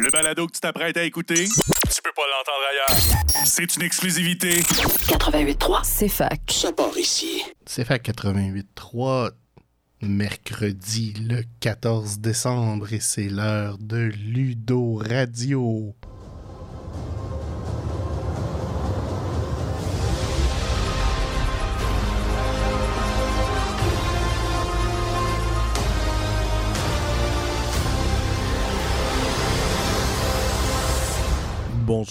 Le 0.00 0.10
balado 0.10 0.46
que 0.46 0.52
tu 0.52 0.60
t'apprêtes 0.60 0.96
à 0.96 1.02
écouter, 1.04 1.44
tu 1.44 2.02
peux 2.02 2.12
pas 2.16 2.22
l'entendre 2.30 2.64
ailleurs. 2.70 3.46
C'est 3.46 3.76
une 3.76 3.82
exclusivité. 3.82 4.60
88.3. 4.60 5.80
C'est 5.84 6.08
fac. 6.08 6.40
Ça 6.50 6.72
part 6.72 6.96
ici. 6.96 7.42
C'est 7.66 7.84
fait 7.84 8.02
88.3, 8.02 9.30
mercredi 10.02 11.14
le 11.28 11.42
14 11.60 12.18
décembre, 12.20 12.92
et 12.92 13.00
c'est 13.00 13.28
l'heure 13.28 13.78
de 13.78 14.10
Ludo 14.16 14.96
Radio. 14.96 15.94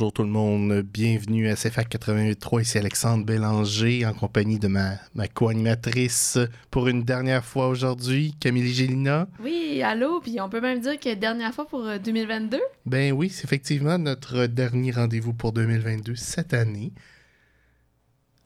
Bonjour 0.01 0.13
tout 0.13 0.23
le 0.23 0.29
monde, 0.29 0.81
bienvenue 0.81 1.47
à 1.47 1.53
CFAC 1.53 1.93
88.3, 1.93 2.61
ici 2.63 2.79
Alexandre 2.79 3.23
Bélanger 3.23 4.03
en 4.07 4.15
compagnie 4.15 4.57
de 4.57 4.67
ma, 4.67 4.93
ma 5.13 5.27
co-animatrice 5.27 6.39
pour 6.71 6.87
une 6.87 7.03
dernière 7.03 7.45
fois 7.45 7.67
aujourd'hui, 7.67 8.33
Camille 8.39 8.73
Gélina. 8.73 9.27
Oui, 9.43 9.83
allô, 9.83 10.19
puis 10.19 10.41
on 10.41 10.49
peut 10.49 10.59
même 10.59 10.79
dire 10.79 10.99
que 10.99 11.13
dernière 11.13 11.53
fois 11.53 11.67
pour 11.67 11.85
euh, 11.85 11.99
2022. 11.99 12.59
Ben 12.87 13.13
oui, 13.13 13.29
c'est 13.29 13.43
effectivement 13.43 13.99
notre 13.99 14.47
dernier 14.47 14.89
rendez-vous 14.89 15.33
pour 15.33 15.51
2022 15.51 16.15
cette 16.15 16.55
année. 16.55 16.93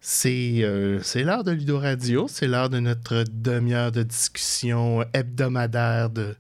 C'est 0.02 0.60
euh, 0.60 1.00
c'est 1.04 1.24
l'heure 1.24 1.46
de 1.46 1.52
Ludo 1.52 1.80
Radio, 1.80 2.28
c'est 2.28 2.48
l'heure 2.48 2.70
de 2.70 2.82
notre 2.82 3.24
demi-heure 3.32 3.94
de 3.94 4.04
discussion 4.04 5.06
hebdomadaire 5.14 6.10
de, 6.10 6.36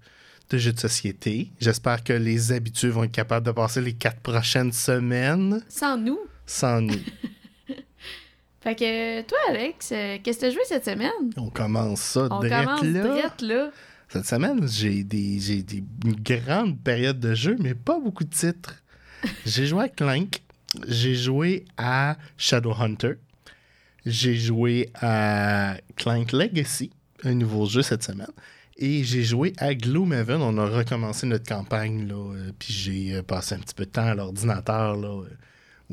de 0.49 0.57
jeux 0.57 0.73
de 0.73 0.79
société. 0.79 1.51
J'espère 1.59 2.03
que 2.03 2.13
les 2.13 2.51
habitués 2.51 2.89
vont 2.89 3.03
être 3.03 3.11
capables 3.11 3.45
de 3.45 3.51
passer 3.51 3.81
les 3.81 3.93
quatre 3.93 4.19
prochaines 4.19 4.71
semaines 4.71 5.61
Sans 5.69 5.97
nous. 5.97 6.19
sans 6.45 6.81
nous. 6.81 6.93
Fait 8.61 8.75
que 8.75 9.21
toi, 9.21 9.37
Alex, 9.49 9.91
euh, 9.91 10.17
qu'est-ce 10.23 10.37
que 10.39 10.45
t'as 10.45 10.51
joué 10.51 10.61
cette 10.65 10.85
semaine? 10.85 11.11
On 11.37 11.49
commence 11.49 12.01
ça 12.01 12.27
On 12.31 12.39
direct 12.39 12.65
commence 12.65 12.81
là. 12.83 13.03
direct 13.15 13.41
là. 13.41 13.71
Cette 14.09 14.25
semaine, 14.25 14.67
j'ai 14.67 15.03
des, 15.03 15.39
j'ai 15.39 15.61
des, 15.61 15.83
une 16.03 16.15
grande 16.15 16.79
période 16.81 17.19
de 17.19 17.35
jeu, 17.35 17.55
mais 17.59 17.75
pas 17.75 17.99
beaucoup 17.99 18.23
de 18.23 18.33
titres. 18.33 18.81
j'ai 19.45 19.67
joué 19.67 19.83
à 19.83 19.89
Clank, 19.89 20.41
j'ai 20.87 21.15
joué 21.15 21.65
à 21.77 22.17
Shadowhunter, 22.37 23.13
j'ai 24.05 24.35
joué 24.35 24.89
à 25.01 25.77
Clank 25.95 26.31
Legacy, 26.31 26.91
un 27.23 27.33
nouveau 27.35 27.65
jeu 27.67 27.81
cette 27.83 28.03
semaine, 28.03 28.31
et 28.77 29.03
j'ai 29.03 29.23
joué 29.23 29.53
à 29.57 29.73
Gloomhaven. 29.75 30.41
On 30.41 30.57
a 30.57 30.65
recommencé 30.67 31.25
notre 31.27 31.47
campagne, 31.47 32.07
là, 32.07 32.15
euh, 32.15 32.51
puis 32.57 32.73
j'ai 32.73 33.15
euh, 33.15 33.21
passé 33.23 33.55
un 33.55 33.59
petit 33.59 33.73
peu 33.75 33.85
de 33.85 33.91
temps 33.91 34.05
à 34.07 34.15
l'ordinateur, 34.15 34.95
là, 34.97 35.07
euh, 35.23 35.29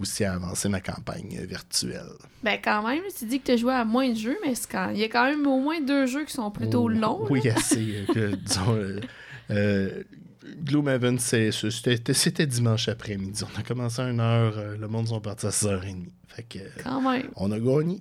aussi 0.00 0.25
à 0.25 0.34
avancer 0.34 0.69
ma 0.69 0.80
campagne 0.80 1.38
virtuelle. 1.48 2.06
Ben 2.42 2.58
quand 2.62 2.86
même, 2.88 3.03
tu 3.16 3.27
dis 3.27 3.41
que 3.41 3.47
t'as 3.47 3.56
joué 3.56 3.72
à 3.75 3.84
moins 3.84 4.08
de 4.10 4.16
jeux, 4.16 4.38
mais 4.44 4.55
quand... 4.70 4.91
il 4.91 4.98
y 4.98 5.05
a 5.05 5.08
quand 5.08 5.25
même 5.25 5.47
au 5.47 5.60
moins 5.60 5.80
deux 5.80 6.06
jeux 6.06 6.25
qui 6.25 6.33
sont 6.33 6.50
plutôt 6.50 6.84
Oh, 6.84 6.88
longs. 6.88 7.27
Oui, 7.30 7.41
là. 7.44 7.55
assez. 7.56 8.05
que, 8.12 8.34
disons, 8.47 9.00
Gloomhaven, 10.64 11.19
c'est- 11.19 11.50
c'était 11.53 12.47
dimanche 12.47 12.88
après-midi. 12.88 13.42
On 13.44 13.60
a 13.60 13.62
commencé 13.62 14.00
à 14.03 14.06
1h, 14.06 14.20
euh, 14.56 14.77
le 14.77 14.88
monde 14.88 15.08
sont 15.08 15.20
partis 15.20 15.47
à 15.47 15.50
6h30. 15.50 16.06
Fait 16.28 16.42
que, 16.42 16.58
Quand 16.83 17.00
même. 17.00 17.28
on 17.36 17.50
a 17.53 17.60
gagné. 17.60 18.00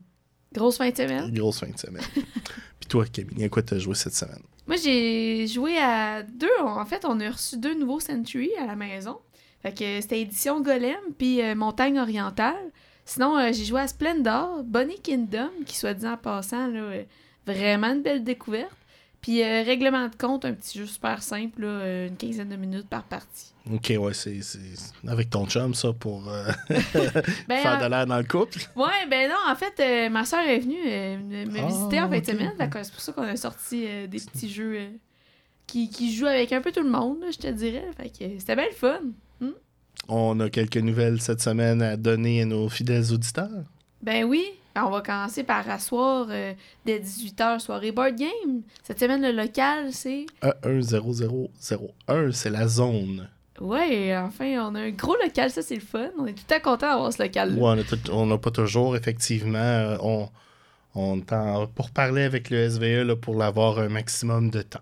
Grosse 0.53 0.77
fin 0.77 0.89
de 0.89 0.95
semaine. 0.97 1.31
Grosse 1.31 1.59
fin 1.59 1.67
de 1.69 1.77
semaine. 1.77 2.03
Puis 2.15 2.87
toi, 2.89 3.05
Camille, 3.05 3.43
à 3.43 3.49
quoi 3.49 3.61
t'as 3.61 3.77
joué 3.77 3.95
cette 3.95 4.15
semaine? 4.15 4.41
Moi, 4.67 4.77
j'ai 4.77 5.47
joué 5.47 5.77
à 5.77 6.23
deux. 6.23 6.49
En 6.61 6.85
fait, 6.85 7.05
on 7.05 7.19
a 7.19 7.29
reçu 7.29 7.57
deux 7.57 7.73
nouveaux 7.73 7.99
Century 7.99 8.51
à 8.59 8.65
la 8.65 8.75
maison. 8.75 9.19
Fait 9.61 9.77
que 9.77 10.01
c'était 10.01 10.21
édition 10.21 10.61
Golem 10.61 10.99
puis 11.17 11.41
euh, 11.41 11.55
Montagne 11.55 11.99
Orientale. 11.99 12.71
Sinon, 13.05 13.37
euh, 13.37 13.51
j'ai 13.51 13.65
joué 13.65 13.81
à 13.81 13.87
Splendor, 13.87 14.63
Bonnie 14.63 14.99
Kingdom, 14.99 15.49
qui 15.65 15.77
soit 15.77 15.93
dit 15.93 16.07
en 16.07 16.17
passant, 16.17 16.73
euh, 16.73 17.03
vraiment 17.45 17.87
une 17.87 18.01
belle 18.01 18.23
découverte. 18.23 18.71
Puis 19.21 19.43
euh, 19.43 19.63
Règlement 19.63 20.07
de 20.07 20.15
compte, 20.15 20.45
un 20.45 20.53
petit 20.53 20.79
jeu 20.79 20.85
super 20.87 21.21
simple, 21.21 21.61
là, 21.61 21.67
euh, 21.67 22.07
une 22.07 22.17
quinzaine 22.17 22.49
de 22.49 22.55
minutes 22.55 22.87
par 22.89 23.03
partie. 23.03 23.53
Ok, 23.71 23.93
ouais, 23.99 24.13
c'est 24.13 24.39
avec 25.07 25.29
ton 25.29 25.45
chum, 25.45 25.75
ça, 25.75 25.93
pour 25.93 26.27
euh, 26.27 26.45
Ben, 27.47 27.61
faire 27.61 27.79
de 27.79 27.85
l'air 27.85 28.07
dans 28.07 28.17
le 28.17 28.23
couple. 28.23 28.59
Ouais, 28.75 29.05
ben 29.09 29.29
non, 29.29 29.35
en 29.47 29.55
fait, 29.55 29.73
euh, 29.79 30.09
ma 30.09 30.25
soeur 30.25 30.41
est 30.41 30.59
venue 30.59 30.83
me 30.83 31.59
Ah, 31.59 31.67
visiter 31.67 32.01
en 32.01 32.09
fin 32.09 32.19
de 32.19 32.25
semaine. 32.25 32.53
C'est 32.57 32.91
pour 32.91 33.01
ça 33.01 33.11
qu'on 33.13 33.21
a 33.23 33.35
sorti 33.35 33.81
des 34.07 34.19
petits 34.19 34.49
jeux 34.49 34.89
qui, 35.67 35.89
qui 35.89 36.15
jouent 36.15 36.25
avec 36.25 36.51
un 36.51 36.61
peu 36.61 36.71
tout 36.71 36.83
le 36.83 36.89
monde, 36.89 37.17
je 37.31 37.37
te 37.37 37.47
dirais. 37.47 37.85
Fait 37.97 38.09
que 38.09 38.39
c'était 38.39 38.55
bien 38.55 38.65
le 38.65 38.75
fun. 38.75 39.01
On 40.07 40.39
a 40.39 40.49
quelques 40.49 40.77
nouvelles 40.77 41.21
cette 41.21 41.41
semaine 41.41 41.81
à 41.81 41.95
donner 41.95 42.41
à 42.41 42.45
nos 42.45 42.69
fidèles 42.69 43.13
auditeurs. 43.13 43.63
Ben 44.01 44.25
oui, 44.25 44.43
on 44.75 44.89
va 44.89 45.01
commencer 45.01 45.43
par 45.43 45.69
asseoir 45.69 46.27
euh, 46.29 46.53
dès 46.85 46.99
18h, 46.99 47.59
soirée 47.59 47.91
board 47.91 48.15
game. 48.15 48.61
Cette 48.83 48.99
semaine, 48.99 49.21
le 49.21 49.31
local, 49.31 49.91
c'est... 49.91 50.25
E10001, 50.43 52.31
c'est 52.31 52.49
la 52.49 52.67
zone. 52.67 53.27
Ouais, 53.59 54.15
enfin, 54.17 54.69
on 54.69 54.75
a 54.75 54.79
un 54.81 54.89
gros 54.91 55.15
local, 55.23 55.51
ça 55.51 55.61
c'est 55.61 55.75
le 55.75 55.81
fun. 55.81 56.09
On 56.17 56.25
est 56.25 56.33
tout 56.33 56.51
à 56.53 56.59
content 56.59 56.87
d'avoir 56.91 57.13
ce 57.13 57.21
local-là. 57.21 57.61
Ouais, 57.61 57.83
on 58.11 58.25
n'a 58.25 58.37
pas 58.37 58.51
toujours, 58.51 58.95
effectivement. 58.95 59.57
euh, 59.59 59.97
on, 60.01 60.29
on 60.95 61.21
en- 61.31 61.67
pour 61.67 61.91
parler 61.91 62.23
avec 62.23 62.49
le 62.49 62.67
SVE 62.69 63.03
là, 63.05 63.15
pour 63.15 63.35
l'avoir 63.35 63.77
un 63.79 63.89
maximum 63.89 64.49
de 64.49 64.61
temps. 64.63 64.79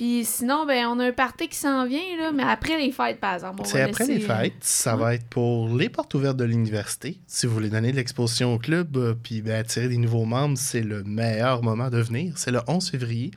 Puis 0.00 0.24
sinon, 0.24 0.64
ben 0.64 0.86
on 0.86 0.98
a 0.98 1.08
un 1.08 1.12
party 1.12 1.46
qui 1.46 1.58
s'en 1.58 1.86
vient, 1.86 2.16
là, 2.16 2.32
mais 2.32 2.42
après 2.42 2.78
les 2.78 2.90
fêtes, 2.90 3.20
par 3.20 3.34
exemple. 3.34 3.60
C'est 3.66 3.82
après 3.82 4.06
laisser, 4.06 4.20
les 4.20 4.24
euh, 4.24 4.34
fêtes. 4.34 4.54
Ça 4.62 4.96
ouais. 4.96 5.02
va 5.02 5.14
être 5.14 5.26
pour 5.26 5.76
les 5.76 5.90
portes 5.90 6.14
ouvertes 6.14 6.38
de 6.38 6.44
l'université. 6.44 7.20
Si 7.26 7.44
vous 7.44 7.52
voulez 7.52 7.68
donner 7.68 7.92
de 7.92 7.96
l'exposition 7.96 8.54
au 8.54 8.58
club, 8.58 8.96
euh, 8.96 9.12
puis 9.22 9.42
ben, 9.42 9.56
attirer 9.56 9.88
des 9.88 9.98
nouveaux 9.98 10.24
membres, 10.24 10.56
c'est 10.56 10.80
le 10.80 11.02
meilleur 11.02 11.62
moment 11.62 11.90
de 11.90 11.98
venir. 11.98 12.32
C'est 12.38 12.50
le 12.50 12.60
11 12.66 12.88
février, 12.88 13.30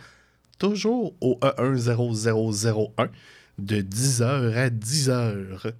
toujours 0.58 1.14
au 1.20 1.38
E 1.44 1.52
E10001, 1.58 3.10
de 3.58 3.82
10h 3.82 4.56
à 4.56 4.70
10h. 4.70 5.74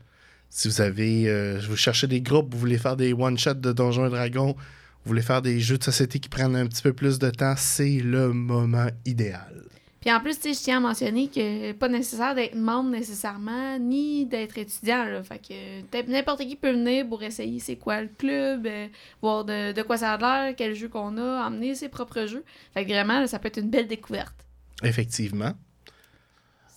Si 0.50 0.68
vous 0.68 0.82
avez, 0.82 1.30
euh, 1.30 1.62
vous 1.66 1.78
cherchez 1.78 2.08
des 2.08 2.20
groupes, 2.20 2.54
vous 2.54 2.60
voulez 2.60 2.78
faire 2.78 2.98
des 2.98 3.14
one-shots 3.14 3.54
de 3.54 3.72
Donjons 3.72 4.08
et 4.08 4.10
Dragons, 4.10 4.54
vous 4.58 5.10
voulez 5.10 5.22
faire 5.22 5.42
des 5.42 5.62
jeux 5.62 5.78
de 5.78 5.84
société 5.86 6.20
qui 6.20 6.28
prennent 6.28 6.58
un 6.58 6.68
petit 6.68 6.84
peu 6.84 6.92
plus 6.92 7.20
de 7.20 7.30
temps, 7.30 7.56
c'est 7.56 8.00
le 8.00 8.34
moment 8.34 8.90
idéal. 9.06 9.64
Puis 10.04 10.12
en 10.14 10.20
plus, 10.20 10.38
je 10.44 10.62
tiens 10.62 10.78
à 10.78 10.80
mentionner 10.82 11.30
que 11.30 11.72
pas 11.72 11.88
nécessaire 11.88 12.36
d'être 12.36 12.56
membre 12.56 12.90
nécessairement, 12.90 13.80
ni 13.80 14.26
d'être 14.26 14.58
étudiant. 14.58 15.06
Là. 15.06 15.24
Fait 15.24 15.40
que 15.40 16.12
n'importe 16.12 16.42
qui 16.42 16.58
peut 16.58 16.72
venir 16.72 17.08
pour 17.08 17.24
essayer 17.24 17.58
c'est 17.60 17.78
quoi 17.78 18.02
le 18.02 18.10
club, 18.10 18.68
euh, 18.68 18.88
voir 19.22 19.46
de, 19.46 19.72
de 19.72 19.82
quoi 19.82 19.96
ça 19.96 20.12
a 20.12 20.18
l'air, 20.18 20.56
quel 20.58 20.76
jeu 20.76 20.90
qu'on 20.90 21.18
a, 21.18 21.48
emmener 21.48 21.74
ses 21.74 21.88
propres 21.88 22.26
jeux. 22.26 22.44
Fait 22.74 22.84
que 22.84 22.90
vraiment, 22.90 23.22
là, 23.22 23.28
ça 23.28 23.40
peut 23.40 23.48
être 23.48 23.60
une 23.60 23.70
belle 23.70 23.88
découverte. 23.88 24.36
Effectivement. 24.84 25.54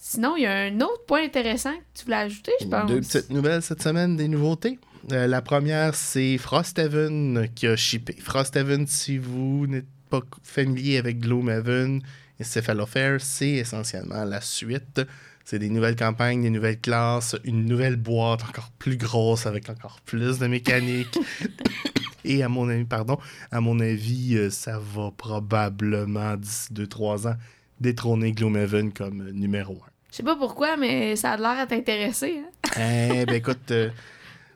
Sinon, 0.00 0.36
il 0.36 0.44
y 0.44 0.46
a 0.46 0.56
un 0.56 0.80
autre 0.82 1.04
point 1.08 1.24
intéressant 1.24 1.74
que 1.74 1.98
tu 1.98 2.04
voulais 2.04 2.18
ajouter, 2.18 2.52
je 2.60 2.66
pense. 2.68 2.88
Deux 2.88 3.00
petites 3.00 3.30
nouvelles 3.30 3.62
cette 3.62 3.82
semaine, 3.82 4.16
des 4.16 4.28
nouveautés. 4.28 4.78
Euh, 5.10 5.26
la 5.26 5.42
première, 5.42 5.96
c'est 5.96 6.38
Frosthaven 6.38 7.48
qui 7.56 7.66
a 7.66 7.74
shippé. 7.74 8.14
Frosthaven, 8.20 8.86
si 8.86 9.18
vous 9.18 9.66
n'êtes 9.66 9.88
pas 10.10 10.20
familier 10.44 10.98
avec 10.98 11.18
Gloomhaven 11.18 12.02
et 12.38 12.44
Cephalofair, 12.44 13.20
c'est 13.20 13.50
essentiellement 13.50 14.24
la 14.24 14.40
suite. 14.40 15.00
C'est 15.44 15.58
des 15.58 15.70
nouvelles 15.70 15.96
campagnes, 15.96 16.42
des 16.42 16.50
nouvelles 16.50 16.80
classes, 16.80 17.36
une 17.44 17.64
nouvelle 17.66 17.96
boîte 17.96 18.42
encore 18.42 18.70
plus 18.78 18.96
grosse 18.96 19.46
avec 19.46 19.70
encore 19.70 20.00
plus 20.04 20.38
de 20.38 20.46
mécanique. 20.46 21.18
Et 22.24 22.42
à 22.42 22.48
mon 22.48 22.68
avis, 22.68 22.84
pardon, 22.84 23.18
à 23.52 23.60
mon 23.60 23.78
avis, 23.78 24.36
euh, 24.36 24.50
ça 24.50 24.80
va 24.80 25.12
probablement 25.16 26.36
d'ici 26.36 26.72
2-3 26.72 27.28
ans 27.28 27.36
détrôner 27.78 28.32
Gloomhaven 28.32 28.92
comme 28.92 29.30
numéro 29.30 29.74
1. 29.74 29.76
Je 30.10 30.16
sais 30.16 30.22
pas 30.24 30.34
pourquoi, 30.34 30.76
mais 30.76 31.14
ça 31.14 31.32
a 31.32 31.36
l'air 31.36 31.60
à 31.60 31.66
t'intéresser. 31.66 32.40
Hein? 32.40 33.20
Eh 33.20 33.26
ben 33.26 33.34
écoute, 33.36 33.70
euh, 33.70 33.90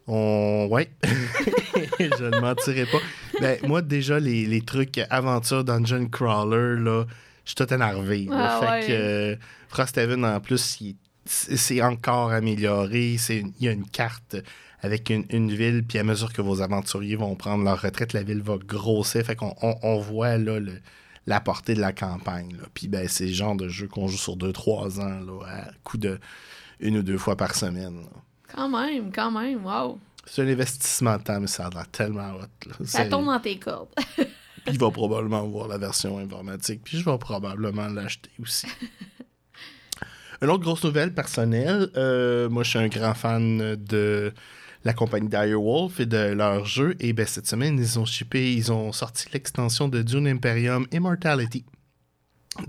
on... 0.08 0.66
Ouais, 0.68 0.90
je 2.00 2.24
ne 2.24 2.40
mentirai 2.40 2.86
pas. 2.86 2.98
Ben, 3.40 3.58
moi, 3.68 3.82
déjà, 3.82 4.18
les, 4.18 4.46
les 4.46 4.62
trucs 4.62 4.98
aventure 5.10 5.62
dungeon 5.62 6.08
crawler, 6.08 6.80
là, 6.80 7.04
je 7.50 7.54
suis 7.62 7.66
tout 7.66 7.74
énervé. 7.74 8.28
Ah 8.32 8.60
fait 8.80 8.86
que 8.86 8.92
euh, 8.92 9.36
Frosthaven, 9.68 10.24
en 10.24 10.40
plus, 10.40 10.80
il- 10.80 10.96
c'est 11.26 11.82
encore 11.82 12.32
amélioré. 12.32 13.16
C'est 13.18 13.38
Il 13.58 13.64
y 13.64 13.68
a 13.68 13.72
une 13.72 13.86
carte 13.88 14.36
avec 14.82 15.10
une, 15.10 15.24
une 15.30 15.52
ville, 15.52 15.84
puis 15.86 15.98
à 15.98 16.04
mesure 16.04 16.32
que 16.32 16.40
vos 16.42 16.62
aventuriers 16.62 17.16
vont 17.16 17.34
prendre 17.36 17.64
leur 17.64 17.80
retraite, 17.82 18.12
la 18.14 18.22
ville 18.22 18.40
va 18.42 18.56
grossir. 18.56 19.24
Fait 19.24 19.36
qu'on 19.36 19.54
on, 19.62 19.74
on 19.82 19.98
voit 19.98 20.38
là, 20.38 20.58
le- 20.58 20.80
la 21.26 21.40
portée 21.40 21.74
de 21.74 21.80
la 21.80 21.92
campagne. 21.92 22.52
là. 22.56 22.64
Puis 22.72 22.88
ben, 22.88 23.06
c'est 23.08 23.26
le 23.26 23.32
genre 23.32 23.54
de 23.56 23.68
jeu 23.68 23.86
qu'on 23.88 24.08
joue 24.08 24.16
sur 24.16 24.36
2-3 24.36 25.00
ans, 25.00 25.20
là, 25.20 25.44
à 25.46 25.70
coup 25.84 25.98
de 25.98 26.18
une 26.80 26.96
ou 26.98 27.02
deux 27.02 27.18
fois 27.18 27.36
par 27.36 27.54
semaine. 27.54 28.00
là. 28.02 28.08
Quand 28.54 28.68
même, 28.68 29.12
quand 29.12 29.30
même, 29.30 29.64
wow. 29.64 29.98
C'est 30.26 30.42
un 30.42 30.48
investissement 30.48 31.16
de 31.18 31.22
temps, 31.22 31.40
mais 31.40 31.46
ça 31.46 31.66
a 31.66 31.70
l'air 31.70 31.86
tellement 31.88 32.32
hot. 32.36 32.68
là. 32.68 32.74
Ça 32.84 33.04
tombe 33.06 33.26
dans 33.26 33.38
tes 33.40 33.58
cordes. 33.58 33.88
Il 34.72 34.78
va 34.78 34.90
probablement 34.90 35.46
voir 35.46 35.68
la 35.68 35.78
version 35.78 36.18
informatique, 36.18 36.80
puis 36.84 36.98
je 36.98 37.04
vais 37.04 37.18
probablement 37.18 37.88
l'acheter 37.88 38.30
aussi. 38.40 38.66
Une 40.42 40.48
autre 40.48 40.62
grosse 40.64 40.84
nouvelle 40.84 41.12
personnelle, 41.12 41.90
euh, 41.96 42.48
moi 42.48 42.62
je 42.62 42.70
suis 42.70 42.78
un 42.78 42.88
grand 42.88 43.12
fan 43.14 43.76
de 43.76 44.32
la 44.84 44.94
compagnie 44.94 45.28
Direwolf 45.28 46.00
et 46.00 46.06
de 46.06 46.16
leur 46.32 46.64
jeu. 46.64 46.96
Et 46.98 47.12
ben, 47.12 47.26
cette 47.26 47.46
semaine, 47.46 47.78
ils 47.78 47.98
ont 47.98 48.06
shippé, 48.06 48.54
ils 48.54 48.72
ont 48.72 48.90
sorti 48.92 49.26
l'extension 49.34 49.88
de 49.88 50.00
Dune 50.00 50.26
Imperium 50.26 50.86
Immortality. 50.92 51.66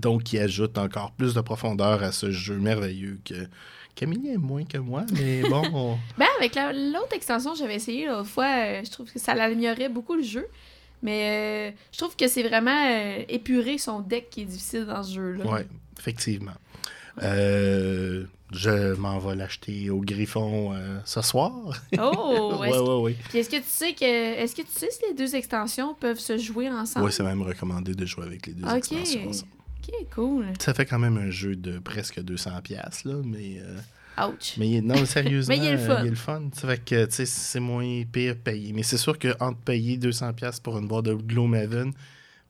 Donc, 0.00 0.24
qui 0.24 0.38
ajoute 0.38 0.76
encore 0.76 1.12
plus 1.12 1.32
de 1.34 1.40
profondeur 1.40 2.02
à 2.02 2.12
ce 2.12 2.30
jeu 2.30 2.56
merveilleux 2.58 3.18
que 3.24 3.34
Camille 3.94 4.28
est 4.28 4.36
moins 4.38 4.64
que 4.64 4.78
moi, 4.78 5.04
mais 5.14 5.40
bon. 5.50 5.62
on- 5.72 5.98
Ben, 6.18 6.26
avec 6.38 6.54
la- 6.54 6.72
l'autre 6.74 7.14
extension 7.14 7.52
que 7.52 7.58
j'avais 7.58 7.76
essayé 7.76 8.06
l'autre 8.06 8.28
fois, 8.28 8.46
euh, 8.66 8.82
je 8.84 8.90
trouve 8.90 9.10
que 9.10 9.18
ça 9.18 9.34
l'améliorait 9.34 9.88
beaucoup 9.88 10.14
le 10.14 10.22
jeu. 10.22 10.46
Mais 11.02 11.70
euh, 11.72 11.76
je 11.92 11.98
trouve 11.98 12.14
que 12.16 12.28
c'est 12.28 12.42
vraiment 12.42 12.86
euh, 12.88 13.22
épurer 13.28 13.78
son 13.78 14.00
deck 14.00 14.30
qui 14.30 14.42
est 14.42 14.44
difficile 14.46 14.86
dans 14.86 15.02
ce 15.02 15.14
jeu-là. 15.14 15.46
Ouais, 15.46 15.66
effectivement. 15.98 16.52
Euh, 17.22 18.24
je 18.52 18.94
m'en 18.94 19.18
vais 19.18 19.34
l'acheter 19.34 19.90
au 19.90 20.00
Griffon 20.00 20.72
euh, 20.74 20.98
ce 21.04 21.20
soir. 21.22 21.52
Oh! 21.98 22.56
ouais, 22.60 22.70
ouais, 22.78 23.00
ouais. 23.00 23.16
Puis 23.28 23.38
est-ce 23.38 23.50
que 23.50 23.56
tu 23.56 23.62
sais 23.66 23.92
que 23.94 24.04
est-ce 24.04 24.54
que 24.54 24.62
tu 24.62 24.72
sais 24.72 24.90
si 24.90 25.00
les 25.08 25.14
deux 25.14 25.34
extensions 25.34 25.94
peuvent 25.94 26.18
se 26.18 26.38
jouer 26.38 26.70
ensemble? 26.70 27.06
Ouais, 27.06 27.12
c'est 27.12 27.22
même 27.22 27.42
recommandé 27.42 27.94
de 27.94 28.06
jouer 28.06 28.24
avec 28.26 28.46
les 28.46 28.52
deux 28.54 28.68
extensions 28.74 29.28
ensemble. 29.28 29.52
Ok, 29.88 30.06
cool. 30.14 30.46
Ça 30.60 30.72
fait 30.74 30.86
quand 30.86 30.98
même 30.98 31.16
un 31.18 31.30
jeu 31.30 31.56
de 31.56 31.78
presque 31.78 32.18
200$, 32.20 32.62
piastres, 32.62 33.08
là, 33.08 33.14
mais. 33.24 33.58
euh, 33.60 33.78
Ouch. 34.18 34.56
Mais 34.58 34.80
non, 34.80 35.04
sérieusement, 35.06 35.54
Mais 35.56 35.62
il 35.64 35.68
a 35.68 35.72
le 35.72 35.78
fun. 35.78 36.00
il 36.02 36.06
a 36.06 36.10
le 36.10 36.14
fun. 36.16 36.42
Ça 36.52 36.68
fait 36.68 36.84
que, 36.84 37.04
tu 37.06 37.12
sais, 37.12 37.26
c'est 37.26 37.60
moins 37.60 38.02
pire 38.10 38.36
payer. 38.36 38.72
Mais 38.72 38.82
c'est 38.82 38.98
sûr 38.98 39.18
que 39.18 39.34
entre 39.40 39.58
payer 39.60 39.96
200$ 39.98 40.60
pour 40.62 40.78
une 40.78 40.86
boîte 40.88 41.06
de 41.06 41.14
Gloomhaven, 41.14 41.92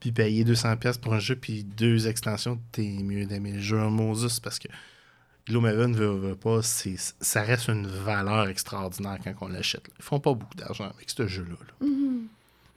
puis 0.00 0.10
payer 0.12 0.44
200$ 0.44 0.98
pour 1.00 1.14
un 1.14 1.20
jeu, 1.20 1.36
puis 1.36 1.62
deux 1.64 2.08
extensions, 2.08 2.58
t'es 2.72 2.82
mieux 2.82 3.26
d'aimer 3.26 3.52
le 3.52 3.60
jeu 3.60 3.78
en 3.80 3.90
Moses 3.90 4.40
parce 4.40 4.58
que 4.58 4.68
Gloomhaven 5.48 5.94
veut, 5.94 6.06
veut 6.16 6.36
pas, 6.36 6.62
c'est, 6.62 6.96
ça 7.20 7.42
reste 7.42 7.68
une 7.68 7.86
valeur 7.86 8.48
extraordinaire 8.48 9.18
quand 9.22 9.34
on 9.40 9.48
l'achète. 9.48 9.88
Ils 9.98 10.04
font 10.04 10.20
pas 10.20 10.34
beaucoup 10.34 10.56
d'argent 10.56 10.84
avec 10.94 11.10
ce 11.10 11.26
jeu-là. 11.26 11.50
là. 11.58 11.86
Mhm. 11.86 12.26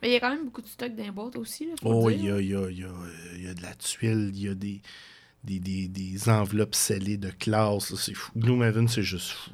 Mais 0.02 0.10
il 0.10 0.14
y 0.14 0.16
a 0.16 0.20
quand 0.20 0.30
même 0.32 0.46
beaucoup 0.46 0.62
de 0.62 0.68
stock 0.68 0.94
dans 0.96 1.04
les 1.04 1.12
boîtes 1.12 1.36
aussi. 1.38 1.66
Là, 1.68 1.74
faut 1.82 1.90
Oh, 1.90 2.10
le 2.10 2.16
il 2.16 2.20
y 2.20 2.22
dire. 2.24 2.36
a, 2.36 2.42
il 2.42 2.48
y, 2.50 2.56
a, 2.56 2.70
il 2.70 2.80
y, 2.80 2.84
a, 2.84 2.90
il 3.36 3.44
y 3.44 3.48
a 3.48 3.54
de 3.54 3.62
la 3.62 3.74
tuile, 3.76 4.32
il 4.34 4.42
y 4.42 4.50
a 4.50 4.54
des, 4.54 4.82
des, 5.46 5.88
des, 5.88 6.30
enveloppes 6.30 6.76
scellées 6.76 7.18
de 7.18 7.30
classe. 7.30 7.94
C'est 7.96 8.14
fou. 8.14 8.32
Gloomhaven, 8.38 8.88
c'est 8.88 9.04
juste 9.04 9.30
fou. 9.30 9.52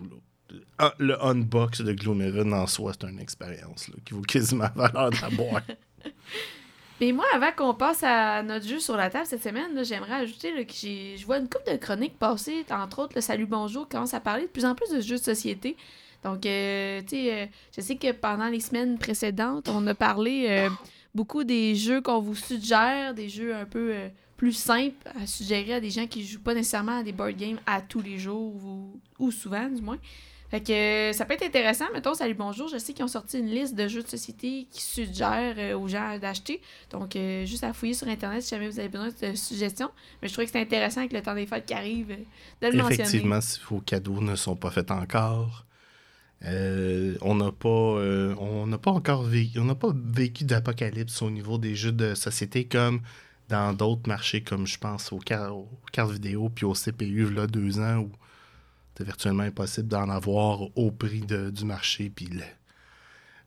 Ah, 0.78 0.94
le 0.98 1.24
unbox 1.24 1.82
de 1.82 1.94
Gloomhaven 1.94 2.54
en 2.54 2.68
soi, 2.68 2.94
c'est 3.00 3.08
une 3.08 3.20
expérience 3.20 3.90
qui 4.04 4.14
vaut 4.14 4.22
quasiment 4.22 4.70
la 4.76 4.88
valeur 4.88 5.12
de 5.12 5.22
la 5.22 5.30
boîte. 5.30 5.78
Mais 7.02 7.14
moi, 7.14 7.26
avant 7.34 7.52
qu'on 7.52 7.74
passe 7.74 8.04
à 8.04 8.44
notre 8.44 8.68
jeu 8.68 8.80
sur 8.80 8.96
la 8.96 9.10
table 9.10 9.26
cette 9.26 9.42
semaine, 9.42 9.84
j'aimerais 9.84 10.22
ajouter 10.22 10.54
que 10.66 10.72
je 10.72 11.26
vois 11.26 11.38
une 11.38 11.50
couple 11.50 11.72
de 11.72 11.78
chroniques 11.78 12.18
passer, 12.20 12.64
entre 12.70 13.00
autres 13.00 13.14
le 13.16 13.22
Salut 13.22 13.48
Bonjour 13.48 13.90
commence 13.90 14.14
à 14.14 14.20
parler 14.20 14.44
de 14.44 14.50
plus 14.50 14.66
en 14.66 14.76
plus 14.76 14.92
de 14.92 15.02
jeux 15.02 15.18
de 15.18 15.24
société. 15.24 15.76
Donc, 16.24 16.46
euh, 16.46 17.02
tu 17.02 17.16
sais, 17.16 17.34
euh, 17.34 17.46
je 17.76 17.82
sais 17.82 17.96
que 17.96 18.12
pendant 18.12 18.50
les 18.50 18.60
semaines 18.60 19.00
précédentes, 19.00 19.68
on 19.68 19.88
a 19.88 19.96
parlé 19.96 20.46
euh, 20.48 20.70
beaucoup 21.16 21.44
des 21.44 21.76
jeux 21.76 22.02
qu'on 22.02 22.20
vous 22.20 22.36
suggère, 22.36 23.16
des 23.16 23.30
jeux 23.30 23.56
un 23.56 23.66
peu 23.66 23.96
plus 24.42 24.54
simples 24.54 25.08
à 25.22 25.28
suggérer 25.28 25.76
à 25.76 25.80
des 25.80 25.92
gens 25.92 26.08
qui 26.08 26.26
jouent 26.26 26.40
pas 26.40 26.56
nécessairement 26.56 26.98
à 26.98 27.04
des 27.04 27.12
board 27.12 27.38
games 27.38 27.60
à 27.68 27.80
tous 27.80 28.02
les 28.02 28.18
jours 28.18 28.56
ou, 28.66 29.00
ou 29.20 29.30
souvent, 29.30 29.70
du 29.70 29.84
moins. 29.84 30.00
Fait 30.50 30.62
que 30.62 30.72
euh, 30.72 31.14
ça 31.14 31.26
peut 31.26 31.36
être 31.36 31.46
intéressant. 31.46 31.86
Mettons, 31.94 32.16
Salut 32.16 32.34
Bonjour, 32.34 32.68
je 32.68 32.80
sais 32.80 32.94
qu'ils 32.94 33.06
ont 33.06 33.08
sorti 33.08 33.38
une 33.38 33.52
liste 33.52 33.76
de 33.76 33.88
jeux 33.88 34.02
de 34.02 34.08
société 34.08 34.66
qui 34.72 34.82
suggèrent 34.82 35.54
euh, 35.60 35.78
aux 35.78 35.88
gens 35.88 36.18
d'acheter. 36.18 36.60
Donc, 36.90 37.16
euh, 37.16 37.46
juste 37.46 37.64
à 37.64 37.72
fouiller 37.72 37.94
sur 37.94 38.08
Internet 38.08 38.42
si 38.42 38.50
jamais 38.50 38.68
vous 38.68 38.80
avez 38.80 38.90
besoin 38.90 39.10
de 39.10 39.36
suggestions. 39.36 39.92
Mais 40.24 40.28
je 40.28 40.34
trouvais 40.34 40.48
que 40.48 40.54
c'est 40.54 40.62
intéressant 40.62 41.02
avec 41.02 41.14
le 41.14 41.22
temps 41.22 41.36
des 41.36 41.46
fêtes 41.46 41.68
qui 41.68 41.76
arrive 41.76 42.08
de 42.08 42.68
le 42.68 42.78
mentionner. 42.78 42.96
Effectivement, 42.96 43.42
si 43.42 43.60
vos 43.70 43.80
cadeaux 43.80 44.22
ne 44.22 44.36
sont 44.36 44.56
pas 44.56 44.72
faits 44.72 44.90
encore, 44.90 45.68
on 46.44 47.36
n'a 47.36 47.52
pas, 47.52 47.70
on 47.70 48.66
n'a 48.66 48.80
pas 48.80 48.92
encore 48.92 49.22
vécu, 49.22 49.60
on 49.60 49.66
n'a 49.66 49.76
pas 49.76 49.94
vécu 49.96 50.46
d'apocalypse 50.46 51.22
au 51.22 51.30
niveau 51.30 51.60
des 51.60 51.76
jeux 51.76 51.92
de 51.92 52.16
société 52.16 52.66
comme 52.66 53.02
dans 53.52 53.74
d'autres 53.74 54.08
marchés, 54.08 54.42
comme 54.42 54.66
je 54.66 54.78
pense 54.80 55.12
aux, 55.12 55.20
car- 55.20 55.56
aux 55.56 55.70
cartes 55.92 56.12
vidéo 56.12 56.50
puis 56.50 56.66
au 56.66 56.74
CPU, 56.74 57.30
là, 57.32 57.46
deux 57.48 57.80
ans, 57.80 58.00
où 58.00 58.12
c'est 58.98 59.04
virtuellement 59.04 59.44
impossible 59.44 59.88
d'en 59.88 60.10
avoir 60.10 60.62
au 60.78 60.90
prix 60.92 61.22
de- 61.22 61.50
du 61.52 61.66
marché, 61.66 62.10
puis 62.10 62.26
le- 62.26 62.42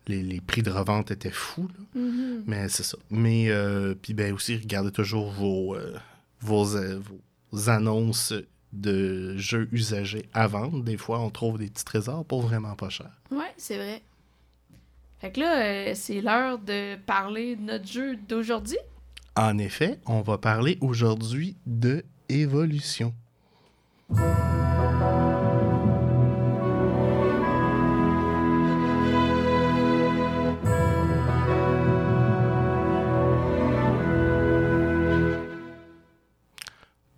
les, 0.06 0.22
les 0.22 0.40
prix 0.40 0.62
de 0.62 0.70
revente 0.70 1.10
étaient 1.10 1.30
fous. 1.30 1.68
là. 1.94 2.00
Mhm. 2.00 2.44
Mais 2.46 2.68
c'est 2.68 2.82
ça. 2.82 2.98
Mais 3.10 3.46
euh, 3.48 3.94
puis 4.00 4.12
ben 4.14 4.32
aussi, 4.34 4.56
regardez 4.56 4.90
toujours 4.92 5.30
vos, 5.30 5.74
euh, 5.74 5.94
vos, 6.40 6.76
euh, 6.76 7.00
vos 7.50 7.70
annonces 7.70 8.32
de 8.72 9.36
jeux 9.38 9.68
usagés 9.72 10.28
à 10.34 10.46
vendre. 10.48 10.82
Des 10.82 10.96
fois, 10.96 11.20
on 11.20 11.30
trouve 11.30 11.58
des 11.58 11.68
petits 11.70 11.84
trésors 11.84 12.24
pour 12.24 12.42
vraiment 12.42 12.74
pas 12.74 12.88
cher. 12.90 13.10
Ouais, 13.30 13.52
c'est 13.56 13.76
vrai. 13.76 14.02
Fait 15.20 15.30
que 15.30 15.40
là, 15.40 15.94
c'est 15.94 16.20
l'heure 16.20 16.58
de 16.58 16.96
parler 17.06 17.56
de 17.56 17.62
notre 17.62 17.86
jeu 17.86 18.16
d'aujourd'hui. 18.28 18.76
En 19.36 19.58
effet, 19.58 19.98
on 20.06 20.20
va 20.20 20.38
parler 20.38 20.78
aujourd'hui 20.80 21.56
de 21.66 22.04
évolution. 22.28 23.12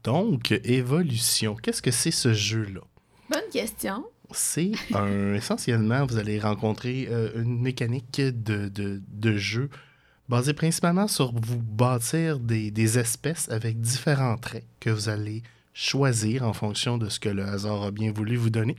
Donc, 0.02 0.52
évolution, 0.64 1.54
qu'est-ce 1.56 1.82
que 1.82 1.90
c'est 1.90 2.10
ce 2.10 2.32
jeu-là? 2.32 2.80
Bonne 3.28 3.40
question. 3.52 4.06
c'est 4.30 4.72
un, 4.94 5.34
essentiellement, 5.34 6.06
vous 6.06 6.16
allez 6.16 6.40
rencontrer 6.40 7.08
euh, 7.10 7.42
une 7.42 7.60
mécanique 7.60 8.22
de, 8.22 8.68
de, 8.68 9.02
de 9.06 9.36
jeu 9.36 9.68
basée 10.28 10.54
principalement 10.54 11.08
sur 11.08 11.32
vous 11.32 11.60
bâtir 11.60 12.38
des, 12.38 12.98
espèces 12.98 13.48
avec 13.48 13.80
différents 13.80 14.36
traits 14.36 14.64
que 14.80 14.90
vous 14.90 15.08
allez 15.08 15.42
choisir 15.72 16.42
en 16.44 16.52
fonction 16.52 16.98
de 16.98 17.08
ce 17.08 17.20
que 17.20 17.28
le 17.28 17.44
hasard 17.44 17.82
a 17.82 17.90
bien 17.90 18.12
voulu 18.12 18.36
vous 18.36 18.50
donner. 18.50 18.76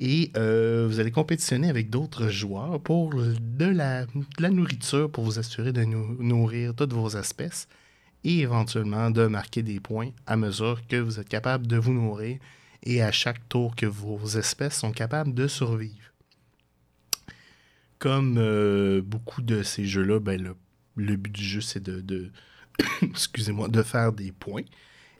Et 0.00 0.32
euh, 0.36 0.86
vous 0.88 0.98
allez 0.98 1.12
compétitionner 1.12 1.70
avec 1.70 1.88
d'autres 1.88 2.28
joueurs 2.28 2.80
pour 2.80 3.14
de 3.14 3.64
la, 3.64 4.06
nourriture 4.40 5.08
pour 5.10 5.24
vous 5.24 5.38
assurer 5.38 5.72
de 5.72 5.84
nou- 5.84 6.16
nourrir 6.20 6.74
toutes 6.74 6.92
vos 6.92 7.10
espèces 7.10 7.68
et 8.24 8.40
éventuellement 8.40 9.10
de 9.10 9.26
marquer 9.26 9.62
des 9.62 9.78
points 9.78 10.10
à 10.26 10.36
mesure 10.36 10.80
que 10.88 10.96
vous 10.96 11.20
êtes 11.20 11.28
capable 11.28 11.68
de 11.68 11.76
vous 11.76 11.92
nourrir 11.92 12.38
et 12.82 13.02
à 13.02 13.12
chaque 13.12 13.48
tour 13.48 13.76
que 13.76 13.86
vos 13.86 14.18
espèces 14.26 14.78
sont 14.78 14.92
capables 14.92 15.32
de 15.32 15.46
survivre. 15.46 16.13
Comme 18.04 18.36
euh, 18.36 19.00
beaucoup 19.00 19.40
de 19.40 19.62
ces 19.62 19.86
jeux-là, 19.86 20.20
ben, 20.20 20.54
le, 20.96 21.16
but 21.16 21.32
du 21.32 21.42
jeu, 21.42 21.62
c'est 21.62 21.82
de, 21.82 22.30
excusez-moi, 23.02 23.68
de 23.68 23.82
faire 23.82 24.12
des 24.12 24.30
points. 24.30 24.64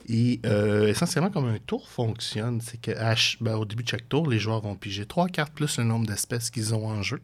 Et 0.07 0.39
euh, 0.45 0.85
essentiellement, 0.85 1.31
comme 1.31 1.45
un 1.45 1.57
tour 1.57 1.89
fonctionne, 1.89 2.61
c'est 2.61 2.77
ch- 3.15 3.37
ben, 3.41 3.57
début 3.65 3.81
de 3.81 3.89
chaque 3.89 4.07
tour, 4.07 4.29
les 4.29 4.37
joueurs 4.37 4.61
vont 4.61 4.75
piger 4.75 5.07
trois 5.07 5.27
cartes 5.29 5.51
plus 5.55 5.79
le 5.79 5.83
nombre 5.83 6.05
d'espèces 6.05 6.51
qu'ils 6.51 6.75
ont 6.75 6.87
en 6.87 7.01
jeu. 7.01 7.23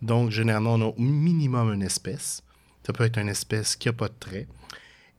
Donc, 0.00 0.30
généralement, 0.30 0.76
on 0.76 0.80
a 0.80 0.86
au 0.86 0.94
minimum 0.98 1.74
une 1.74 1.82
espèce. 1.82 2.42
Ça 2.86 2.94
peut 2.94 3.04
être 3.04 3.18
une 3.18 3.28
espèce 3.28 3.76
qui 3.76 3.88
n'a 3.88 3.92
pas 3.92 4.08
de 4.08 4.14
trait. 4.18 4.46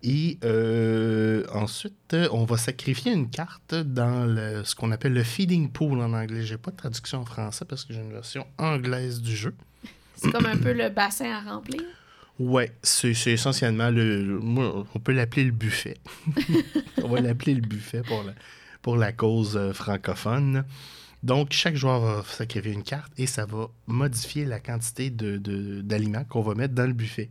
Et 0.07 0.38
euh, 0.43 1.43
ensuite, 1.51 2.13
euh, 2.13 2.27
on 2.31 2.45
va 2.45 2.57
sacrifier 2.57 3.12
une 3.12 3.27
carte 3.29 3.74
dans 3.74 4.25
le- 4.25 4.63
ce 4.63 4.75
qu'on 4.75 4.91
appelle 4.91 5.13
le 5.13 5.24
feeding 5.24 5.69
pool 5.71 6.00
en 6.00 6.13
anglais. 6.13 6.43
J'ai 6.43 6.57
pas 6.57 6.69
de 6.69 6.75
traduction 6.77 7.21
en 7.21 7.25
français 7.25 7.65
parce 7.67 7.83
que 7.85 7.93
j'ai 7.93 8.01
une 8.01 8.12
version 8.13 8.45
anglaise 8.59 9.19
du 9.21 9.35
jeu. 9.35 9.55
C'est 10.15 10.31
comme 10.31 10.45
un 10.45 10.57
peu 10.57 10.74
le 10.74 10.89
bassin 10.89 11.31
à 11.31 11.41
remplir. 11.41 11.81
Ouais, 12.38 12.71
c'est 12.83 13.09
essentiellement 13.31 13.89
le, 13.89 14.21
le- 14.24 14.39
moi, 14.39 14.85
on 14.93 15.00
peut 15.00 15.12
l'appeler 15.13 15.45
le 15.45 15.51
buffet. 15.51 15.97
on 17.03 17.07
va 17.07 17.19
l'appeler 17.21 17.55
le 17.55 17.62
buffet 17.62 18.01
pour 18.03 18.24
la, 18.24 18.33
pour 18.83 18.97
la 18.97 19.12
cause 19.12 19.57
euh, 19.57 19.74
francophone. 19.74 20.65
Donc, 21.24 21.51
chaque 21.53 21.75
joueur 21.75 22.01
va 22.01 22.24
sacrifier 22.27 22.74
une 22.74 22.83
carte 22.83 23.12
et 23.17 23.25
ça 23.25 23.45
va 23.47 23.69
modifier 23.88 24.45
la 24.45 24.59
quantité 24.59 25.09
de- 25.09 25.38
de- 25.38 25.81
d'aliments 25.81 26.25
qu'on 26.25 26.41
va 26.41 26.53
mettre 26.53 26.75
dans 26.75 26.85
le 26.85 26.93
buffet. 26.93 27.29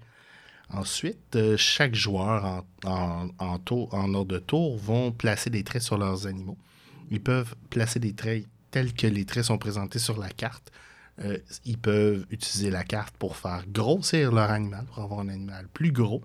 Ensuite, 0.71 1.37
euh, 1.37 1.57
chaque 1.57 1.95
joueur 1.95 2.65
en, 2.85 3.29
ordre 3.39 4.25
de 4.25 4.39
tour 4.39 4.77
vont 4.79 5.13
placer 5.13 5.51
des 5.51 5.63
traits 5.63 5.83
sur 5.83 5.99
leurs 5.99 6.27
animaux. 6.27 6.59
Ils 7.11 7.23
peuvent 7.23 7.55
placer 7.71 8.01
des 8.01 8.15
traits 8.15 8.47
tels 8.71 8.93
que 8.95 9.07
les 9.07 9.25
traits 9.25 9.45
sont 9.45 9.59
présentés 9.59 9.99
sur 9.99 10.19
la 10.19 10.31
carte. 10.31 10.73
Euh, 11.21 11.39
ils 11.65 11.79
peuvent 11.79 12.27
utiliser 12.31 12.71
la 12.71 12.83
carte 12.83 13.17
pour 13.19 13.37
faire 13.37 13.65
grossir 13.69 14.33
leur 14.33 14.51
animal, 14.51 14.85
pour 14.87 15.01
avoir 15.01 15.21
un 15.21 15.29
animal 15.29 15.69
plus 15.73 15.93
gros. 15.93 16.23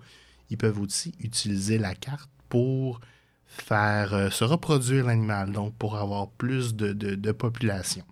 Ils 0.48 0.56
peuvent 0.56 0.80
aussi 0.80 1.14
utiliser 1.20 1.78
la 1.78 1.94
carte 1.94 2.30
pour 2.48 3.00
faire 3.46 4.14
euh, 4.14 4.30
se 4.30 4.42
reproduire 4.42 5.06
l'animal, 5.06 5.52
donc 5.52 5.76
pour 5.76 5.96
avoir 5.96 6.28
plus 6.30 6.74
de, 6.74 7.32
population. 7.32 8.04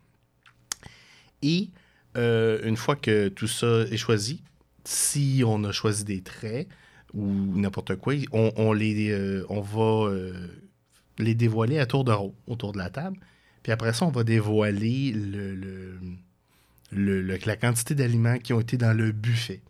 Et 1.43 1.71
une 2.15 2.77
fois 2.77 2.97
que 2.97 3.29
tout 3.29 3.47
ça 3.47 3.83
est 3.83 3.97
choisi, 3.97 4.43
si 4.89 5.43
on 5.47 5.63
a 5.65 5.73
choisi 5.73 6.03
des 6.05 6.23
traits 6.23 6.67
ou 7.13 7.23
n'importe 7.27 7.97
quoi, 7.97 8.15
on, 8.33 8.53
on 8.57 8.73
les, 8.73 9.11
euh, 9.11 9.45
on 9.51 9.61
va 9.61 10.09
euh, 10.11 10.33
les 11.19 11.35
dévoiler 11.35 11.79
à 11.79 11.85
tour 11.87 12.05
de 12.05 12.13
rôle 12.13 12.33
autour 12.47 12.73
de 12.73 12.79
la 12.79 12.89
table. 12.89 13.19
Puis 13.63 13.71
après 13.73 13.93
ça, 13.93 14.07
on 14.07 14.11
va 14.11 14.25
dévoiler 14.25 15.13
le, 15.13 15.55
le- 15.55 15.99
le- 16.91 17.21
le- 17.23 17.39
la 17.45 17.57
quantité 17.57 17.95
d'aliments 17.95 18.39
qui 18.39 18.53
ont 18.55 18.61
été 18.61 18.79
dans 18.79 18.97
le 18.97 19.13
buffet. 19.13 19.61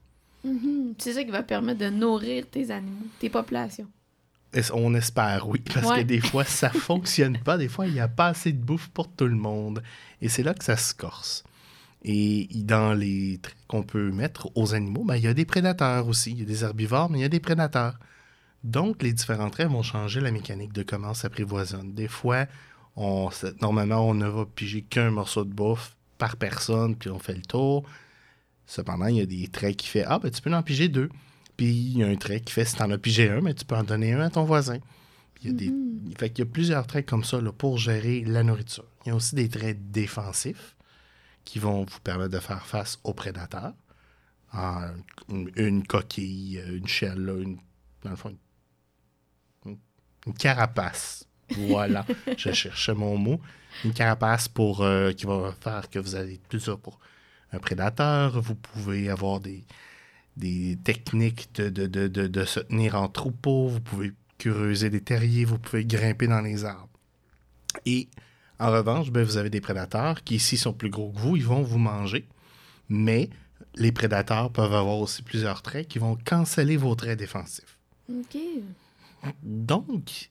Mhm. 0.44 0.94
C'est 0.98 1.14
ça 1.14 1.24
qui 1.24 1.30
va 1.32 1.42
permettre 1.42 1.80
de 1.80 1.88
nourrir 1.90 2.44
tes 2.48 2.70
animaux, 2.70 3.06
tes 3.18 3.28
populations. 3.28 3.88
On 4.72 4.94
espère, 4.94 5.48
oui, 5.48 5.58
parce 5.74 5.86
Ouais. 5.86 5.98
que 5.98 6.06
des 6.06 6.20
fois, 6.20 6.44
ça 6.44 6.70
fonctionne 6.88 7.38
pas. 7.38 7.58
Des 7.58 7.68
fois, 7.68 7.86
il 7.88 7.92
n'y 7.92 8.00
a 8.00 8.08
pas 8.08 8.28
assez 8.28 8.52
de 8.52 8.62
bouffe 8.62 8.88
pour 8.88 9.08
tout 9.10 9.26
le 9.26 9.34
monde. 9.36 9.82
Et 10.22 10.28
c'est 10.28 10.42
là 10.44 10.54
que 10.54 10.64
ça 10.64 10.76
se 10.76 10.94
corse. 10.94 11.42
Et 12.02 12.48
dans 12.54 12.94
les 12.94 13.38
traits 13.38 13.56
qu'on 13.66 13.82
peut 13.82 14.10
mettre 14.12 14.50
aux 14.54 14.74
animaux, 14.74 15.04
ben, 15.04 15.16
il 15.16 15.24
y 15.24 15.26
a 15.26 15.34
des 15.34 15.44
prédateurs 15.44 16.06
aussi. 16.06 16.30
Il 16.32 16.38
y 16.38 16.42
a 16.42 16.44
des 16.44 16.64
herbivores, 16.64 17.10
mais 17.10 17.18
il 17.18 17.22
y 17.22 17.24
a 17.24 17.28
des 17.28 17.40
prédateurs. 17.40 17.98
Donc, 18.64 19.02
les 19.02 19.12
différents 19.12 19.50
traits 19.50 19.68
vont 19.68 19.82
changer 19.82 20.20
la 20.20 20.30
mécanique 20.30 20.72
de 20.72 20.82
comment 20.82 21.10
on 21.10 21.14
s'apprivoisonne. 21.14 21.92
Des 21.94 22.08
fois, 22.08 22.46
on, 22.96 23.30
normalement, 23.60 24.08
on 24.08 24.14
ne 24.14 24.28
va 24.28 24.46
piger 24.46 24.82
qu'un 24.82 25.10
morceau 25.10 25.44
de 25.44 25.52
bouffe 25.52 25.96
par 26.18 26.36
personne, 26.36 26.96
puis 26.96 27.10
on 27.10 27.18
fait 27.18 27.34
le 27.34 27.42
tour. 27.42 27.84
Cependant, 28.66 29.06
il 29.06 29.16
y 29.16 29.20
a 29.20 29.26
des 29.26 29.48
traits 29.48 29.76
qui 29.76 29.88
fait 29.88 30.04
Ah, 30.06 30.18
ben, 30.18 30.30
tu 30.30 30.42
peux 30.42 30.52
en 30.52 30.62
piger 30.62 30.88
deux. 30.88 31.08
Puis 31.56 31.66
il 31.66 31.98
y 31.98 32.04
a 32.04 32.06
un 32.06 32.14
trait 32.14 32.40
qui 32.40 32.52
fait 32.52 32.64
si 32.64 32.76
tu 32.76 32.82
en 32.82 32.90
as 32.90 32.98
pigé 32.98 33.28
un, 33.28 33.40
mais 33.40 33.52
tu 33.52 33.64
peux 33.64 33.74
en 33.74 33.82
donner 33.82 34.12
un 34.12 34.20
à 34.20 34.30
ton 34.30 34.44
voisin. 34.44 34.78
Puis 35.34 35.44
il 35.44 35.50
y 35.50 35.50
a 35.50 35.56
des... 35.56 35.72
Fait 36.16 36.30
qu'il 36.30 36.44
y 36.44 36.48
a 36.48 36.50
plusieurs 36.50 36.86
traits 36.86 37.06
comme 37.06 37.24
ça 37.24 37.40
là, 37.40 37.50
pour 37.52 37.78
gérer 37.78 38.22
la 38.24 38.44
nourriture. 38.44 38.84
Il 39.04 39.08
y 39.08 39.12
a 39.12 39.16
aussi 39.16 39.34
des 39.34 39.48
traits 39.48 39.90
défensifs 39.90 40.76
qui 41.48 41.58
vont 41.58 41.86
vous 41.90 42.00
permettre 42.00 42.32
de 42.32 42.40
faire 42.40 42.66
face 42.66 42.98
aux 43.04 43.14
prédateurs. 43.14 43.72
Ah, 44.52 44.90
une, 45.30 45.50
une 45.56 45.86
coquille, 45.86 46.62
une 46.68 46.86
shell, 46.86 47.18
une, 47.40 47.58
dans 48.02 48.10
le 48.10 48.16
fond, 48.16 48.36
une, 49.64 49.78
une 50.26 50.34
carapace. 50.34 51.26
Voilà, 51.56 52.04
je 52.36 52.52
cherchais 52.52 52.92
mon 52.92 53.16
mot. 53.16 53.40
Une 53.82 53.94
carapace 53.94 54.46
pour, 54.46 54.82
euh, 54.82 55.12
qui 55.12 55.24
va 55.24 55.54
faire 55.58 55.88
que 55.88 55.98
vous 55.98 56.16
allez 56.16 56.38
plus 56.50 56.60
ça 56.60 56.76
pour 56.76 56.98
un 57.52 57.58
prédateur. 57.58 58.38
Vous 58.42 58.54
pouvez 58.54 59.08
avoir 59.08 59.40
des, 59.40 59.64
des 60.36 60.78
techniques 60.84 61.54
de, 61.54 61.70
de, 61.70 61.86
de, 61.86 62.08
de, 62.08 62.26
de 62.26 62.44
se 62.44 62.60
tenir 62.60 62.94
en 62.94 63.08
troupeau. 63.08 63.68
Vous 63.68 63.80
pouvez 63.80 64.12
creuser 64.36 64.90
des 64.90 65.00
terriers. 65.00 65.46
Vous 65.46 65.58
pouvez 65.58 65.86
grimper 65.86 66.26
dans 66.26 66.42
les 66.42 66.66
arbres. 66.66 66.90
Et 67.86 68.10
en 68.60 68.70
revanche, 68.72 69.10
ben, 69.10 69.22
vous 69.24 69.36
avez 69.36 69.50
des 69.50 69.60
prédateurs 69.60 70.22
qui, 70.24 70.36
ici, 70.36 70.56
sont 70.56 70.72
plus 70.72 70.90
gros 70.90 71.10
que 71.10 71.18
vous. 71.18 71.36
Ils 71.36 71.44
vont 71.44 71.62
vous 71.62 71.78
manger. 71.78 72.26
Mais 72.88 73.30
les 73.76 73.92
prédateurs 73.92 74.50
peuvent 74.50 74.74
avoir 74.74 74.98
aussi 74.98 75.22
plusieurs 75.22 75.62
traits 75.62 75.88
qui 75.88 75.98
vont 75.98 76.16
canceller 76.24 76.76
vos 76.76 76.94
traits 76.94 77.18
défensifs. 77.18 77.78
OK. 78.10 78.38
Donc, 79.42 80.30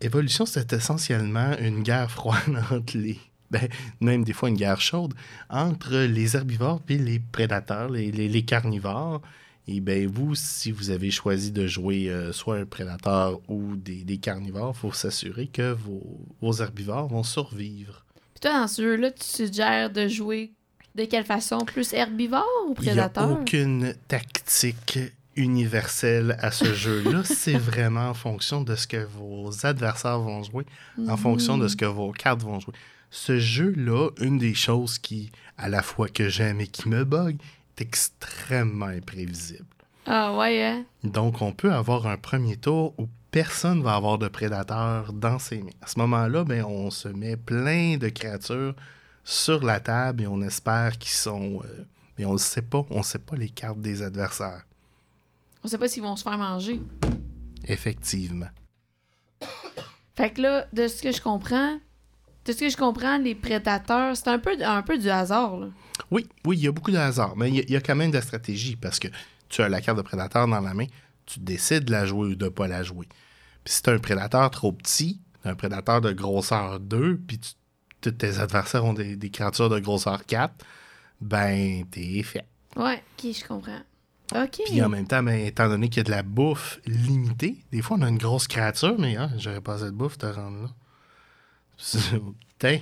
évolution, 0.00 0.46
c'est 0.46 0.72
essentiellement 0.72 1.56
une 1.58 1.82
guerre 1.82 2.10
froide 2.10 2.62
entre 2.70 2.96
les. 2.96 3.18
Ben, 3.50 3.68
même 4.00 4.24
des 4.24 4.32
fois 4.32 4.48
une 4.48 4.56
guerre 4.56 4.80
chaude 4.80 5.14
entre 5.48 5.94
les 5.96 6.34
herbivores 6.34 6.80
et 6.88 6.98
les 6.98 7.20
prédateurs, 7.20 7.88
les, 7.88 8.10
les- 8.10 8.28
les 8.28 8.42
carnivores. 8.44 9.20
Et 9.66 9.80
bien, 9.80 10.06
vous, 10.06 10.34
si 10.34 10.70
vous 10.70 10.90
avez 10.90 11.10
choisi 11.10 11.50
de 11.52 11.66
jouer 11.66 12.08
euh, 12.10 12.32
soit 12.32 12.56
un 12.58 12.66
prédateur 12.66 13.40
ou 13.48 13.76
des, 13.76 14.04
des 14.04 14.18
carnivores, 14.18 14.74
il 14.76 14.80
faut 14.80 14.92
s'assurer 14.92 15.46
que 15.46 15.72
vos, 15.72 16.02
vos 16.42 16.52
herbivores 16.62 17.08
vont 17.08 17.22
survivre. 17.22 18.04
Puis 18.34 18.40
toi, 18.42 18.60
dans 18.60 18.66
ce 18.68 18.82
jeu-là, 18.82 19.10
tu 19.10 19.24
suggères 19.24 19.90
de 19.90 20.06
jouer 20.06 20.52
de 20.94 21.04
quelle 21.06 21.24
façon? 21.24 21.58
Plus 21.58 21.92
herbivore 21.94 22.44
ou 22.68 22.74
Il 22.78 22.82
n'y 22.84 22.88
a 22.90 22.92
prédateur? 23.08 23.30
aucune 23.40 23.94
tactique 24.06 24.98
universelle 25.54 26.36
à 26.40 26.50
ce 26.50 26.74
jeu-là. 26.74 27.22
C'est 27.24 27.56
vraiment 27.58 28.10
en 28.10 28.14
fonction 28.14 28.62
de 28.62 28.74
ce 28.76 28.86
que 28.86 29.04
vos 29.04 29.50
adversaires 29.64 30.18
vont 30.20 30.42
jouer, 30.42 30.66
en 31.08 31.16
fonction 31.16 31.58
de 31.58 31.68
ce 31.68 31.76
que 31.76 31.84
vos 31.86 32.12
cartes 32.12 32.42
vont 32.42 32.60
jouer. 32.60 32.74
Ce 33.10 33.38
jeu-là, 33.38 34.10
une 34.20 34.38
des 34.38 34.54
choses 34.54 34.98
qui, 34.98 35.30
à 35.56 35.68
la 35.68 35.82
fois 35.82 36.08
que 36.08 36.28
j'aime 36.28 36.60
et 36.60 36.66
qui 36.66 36.88
me 36.88 37.04
bug, 37.04 37.36
extrêmement 37.78 38.86
imprévisible. 38.86 39.66
Ah 40.06 40.36
ouais, 40.36 40.62
hein? 40.62 40.84
Donc, 41.02 41.40
on 41.40 41.52
peut 41.52 41.72
avoir 41.72 42.06
un 42.06 42.16
premier 42.16 42.56
tour 42.56 42.94
où 42.98 43.08
personne 43.30 43.82
va 43.82 43.94
avoir 43.94 44.18
de 44.18 44.28
prédateurs 44.28 45.12
dans 45.12 45.38
ses 45.38 45.62
mains. 45.62 45.70
À 45.82 45.86
ce 45.86 45.98
moment-là, 45.98 46.44
ben, 46.44 46.64
on 46.64 46.90
se 46.90 47.08
met 47.08 47.36
plein 47.36 47.96
de 47.96 48.08
créatures 48.08 48.74
sur 49.24 49.64
la 49.64 49.80
table 49.80 50.22
et 50.22 50.26
on 50.26 50.42
espère 50.42 50.98
qu'ils 50.98 51.12
sont... 51.12 51.62
euh, 51.64 51.84
mais 52.18 52.26
on 52.26 52.34
ne 52.34 52.38
sait 52.38 52.62
pas. 52.62 52.84
On 52.90 52.98
ne 52.98 53.02
sait 53.02 53.18
pas 53.18 53.36
les 53.36 53.48
cartes 53.48 53.80
des 53.80 54.02
adversaires. 54.02 54.64
On 55.64 55.68
sait 55.68 55.78
pas 55.78 55.88
s'ils 55.88 56.02
vont 56.02 56.16
se 56.16 56.22
faire 56.22 56.38
manger. 56.38 56.80
Effectivement. 57.66 58.50
Fait 60.14 60.30
que 60.30 60.42
là, 60.42 60.66
de 60.72 60.86
ce 60.86 61.02
que 61.02 61.10
je 61.10 61.20
comprends, 61.20 61.78
de 62.44 62.52
ce 62.52 62.58
que 62.58 62.68
je 62.68 62.76
comprends, 62.76 63.16
les 63.16 63.34
prédateurs, 63.34 64.16
c'est 64.16 64.28
un 64.28 64.38
peu, 64.38 64.56
un 64.62 64.82
peu 64.82 64.98
du 64.98 65.08
hasard, 65.08 65.56
là. 65.56 65.68
Oui, 66.10 66.26
oui, 66.44 66.56
il 66.58 66.64
y 66.64 66.68
a 66.68 66.72
beaucoup 66.72 66.90
de 66.90 66.96
hasard, 66.96 67.36
mais 67.36 67.48
il 67.48 67.56
y 67.56 67.60
a- 67.60 67.62
il 67.62 67.70
y, 67.70 67.76
a 67.76 67.80
quand 67.80 67.94
même 67.94 68.10
de 68.10 68.16
la 68.16 68.22
stratégie 68.22 68.76
parce 68.76 68.98
que 68.98 69.08
tu 69.48 69.62
as 69.62 69.68
la 69.68 69.80
carte 69.80 69.96
de 69.98 70.02
prédateur 70.02 70.46
dans 70.48 70.60
la 70.60 70.74
main, 70.74 70.86
tu 71.26 71.40
décides 71.40 71.84
de 71.84 71.92
la 71.92 72.04
jouer 72.06 72.28
ou 72.30 72.34
de 72.34 72.44
ne 72.46 72.50
pas 72.50 72.66
la 72.68 72.82
jouer. 72.82 73.06
Puis 73.64 73.74
si 73.74 73.82
tu 73.82 73.90
un 73.90 73.98
prédateur 73.98 74.50
trop 74.50 74.72
petit, 74.72 75.20
un 75.44 75.54
prédateur 75.54 76.00
de 76.00 76.12
grosseur 76.12 76.80
2, 76.80 77.16
puis 77.26 77.38
tu- 77.38 77.52
tous 78.00 78.10
tes 78.10 78.38
adversaires 78.38 78.84
ont 78.84 78.92
des, 78.92 79.16
des 79.16 79.30
créatures 79.30 79.68
de 79.70 79.78
grosseur 79.78 80.26
4, 80.26 80.52
ben, 81.20 81.84
t'es 81.90 82.22
fait. 82.22 82.44
Ouais, 82.76 83.02
ok, 83.18 83.32
je 83.32 83.44
comprends. 83.46 83.80
Ok. 84.34 84.60
Puis 84.66 84.82
en 84.82 84.88
même 84.88 85.06
temps, 85.06 85.22
ben, 85.22 85.38
étant 85.46 85.68
donné 85.68 85.88
qu'il 85.88 85.98
y 85.98 86.00
a 86.00 86.04
de 86.04 86.10
la 86.10 86.22
bouffe 86.22 86.80
limitée, 86.86 87.58
des 87.70 87.82
fois 87.82 87.96
on 87.98 88.02
a 88.02 88.08
une 88.08 88.18
grosse 88.18 88.48
créature, 88.48 88.96
mais 88.98 89.16
hein, 89.16 89.30
j'aurais 89.38 89.60
pas 89.60 89.74
assez 89.74 89.84
de 89.84 89.90
bouffe 89.90 90.18
te 90.18 90.26
rendre 90.26 90.62
là. 90.62 90.68
Putain, 92.58 92.78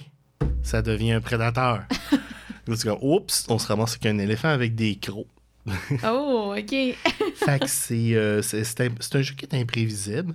ça 0.63 0.83
devient 0.83 1.13
un 1.13 1.21
prédateur. 1.21 1.85
Oups, 2.69 3.47
on 3.49 3.59
se 3.59 3.67
ramasse 3.67 3.93
avec 3.93 4.07
un 4.07 4.19
éléphant 4.19 4.49
avec 4.49 4.75
des 4.75 4.97
crocs. 4.97 5.27
Oh, 6.05 6.55
ok. 6.59 6.71
fait 7.35 7.61
que 7.61 7.69
c'est, 7.69 8.15
euh, 8.15 8.43
c'est, 8.43 8.65
c'est 8.65 8.81
un, 8.81 9.23
jeu 9.23 9.35
qui 9.35 9.45
est 9.45 9.55
imprévisible. 9.55 10.35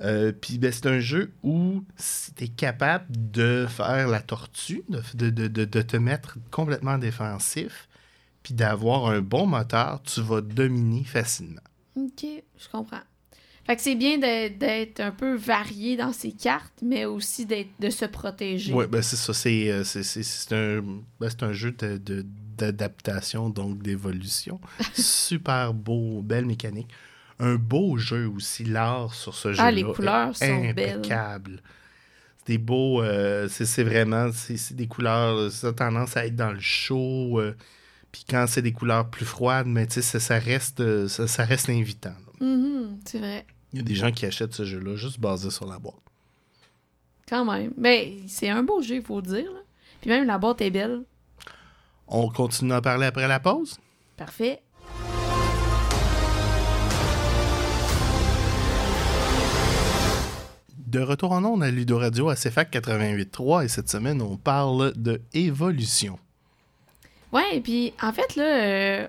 Euh, 0.00 0.32
Puis 0.32 0.58
ben, 0.58 0.72
c'est 0.72 0.86
un 0.86 0.98
jeu 1.00 1.32
où 1.42 1.84
si 1.96 2.32
tu 2.34 2.44
es 2.44 2.48
capable 2.48 3.06
de 3.10 3.66
faire 3.68 4.08
la 4.08 4.20
tortue, 4.20 4.82
de, 4.88 5.02
de, 5.14 5.30
de- 5.30 5.48
de- 5.48 5.64
de 5.64 5.82
te 5.82 5.96
mettre 5.96 6.38
complètement 6.50 6.98
défensif, 6.98 7.88
puis 8.42 8.54
d'avoir 8.54 9.06
un 9.06 9.20
bon 9.20 9.46
moteur, 9.46 10.02
tu 10.02 10.20
vas 10.22 10.40
dominer 10.40 11.04
facilement. 11.04 11.60
Ok, 11.96 12.24
je 12.24 12.68
comprends. 12.70 13.00
Fait 13.66 13.76
que 13.76 13.82
c'est 13.82 13.94
bien 13.94 14.18
d'être 14.18 15.00
un 15.00 15.10
peu 15.10 15.34
varié 15.36 15.96
dans 15.96 16.12
ses 16.12 16.32
cartes, 16.32 16.74
mais 16.82 17.06
aussi 17.06 17.46
de 17.46 17.90
se 17.90 18.04
protéger. 18.04 18.74
Oui, 18.74 18.84
ben 18.86 19.00
c'est 19.00 19.16
ça. 19.16 19.32
C'est, 19.32 19.70
euh, 19.70 19.82
un, 20.50 20.82
ben, 21.18 21.30
un 21.40 21.52
jeu 21.52 21.72
de, 21.72 21.96
de- 21.96 22.26
d'adaptation, 22.58 23.48
donc 23.48 23.82
d'évolution. 23.82 24.60
Super 24.94 25.72
beau, 25.72 26.20
belle 26.22 26.46
mécanique. 26.46 26.88
Un 27.38 27.56
beau 27.56 27.96
jeu 27.96 28.28
aussi, 28.28 28.64
l'art 28.64 29.14
sur 29.14 29.34
ce 29.34 29.52
jeu-là. 29.52 29.68
Ah, 29.68 29.72
les 29.72 29.82
couleurs 29.82 30.30
est 30.40 30.46
sont 30.46 30.72
belles. 30.72 30.98
impeccable. 30.98 31.62
C'est 32.38 32.46
des 32.48 32.58
beaux. 32.58 33.02
euh, 33.02 33.48
c'est, 33.48 33.82
vraiment. 33.82 34.30
C'est, 34.32 34.74
des 34.76 34.86
couleurs. 34.86 35.50
Ça 35.50 35.68
a 35.68 35.72
tendance 35.72 36.16
à 36.16 36.26
être 36.26 36.36
dans 36.36 36.52
le 36.52 36.60
chaud. 36.60 37.40
euh, 37.40 37.56
puis 38.12 38.24
quand 38.28 38.46
c'est 38.46 38.62
des 38.62 38.72
couleurs 38.72 39.10
plus 39.10 39.24
froides, 39.24 39.66
mais 39.66 39.86
tu 39.86 39.94
sais, 39.94 40.02
ça, 40.02 40.20
ça 40.20 40.38
reste, 40.38 40.80
euh, 40.80 41.08
ça, 41.08 41.26
ça 41.26 41.44
reste 41.44 41.68
invitant. 41.68 42.14
Mhm, 42.40 42.98
c'est 43.04 43.18
vrai. 43.18 43.44
Il 43.74 43.78
y 43.78 43.80
a 43.80 43.82
des 43.82 43.96
gens 43.96 44.12
qui 44.12 44.24
achètent 44.24 44.54
ce 44.54 44.64
jeu-là 44.64 44.94
juste 44.94 45.18
basé 45.18 45.50
sur 45.50 45.66
la 45.66 45.80
boîte. 45.80 45.96
Quand 47.28 47.44
même. 47.44 47.72
Ben, 47.76 48.18
c'est 48.28 48.48
un 48.48 48.62
beau 48.62 48.80
jeu, 48.80 48.94
il 48.96 49.02
faut 49.02 49.16
le 49.16 49.26
dire. 49.26 49.52
là. 49.52 49.58
Puis 50.00 50.10
même 50.10 50.28
la 50.28 50.38
boîte 50.38 50.60
est 50.60 50.70
belle. 50.70 51.02
On 52.06 52.28
continue 52.28 52.72
à 52.72 52.80
parler 52.80 53.06
après 53.06 53.26
la 53.26 53.40
pause? 53.40 53.80
Parfait. 54.16 54.62
De 60.86 61.00
retour 61.00 61.32
en 61.32 61.44
ondes 61.44 61.64
à 61.64 61.70
Ludo 61.72 61.98
Radio 61.98 62.28
à 62.28 62.36
CFAC 62.36 62.72
88.3 62.74 63.64
et 63.64 63.68
cette 63.68 63.90
semaine, 63.90 64.22
on 64.22 64.36
parle 64.36 64.92
de 64.94 65.20
évolution. 65.32 66.16
Ouais, 67.32 67.56
et 67.56 67.60
puis 67.60 67.92
en 68.00 68.12
fait, 68.12 68.36
là, 68.36 68.44
euh, 68.44 69.08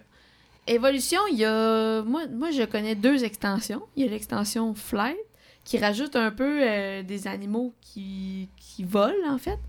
Évolution, 0.68 1.20
il 1.32 1.38
y 1.38 1.46
a. 1.46 2.02
Moi, 2.04 2.28
moi, 2.28 2.52
je 2.52 2.64
connais 2.64 2.96
deux 2.96 3.24
extensions. 3.24 3.84
Il 3.96 4.04
y 4.06 4.08
a 4.08 4.12
l'extension 4.12 4.74
Flight, 4.74 5.18
qui 5.64 5.78
rajoute 5.78 6.16
un 6.16 6.32
peu 6.32 6.60
euh, 6.64 7.04
des 7.04 7.28
animaux 7.28 7.74
qui, 7.82 8.50
qui 8.58 8.84
volent, 8.84 9.30
en 9.30 9.38
fait. 9.38 9.60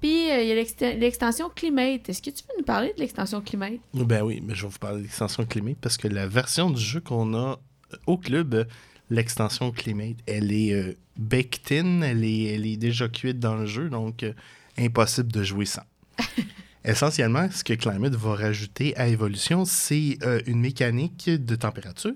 Puis 0.00 0.30
euh, 0.30 0.42
il 0.42 0.48
y 0.48 0.52
a 0.52 0.54
l'exten- 0.54 0.98
l'extension 0.98 1.48
Climate. 1.54 2.08
Est-ce 2.08 2.20
que 2.20 2.30
tu 2.30 2.42
peux 2.44 2.52
nous 2.58 2.64
parler 2.64 2.92
de 2.94 3.00
l'extension 3.00 3.40
Climate? 3.40 3.80
Ben 3.94 4.22
oui, 4.22 4.42
mais 4.44 4.54
je 4.54 4.62
vais 4.62 4.68
vous 4.68 4.78
parler 4.78 5.02
d'extension 5.02 5.46
Climate 5.46 5.78
parce 5.80 5.96
que 5.96 6.08
la 6.08 6.26
version 6.26 6.70
du 6.70 6.80
jeu 6.80 7.00
qu'on 7.00 7.34
a 7.34 7.58
euh, 7.92 7.96
au 8.06 8.18
club, 8.18 8.66
l'extension 9.10 9.70
Climate, 9.70 10.16
elle 10.26 10.52
est 10.52 10.74
euh, 10.74 10.96
baked 11.16 11.70
in, 11.72 12.02
elle 12.02 12.24
est, 12.24 12.54
elle 12.54 12.66
est 12.66 12.76
déjà 12.76 13.08
cuite 13.08 13.38
dans 13.38 13.54
le 13.54 13.64
jeu, 13.66 13.88
donc 13.88 14.24
impossible 14.76 15.30
de 15.32 15.42
jouer 15.44 15.66
sans. 15.66 15.82
Essentiellement, 16.84 17.48
ce 17.50 17.62
que 17.62 17.74
Climate 17.74 18.14
va 18.14 18.34
rajouter 18.34 18.96
à 18.96 19.06
Evolution, 19.06 19.64
c'est 19.64 20.18
euh, 20.22 20.40
une 20.46 20.60
mécanique 20.60 21.30
de 21.30 21.54
température 21.54 22.14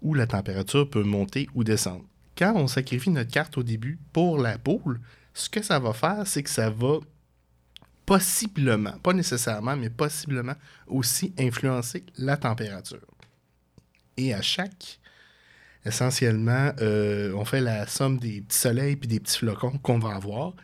où 0.00 0.14
la 0.14 0.26
température 0.26 0.88
peut 0.88 1.02
monter 1.02 1.48
ou 1.54 1.64
descendre. 1.64 2.04
quand 2.36 2.52
on 2.56 2.66
sacrifie 2.66 3.10
notre 3.10 3.30
carte 3.30 3.56
au 3.58 3.62
début 3.62 3.98
pour 4.12 4.38
la 4.38 4.58
poule, 4.58 5.00
ce 5.34 5.48
que 5.48 5.62
ça 5.62 5.78
va 5.78 5.92
faire, 5.92 6.26
c'est 6.26 6.42
que 6.42 6.50
ça 6.50 6.70
va 6.70 6.98
possiblement, 8.06 8.92
pas 9.02 9.12
nécessairement, 9.12 9.76
mais 9.76 9.90
possiblement 9.90 10.54
aussi 10.86 11.32
influencer 11.38 12.04
la 12.18 12.36
température. 12.36 13.06
Et 14.16 14.34
à 14.34 14.42
chaque, 14.42 15.00
essentiellement, 15.84 16.72
euh, 16.80 17.32
on 17.34 17.44
fait 17.44 17.60
la 17.60 17.86
somme 17.86 18.18
des 18.18 18.42
petits 18.42 18.58
soleils 18.58 18.96
puis 18.96 19.08
des 19.08 19.20
petits 19.20 19.38
flocons 19.38 19.78
qu'on 19.78 19.98
va 19.98 20.14
avoir. 20.16 20.54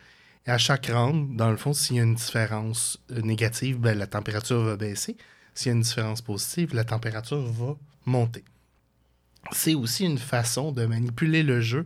Et 0.47 0.49
à 0.51 0.57
chaque 0.57 0.87
round, 0.87 1.35
dans 1.35 1.51
le 1.51 1.57
fond, 1.57 1.73
s'il 1.73 1.97
y 1.97 1.99
a 1.99 2.03
une 2.03 2.15
différence 2.15 2.99
euh, 3.11 3.21
négative, 3.21 3.77
ben, 3.79 3.97
la 3.97 4.07
température 4.07 4.61
va 4.61 4.75
baisser. 4.75 5.15
S'il 5.53 5.67
y 5.67 5.73
a 5.73 5.75
une 5.75 5.81
différence 5.83 6.21
positive, 6.21 6.73
la 6.73 6.83
température 6.83 7.41
va 7.41 7.75
monter. 8.05 8.43
C'est 9.51 9.75
aussi 9.75 10.05
une 10.05 10.17
façon 10.17 10.71
de 10.71 10.85
manipuler 10.85 11.43
le 11.43 11.61
jeu 11.61 11.85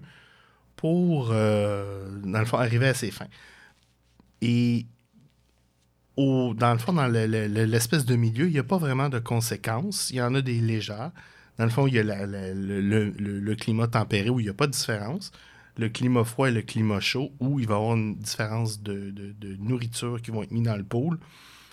pour, 0.75 1.29
euh, 1.31 2.09
dans 2.23 2.39
le 2.39 2.45
fond, 2.45 2.57
arriver 2.57 2.87
à 2.87 2.93
ses 2.93 3.11
fins. 3.11 3.27
Et 4.41 4.85
au, 6.17 6.53
dans 6.53 6.71
le 6.73 6.79
fond, 6.79 6.93
dans 6.93 7.07
le- 7.07 7.25
le- 7.27 7.47
le- 7.47 7.65
l'espèce 7.65 8.05
de 8.05 8.15
milieu, 8.15 8.47
il 8.47 8.53
n'y 8.53 8.59
a 8.59 8.63
pas 8.63 8.77
vraiment 8.77 9.09
de 9.09 9.19
conséquences. 9.19 10.09
Il 10.11 10.17
y 10.17 10.21
en 10.21 10.33
a 10.35 10.41
des 10.41 10.61
légères. 10.61 11.11
Dans 11.57 11.65
le 11.65 11.69
fond, 11.71 11.87
il 11.87 11.93
y 11.95 11.99
a 11.99 12.03
le- 12.03 13.09
le 13.09 13.55
climat 13.55 13.87
tempéré 13.87 14.29
où 14.29 14.39
il 14.39 14.43
n'y 14.43 14.49
a 14.49 14.53
pas 14.53 14.67
de 14.67 14.71
différence. 14.73 15.31
Le 15.77 15.89
climat 15.89 16.23
froid 16.23 16.47
et 16.47 16.51
le 16.51 16.61
climat 16.61 16.99
chaud 16.99 17.31
où 17.39 17.59
il 17.59 17.67
va 17.67 17.75
y 17.75 17.77
avoir 17.77 17.95
une 17.95 18.15
différence 18.15 18.81
de, 18.81 19.13
nourriture 19.59 20.21
qui 20.21 20.31
vont 20.31 20.43
être 20.43 20.51
mis 20.51 20.61
dans 20.61 20.77
le 20.77 20.83
pôle. 20.83 21.19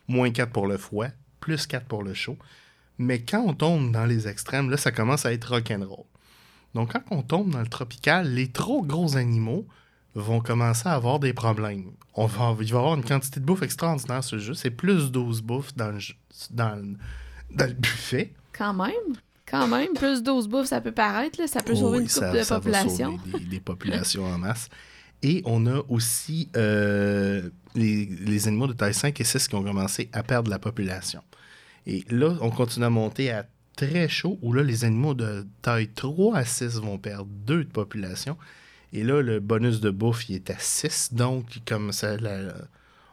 Moins 0.08 0.30
4 0.30 0.50
pour 0.50 0.66
le 0.66 0.76
froid, 0.76 1.06
plus 1.40 1.66
4 1.66 1.86
pour 1.86 2.02
le 2.02 2.12
chaud. 2.12 2.36
Mais 2.98 3.22
quand 3.22 3.42
on 3.42 3.54
tombe 3.54 3.92
dans 3.92 4.04
les 4.04 4.26
extrêmes, 4.28 4.70
là, 4.70 4.76
ça 4.76 4.90
commence 4.92 5.24
à 5.24 5.32
être 5.32 5.50
rock'n'roll. 5.50 6.04
Donc, 6.74 6.92
quand 6.92 7.02
on 7.10 7.22
tombe 7.22 7.50
dans 7.50 7.60
le 7.60 7.66
tropical, 7.66 8.32
les 8.32 8.50
trop 8.50 8.82
gros 8.82 9.16
animaux 9.16 9.66
vont 10.14 10.40
commencer 10.40 10.88
à 10.88 10.92
avoir 10.94 11.20
des 11.20 11.32
problèmes. 11.32 11.92
On 12.14 12.26
va, 12.26 12.54
il 12.60 12.72
va 12.72 12.78
y 12.78 12.78
avoir 12.78 12.94
une 12.94 13.04
quantité 13.04 13.40
de 13.40 13.44
bouffe 13.44 13.62
extraordinaire 13.62 14.24
sur 14.24 14.36
le 14.36 14.42
jeu. 14.42 14.54
C'est 14.54 14.70
plus 14.70 15.10
12 15.10 15.42
bouffes 15.42 15.74
dans, 15.76 15.90
le- 15.90 16.00
dans 16.50 17.66
le 17.66 17.72
buffet. 17.74 18.32
Quand 18.52 18.74
même? 18.74 18.92
Quand 19.52 19.68
même, 19.68 19.92
plus 19.94 20.22
12 20.24 20.48
bouffes, 20.48 20.66
ça 20.66 20.80
peut 20.80 20.90
paraître, 20.92 21.38
là. 21.40 21.46
ça 21.46 21.62
peut 21.62 21.74
sauver 21.76 21.98
oui, 21.98 22.02
une 22.04 22.08
coupe 22.08 22.18
ça- 22.18 22.32
de 22.32 22.42
ça 22.42 22.54
va 22.54 22.60
population. 22.60 23.18
sauver 23.18 23.38
des, 23.38 23.44
des 23.44 23.60
populations 23.70 24.24
en 24.24 24.38
masse. 24.38 24.68
Et 25.22 25.40
on 25.44 25.66
a 25.66 25.82
aussi 25.88 26.48
euh, 26.56 27.48
les, 27.76 28.06
les 28.06 28.48
animaux 28.48 28.66
de 28.66 28.72
taille 28.72 28.94
5 28.94 29.20
et 29.20 29.24
6 29.24 29.46
qui 29.46 29.54
ont 29.54 29.62
commencé 29.62 30.08
à 30.12 30.24
perdre 30.24 30.50
la 30.50 30.58
population. 30.58 31.22
Et 31.86 32.04
là, 32.10 32.36
on 32.40 32.50
continue 32.50 32.86
à 32.86 32.90
monter 32.90 33.30
à 33.30 33.46
très 33.76 34.08
chaud, 34.08 34.38
où 34.42 34.52
là, 34.52 34.62
les 34.64 34.84
animaux 34.84 35.14
de 35.14 35.46
taille 35.62 35.88
3 35.90 36.36
à 36.36 36.44
6 36.44 36.80
vont 36.80 36.98
perdre 36.98 37.28
2 37.46 37.64
de 37.64 37.68
population. 37.70 38.36
Et 38.92 39.04
là, 39.04 39.22
le 39.22 39.38
bonus 39.40 39.80
de 39.80 39.90
bouffe, 39.90 40.28
il 40.28 40.34
est 40.36 40.50
à 40.50 40.58
6. 40.58 41.10
Donc, 41.14 41.44
comme 41.66 41.92
ça, 41.92 42.16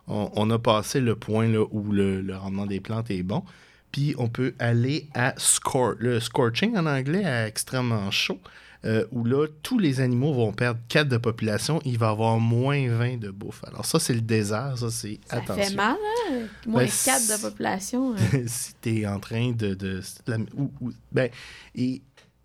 on, 0.07 0.31
on 0.33 0.49
a 0.49 0.57
passé 0.59 0.99
le 1.01 1.15
point 1.15 1.47
là, 1.47 1.63
où 1.71 1.91
le, 1.91 2.21
le 2.21 2.35
rendement 2.35 2.65
des 2.65 2.79
plantes 2.79 3.11
est 3.11 3.23
bon. 3.23 3.43
Puis, 3.91 4.13
on 4.17 4.27
peut 4.29 4.53
aller 4.59 5.07
à 5.13 5.33
scor 5.37 5.93
le 5.99 6.19
scorching 6.19 6.77
en 6.77 6.85
anglais, 6.85 7.25
à 7.25 7.47
extrêmement 7.47 8.11
chaud, 8.11 8.39
euh, 8.85 9.03
où 9.11 9.25
là, 9.25 9.47
tous 9.63 9.77
les 9.79 9.99
animaux 9.99 10.33
vont 10.33 10.53
perdre 10.53 10.79
4 10.87 11.09
de 11.09 11.17
population. 11.17 11.81
Il 11.83 11.97
va 11.97 12.07
y 12.07 12.09
avoir 12.11 12.39
moins 12.39 12.87
20 12.87 13.17
de 13.19 13.29
bouffe. 13.29 13.63
Alors, 13.65 13.85
ça, 13.85 13.99
c'est 13.99 14.13
le 14.13 14.21
désert. 14.21 14.77
Ça, 14.77 14.89
c'est 14.89 15.19
Ça 15.25 15.37
attention. 15.37 15.63
fait 15.63 15.75
mal, 15.75 15.95
hein? 16.31 16.33
Moins 16.65 16.83
Ben, 16.83 16.89
4 16.89 17.19
c'est- 17.19 17.35
de 17.37 17.41
population. 17.41 18.13
euh. 18.33 18.43
si 18.47 18.73
tu 18.81 18.99
es 19.01 19.05
en 19.07 19.19
train 19.19 19.51
de. 19.51 19.73
de, 19.73 20.01
ou- 20.55 20.71
ou- 20.79 20.91
ben, 21.11 21.29
et 21.75 22.01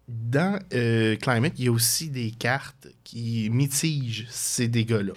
dans 0.09 0.59
euh, 0.75 1.17
Climate, 1.17 1.53
il 1.59 1.67
y 1.67 1.69
a 1.69 1.73
aussi 1.73 2.09
des 2.11 2.31
cartes 2.33 2.89
qui 3.05 3.49
mitigent 3.51 4.27
ces 4.29 4.67
dégâts-là. 4.69 5.13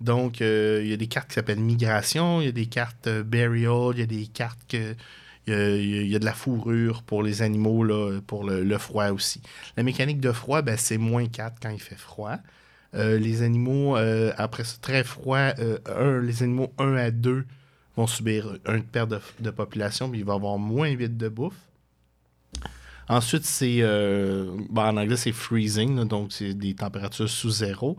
Donc, 0.00 0.40
euh, 0.40 0.80
il 0.82 0.90
y 0.90 0.92
a 0.92 0.96
des 0.96 1.06
cartes 1.08 1.28
qui 1.28 1.34
s'appellent 1.34 1.60
Migration, 1.60 2.40
il 2.40 2.44
y 2.46 2.48
a 2.48 2.52
des 2.52 2.66
cartes 2.66 3.06
euh, 3.06 3.22
Burial, 3.22 3.92
il 3.94 4.00
y 4.00 4.02
a 4.02 4.06
des 4.06 4.26
cartes 4.26 4.60
que. 4.68 4.94
Il 5.50 6.06
y, 6.06 6.16
a, 6.16 6.18
de 6.18 6.24
la 6.24 6.32
fourrure 6.32 7.02
pour 7.02 7.22
les 7.22 7.42
animaux, 7.42 7.84
pour 8.26 8.44
le, 8.44 8.78
froid 8.78 9.08
aussi. 9.08 9.42
La 9.76 9.82
mécanique 9.82 10.20
de 10.20 10.32
froid, 10.32 10.62
ben, 10.62 10.76
c'est 10.76 10.98
moins 10.98 11.26
4 11.26 11.58
quand 11.60 11.70
il 11.70 11.80
fait 11.80 11.98
froid. 11.98 12.38
Euh, 12.94 13.18
les 13.18 13.42
animaux, 13.42 13.96
euh, 13.96 14.32
après 14.36 14.64
ça, 14.64 14.76
très 14.80 15.04
froid, 15.04 15.52
euh, 15.58 16.20
les 16.22 16.42
animaux 16.42 16.72
1 16.78 16.94
à 16.94 17.10
2 17.10 17.44
vont 17.96 18.06
subir 18.06 18.58
une 18.66 18.82
perte 18.82 19.12
de, 19.40 19.50
population, 19.50 20.10
puis 20.10 20.20
il 20.20 20.24
va 20.24 20.34
avoir 20.34 20.58
moins 20.58 20.88
8 20.88 21.16
de 21.16 21.28
bouffe. 21.28 21.54
Ensuite, 23.08 23.44
c'est. 23.44 23.80
ben, 23.80 24.84
en 24.84 24.96
anglais, 24.96 25.16
c'est 25.16 25.32
freezing, 25.32 26.06
donc 26.06 26.32
c'est 26.32 26.54
des 26.54 26.74
températures 26.74 27.28
sous 27.28 27.50
zéro. 27.50 27.96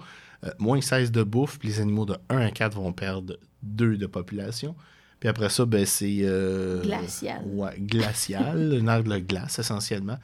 Moins 0.57 0.81
16 0.81 1.11
de 1.11 1.23
bouffe, 1.23 1.59
puis 1.59 1.67
les 1.69 1.81
animaux 1.81 2.05
de 2.05 2.15
1 2.29 2.37
à 2.37 2.51
4 2.51 2.75
vont 2.75 2.93
perdre 2.93 3.37
2 3.63 3.97
de 3.97 4.07
population. 4.07 4.75
Puis 5.21 5.29
après 5.29 5.49
ça, 5.49 5.65
ben, 5.65 5.85
c'est. 5.85 6.17
euh, 6.23 6.81
Glacial. 6.81 7.43
Ouais, 7.45 7.75
glacial, 7.79 8.73
une 8.79 8.89
ère 8.89 9.03
de 9.03 9.19
glace 9.19 9.59
essentiellement. 9.59 10.17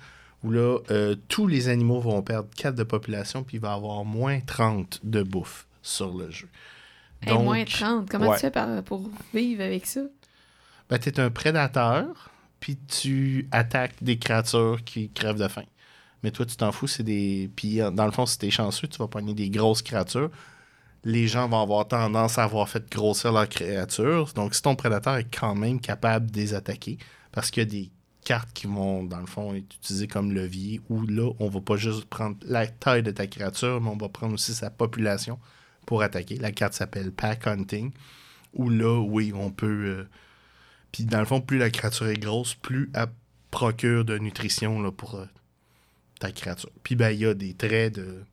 Où 0.44 0.52
là, 0.52 0.80
euh, 0.92 1.16
tous 1.30 1.48
les 1.48 1.70
animaux 1.70 2.00
vont 2.02 2.22
perdre 2.24 2.50
4 2.58 2.76
de 2.76 2.84
population, 2.84 3.44
puis 3.44 3.58
il 3.58 3.60
va 3.62 3.70
y 3.70 3.76
avoir 3.76 4.04
moins 4.04 4.40
30 4.42 5.00
de 5.04 5.24
bouffe 5.24 5.68
sur 5.82 6.18
le 6.18 6.30
jeu. 6.32 6.50
Hey, 7.22 7.38
moins 7.38 7.64
30. 7.64 8.10
Comment 8.10 8.30
ouais. 8.30 8.40
tu 8.40 8.50
fais 8.52 8.82
pour 8.84 9.10
vivre 9.34 9.64
avec 9.64 9.86
ça? 9.86 10.02
Ben, 10.90 10.98
tu 11.00 11.10
es 11.10 11.20
un 11.20 11.30
prédateur, 11.30 12.32
puis 12.60 12.78
tu 12.88 13.48
attaques 13.52 13.96
des 14.02 14.18
créatures 14.18 14.80
qui 14.84 15.10
crèvent 15.10 15.40
de 15.40 15.48
faim. 15.48 15.64
Mais 16.24 16.32
toi, 16.32 16.46
tu 16.46 16.56
t'en 16.56 16.72
fous, 16.72 16.88
c'est 16.88 17.04
des. 17.04 17.52
Puis 17.56 17.78
dans 17.94 18.06
le 18.06 18.12
fond, 18.12 18.26
si 18.26 18.40
t'es 18.40 18.50
chanceux, 18.50 18.88
tu 18.88 18.98
vas 18.98 19.08
pogner 19.08 19.36
des 19.36 19.50
grosses 19.52 19.84
créatures. 19.84 20.32
Les 21.04 21.28
gens 21.28 21.48
vont 21.48 21.62
avoir 21.62 21.88
tendance 21.88 22.38
à 22.38 22.44
avoir 22.44 22.68
fait 22.68 22.90
grossir 22.92 23.32
leurs 23.32 23.50
créatures. 23.50 24.32
Donc, 24.36 24.56
si 24.56 24.62
ton 24.62 24.76
prédateur 24.76 25.16
est 25.18 25.36
quand 25.36 25.56
même 25.56 25.80
capable 25.80 26.32
de 26.32 26.38
les 26.38 26.54
attaquer, 26.54 26.98
parce 27.32 27.52
qu'il 27.52 27.64
y 27.64 27.66
a 27.66 27.70
des 27.70 27.92
cartes 28.24 28.52
qui 28.54 28.68
vont, 28.68 29.04
dans 29.04 29.20
le 29.20 29.26
fond, 29.26 29.54
être 29.54 29.76
utilisées 29.76 30.08
comme 30.08 30.34
levier, 30.34 30.82
où 30.90 31.06
là, 31.06 31.32
on 31.40 31.48
va 31.50 31.62
pas 31.62 31.78
juste 31.78 32.06
prendre 32.06 32.36
la 32.46 32.68
taille 32.68 33.04
de 33.04 33.12
ta 33.12 33.26
créature, 33.28 33.80
mais 33.80 33.90
on 33.90 33.98
va 33.98 34.10
prendre 34.10 34.34
aussi 34.34 34.54
sa 34.54 34.70
population 34.70 35.40
pour 35.86 36.02
attaquer. 36.02 36.36
La 36.38 36.52
carte 36.52 36.74
s'appelle 36.74 37.12
Pack 37.12 37.48
Hunting, 37.48 37.92
où 38.54 38.70
là, 38.70 39.00
oui, 39.00 39.32
on 39.34 39.52
peut. 39.52 39.86
euh, 39.86 40.10
puis 40.92 41.06
dans 41.06 41.20
le 41.20 41.26
fond, 41.26 41.42
plus 41.42 41.58
la 41.58 41.70
créature 41.70 42.08
est 42.08 42.20
grosse, 42.20 42.56
plus 42.56 42.90
elle 42.94 43.08
procure 43.52 44.04
de 44.04 44.18
nutrition 44.18 44.82
là, 44.82 44.92
pour 44.92 45.16
euh, 45.16 45.26
ta 46.20 46.32
créature. 46.32 46.70
Puis 46.84 46.96
ben, 46.96 47.12
il 47.12 47.20
y 47.20 47.26
a 47.26 47.34
des 47.34 47.54
traits 47.54 47.96
de. 47.96 48.24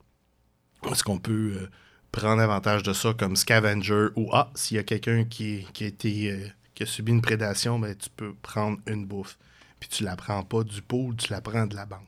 Est-ce 0.90 1.04
qu'on 1.04 1.18
peut 1.18 1.58
euh, 1.60 1.70
prendre 2.14 2.40
avantage 2.40 2.82
de 2.82 2.92
ça 2.92 3.12
comme 3.18 3.36
scavenger 3.36 4.08
ou 4.16 4.28
ah, 4.32 4.50
s'il 4.54 4.76
y 4.76 4.80
a 4.80 4.84
quelqu'un 4.84 5.24
qui, 5.24 5.66
qui 5.72 5.84
a 5.84 5.86
été. 5.88 6.30
euh, 6.30 6.48
qui 6.74 6.82
a 6.82 6.86
subi 6.86 7.12
une 7.12 7.22
prédation, 7.22 7.78
ben, 7.78 7.94
tu 7.94 8.10
peux 8.10 8.34
prendre 8.42 8.78
une 8.86 9.06
bouffe. 9.06 9.38
Puis 9.80 9.88
tu 9.88 10.04
la 10.04 10.16
prends 10.16 10.42
pas 10.42 10.64
du 10.64 10.82
pool, 10.82 11.16
tu 11.16 11.30
la 11.30 11.40
prends 11.40 11.66
de 11.66 11.76
la 11.76 11.86
banque. 11.86 12.00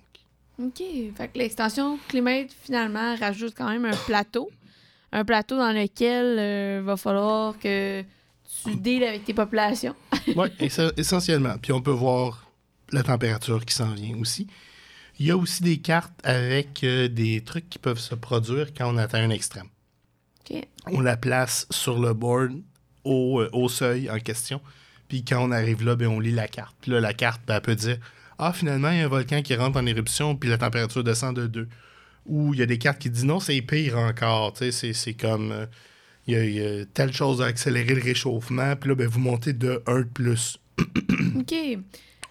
OK. 0.58 0.82
Fait 1.16 1.28
que 1.28 1.38
l'extension 1.38 1.98
Climate, 2.08 2.50
finalement, 2.64 3.14
rajoute 3.16 3.54
quand 3.56 3.68
même 3.68 3.84
un 3.84 3.96
plateau. 4.06 4.50
Un 5.12 5.24
plateau 5.24 5.56
dans 5.56 5.72
lequel 5.72 6.80
il 6.80 6.84
va 6.84 6.96
falloir 6.96 7.58
que 7.58 8.02
tu 8.64 8.74
deals 8.76 9.04
avec 9.04 9.24
tes 9.24 9.34
populations. 9.34 9.94
Oui, 10.34 10.48
essentiellement. 10.96 11.56
Puis 11.62 11.70
on 11.70 11.80
peut 11.80 11.92
voir 11.92 12.50
la 12.90 13.04
température 13.04 13.64
qui 13.64 13.72
s'en 13.72 13.94
vient 13.94 14.16
aussi. 14.18 14.48
Il 15.20 15.26
y 15.26 15.30
a 15.30 15.36
aussi 15.36 15.62
des 15.62 15.78
cartes 15.78 16.18
avec 16.24 16.82
euh, 16.82 17.06
des 17.06 17.42
trucs 17.42 17.70
qui 17.70 17.78
peuvent 17.78 18.00
se 18.00 18.16
produire 18.16 18.74
quand 18.74 18.92
on 18.92 18.96
atteint 18.96 19.22
un 19.22 19.30
extrême. 19.30 19.68
On 20.86 21.00
la 21.00 21.16
place 21.16 21.66
sur 21.70 21.98
le 21.98 22.12
board 22.14 22.52
au, 23.04 23.40
euh, 23.40 23.48
au 23.52 23.68
seuil 23.68 24.10
en 24.10 24.18
question. 24.18 24.60
Puis 25.08 25.24
quand 25.24 25.42
on 25.44 25.50
arrive 25.52 25.84
là, 25.84 25.94
ben, 25.96 26.08
on 26.08 26.20
lit 26.20 26.32
la 26.32 26.48
carte. 26.48 26.74
Puis 26.80 26.90
là, 26.90 27.00
la 27.00 27.14
carte, 27.14 27.40
ben, 27.46 27.56
elle 27.56 27.60
peut 27.62 27.74
dire 27.74 27.98
Ah, 28.38 28.52
finalement, 28.52 28.90
il 28.90 28.98
y 28.98 29.00
a 29.00 29.04
un 29.04 29.08
volcan 29.08 29.42
qui 29.42 29.54
rentre 29.54 29.78
en 29.78 29.86
éruption, 29.86 30.36
puis 30.36 30.48
la 30.48 30.58
température 30.58 31.02
descend 31.04 31.34
de 31.36 31.46
2. 31.46 31.68
Ou 32.26 32.54
il 32.54 32.60
y 32.60 32.62
a 32.62 32.66
des 32.66 32.78
cartes 32.78 32.98
qui 32.98 33.08
disent 33.10 33.24
non, 33.24 33.38
c'est 33.40 33.60
pire 33.62 33.96
encore. 33.98 34.52
C'est- 34.56 35.14
comme. 35.14 35.52
euh, 35.52 35.66
il 36.28 36.34
y, 36.34 36.36
a, 36.36 36.44
il 36.44 36.54
y 36.54 36.66
a 36.80 36.84
telle 36.86 37.12
chose 37.12 37.40
à 37.40 37.44
accélérer 37.46 37.94
le 37.94 38.02
réchauffement, 38.02 38.74
puis 38.74 38.88
là, 38.88 38.96
ben, 38.96 39.06
vous 39.06 39.20
montez 39.20 39.52
de 39.52 39.80
1 39.86 40.00
de 40.00 40.02
plus. 40.04 40.58
OK. 41.38 41.54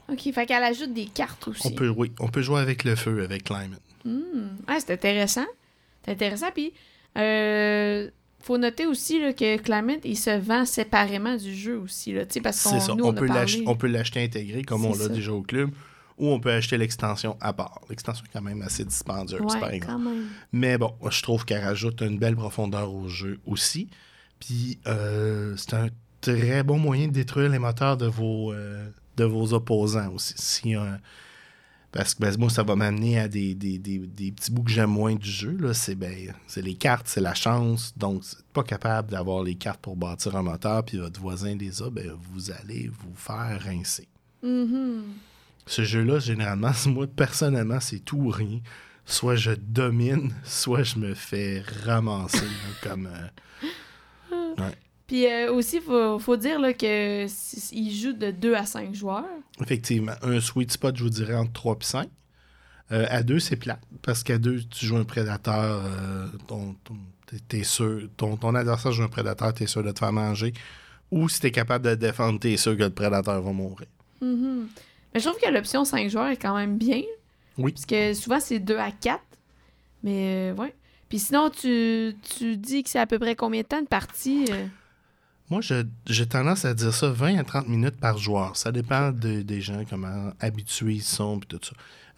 OK. 0.10 0.34
Fait 0.34 0.45
qu'elle 0.45 0.63
ajoute 0.63 0.93
des 0.93 1.06
cartes 1.06 1.47
aussi. 1.47 1.65
On 1.65 1.71
peut, 1.71 1.88
oui, 1.89 2.12
on 2.19 2.28
peut 2.28 2.41
jouer 2.41 2.60
avec 2.60 2.84
le 2.84 2.95
feu, 2.97 3.23
avec 3.23 3.45
Climate. 3.45 3.80
Hmm. 4.04 4.49
Ah, 4.67 4.78
c'est 4.80 4.91
intéressant. 4.93 5.45
C'est 6.04 6.12
intéressant. 6.12 6.51
Puis, 6.54 6.73
euh, 7.17 8.10
faut 8.41 8.58
noter 8.58 8.86
aussi 8.86 9.19
là, 9.19 9.34
que 9.34 9.58
Climate, 9.58 10.01
il 10.04 10.17
se 10.17 10.38
vend 10.39 10.65
séparément 10.65 11.36
du 11.36 11.54
jeu 11.56 11.78
aussi. 11.80 12.13
Là, 12.13 12.23
parce 12.43 12.58
C'est 12.58 12.69
qu'on 12.69 12.80
ça. 12.80 12.93
nous, 12.95 13.04
On, 13.06 13.10
on, 13.10 13.13
peut 13.13 13.28
parlé. 13.28 13.63
on 13.65 13.75
peut 13.75 13.88
l'acheter 13.88 14.23
intégré, 14.23 14.63
comme 14.63 14.82
C'est 14.82 14.88
on 14.88 14.91
l'a 14.91 14.97
ça. 15.06 15.10
déjà 15.10 15.32
au 15.32 15.41
club, 15.41 15.71
ou 16.17 16.28
on 16.30 16.39
peut 16.39 16.51
acheter 16.51 16.78
l'extension 16.78 17.38
à 17.41 17.54
part. 17.54 17.82
L'extension 17.89 18.23
est 18.25 18.32
quand 18.32 18.41
même 18.43 18.62
assez 18.62 18.86
dispendieuse, 18.86 19.41
Ouais, 19.41 19.60
par 19.60 19.71
exemple. 19.71 20.10
Mais 20.51 20.78
bon, 20.78 20.93
je 21.10 21.21
trouve 21.23 21.43
qu'elle 21.45 21.63
rajoute 21.63 22.01
une 22.01 22.19
belle 22.19 22.36
profondeur 22.36 22.93
au 22.93 23.08
jeu 23.08 23.39
aussi. 23.45 23.89
Puis 24.39 24.78
euh, 24.88 25.56
c'est 25.58 25.73
un 25.73 25.88
très 26.21 26.62
bon 26.63 26.78
moyen 26.78 27.08
de 27.08 27.13
détruire 27.13 27.49
les 27.49 27.60
moteurs 27.60 27.97
de 27.97 28.06
vos, 28.06 28.51
euh, 28.54 28.88
de 29.17 29.23
vos 29.23 29.54
opposants 29.54 30.12
aussi. 30.13 30.34
Si, 30.38 30.75
Parce 31.96 32.14
que 32.14 32.22
ben, 32.22 32.36
moi, 32.38 32.50
ça 32.50 32.62
va 32.62 32.76
m'amener 32.76 33.18
à 33.20 33.30
des, 33.30 33.56
des, 33.56 33.78
des, 33.80 34.00
des 34.00 34.32
petits 34.34 34.52
bouts 34.52 34.64
que 34.64 34.70
j'aime 34.72 34.90
moins 34.90 35.16
du 35.16 35.30
jeu. 35.32 35.58
C'est 35.72 35.96
ben, 35.96 36.34
les 36.58 36.76
cartes, 36.76 37.08
c'est 37.08 37.22
la 37.22 37.34
chance. 37.34 37.94
Donc, 37.96 38.26
si 38.26 38.36
vous 38.36 38.42
n'êtes 38.42 38.52
pas 38.52 38.64
capable 38.64 39.12
d'avoir 39.12 39.44
les 39.44 39.56
cartes 39.56 39.80
pour 39.80 39.96
bâtir 39.96 40.36
un 40.36 40.42
moteur, 40.44 40.84
puis 40.84 40.98
votre 40.98 41.22
voisin 41.22 41.56
les 41.56 41.82
a, 41.82 41.90
ben, 41.90 42.12
vous 42.34 42.52
allez 42.52 42.90
vous 42.90 43.16
faire 43.16 43.62
rincer. 43.64 44.10
Mhm. 44.44 45.04
Ce 45.66 45.84
jeu-là, 45.86 46.20
généralement, 46.20 46.72
moi, 46.88 47.08
personnellement, 47.08 47.80
c'est 47.80 48.00
tout 48.00 48.18
ou 48.18 48.30
rien. 48.30 48.60
Soit 49.06 49.38
je 49.38 49.52
domine, 49.52 50.34
soit 50.44 50.84
je 50.84 51.00
me 51.00 51.14
fais 51.14 51.64
ramasser. 51.86 52.46
comme. 52.84 53.08
euh, 53.08 54.56
ouais. 54.58 54.76
Puis 55.08 55.28
euh, 55.28 55.54
aussi, 55.54 55.80
faut, 55.82 56.18
faut 56.18 56.36
dire 56.36 56.60
là, 56.60 56.74
que 56.74 57.26
il 57.74 57.91
joue 57.96 58.13
de 58.13 58.32
2 58.32 58.56
à 58.56 58.65
5 58.65 58.94
joueurs. 58.96 59.26
Effectivement. 59.62 60.13
Un 60.24 60.39
sweet 60.39 60.72
spot, 60.72 60.98
je 60.98 61.04
vous 61.04 61.10
dirais, 61.10 61.36
entre 61.36 61.54
3 61.54 61.76
et 61.76 61.84
5. 61.84 62.10
Euh, 62.91 63.06
à 63.10 63.24
2, 63.24 63.39
c'est 63.39 63.56
plat. 63.56 63.80
Parce 64.02 64.24
qu'à 64.24 64.38
2, 64.38 64.63
tu 64.63 64.86
joues 64.86 64.98
un 64.98 65.04
prédateur. 65.06 65.84
euh, 65.86 66.28
ton, 66.48 66.76
ton, 66.84 66.96
sûr, 67.63 68.10
ton, 68.18 68.38
ton 68.38 68.56
adversaire 68.56 68.91
joue 68.91 69.04
un 69.04 69.08
prédateur, 69.08 69.54
tu 69.54 69.63
es 69.63 69.68
sûr 69.68 69.84
de 69.84 69.91
te 69.91 70.00
faire 70.00 70.13
manger. 70.13 70.54
Ou 71.12 71.30
si 71.30 71.39
tu 71.39 71.48
es 71.48 71.52
capable 71.52 71.86
de 71.86 71.94
te 71.94 72.00
défendre, 72.00 72.39
tu 72.39 72.52
es 72.52 72.58
sûr 72.58 72.76
que 72.76 72.84
le 72.84 72.89
prédateur 72.89 73.41
va 73.41 73.52
mourir. 73.52 73.88
Mhm. 74.22 74.68
Mais 75.13 75.20
je 75.20 75.28
trouve 75.30 75.39
que 75.39 75.50
l'option 75.50 75.86
5 75.86 76.10
joueurs 76.10 76.28
est 76.28 76.38
quand 76.38 76.56
même 76.56 76.78
bien. 76.78 77.02
Oui. 77.58 77.72
Parce 77.72 77.86
que 77.86 78.13
souvent, 78.13 78.39
c'est 78.39 78.60
2 78.60 78.78
à 78.78 78.91
4. 78.91 79.22
Mais 80.04 80.52
euh, 80.52 80.56
ouais. 80.56 80.74
Puis 81.10 81.20
sinon, 81.20 81.50
tu, 81.50 82.15
tu 82.38 82.58
dis 82.58 82.84
que 82.84 82.89
c'est 82.89 83.00
à 83.00 83.06
peu 83.08 83.20
près 83.20 83.36
combien 83.36 83.62
de 83.62 83.68
temps 83.68 83.82
de 83.82 83.88
partie? 83.88 84.46
Euh? 85.48 85.52
Moi, 85.52 85.62
je- 85.62 85.84
j'ai 86.08 86.26
tendance 86.26 86.66
à 86.66 86.74
dire 86.74 86.94
ça 86.94 87.10
20 87.10 87.38
à 87.38 87.44
30 87.44 87.68
minutes 87.68 87.98
par 88.00 88.18
joueur. 88.18 88.56
Ça 88.58 88.72
dépend 88.72 89.12
de- 89.12 89.42
des 89.42 89.62
gens, 89.62 89.84
comment 89.90 90.32
habitués 90.40 90.94
ils 90.96 91.04
sont, 91.04 91.40
puis 91.40 91.48
tout 91.48 91.60
ça. 91.64 91.74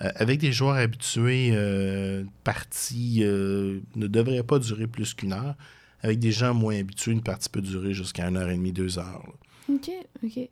Euh, 0.06 0.12
avec 0.16 0.40
des 0.40 0.52
joueurs 0.52 0.76
habitués, 0.76 1.50
euh, 1.54 2.22
une 2.22 2.30
partie 2.44 3.20
euh, 3.24 3.80
ne 3.96 4.08
devrait 4.08 4.44
pas 4.44 4.60
durer 4.60 4.88
plus 4.88 5.14
qu'une 5.14 5.34
heure. 5.34 5.56
Avec 6.04 6.20
des 6.20 6.32
gens 6.32 6.54
moins 6.54 6.78
habitués, 6.80 7.12
une 7.12 7.24
partie 7.24 7.50
peut 7.50 7.62
durer 7.62 7.94
jusqu'à 7.94 8.28
une 8.28 8.38
heure 8.38 8.50
et 8.50 8.56
demie, 8.56 8.72
deux 8.72 9.00
heures. 9.00 9.24
là. 9.26 9.74
OK, 9.76 9.90
OK. 10.24 10.50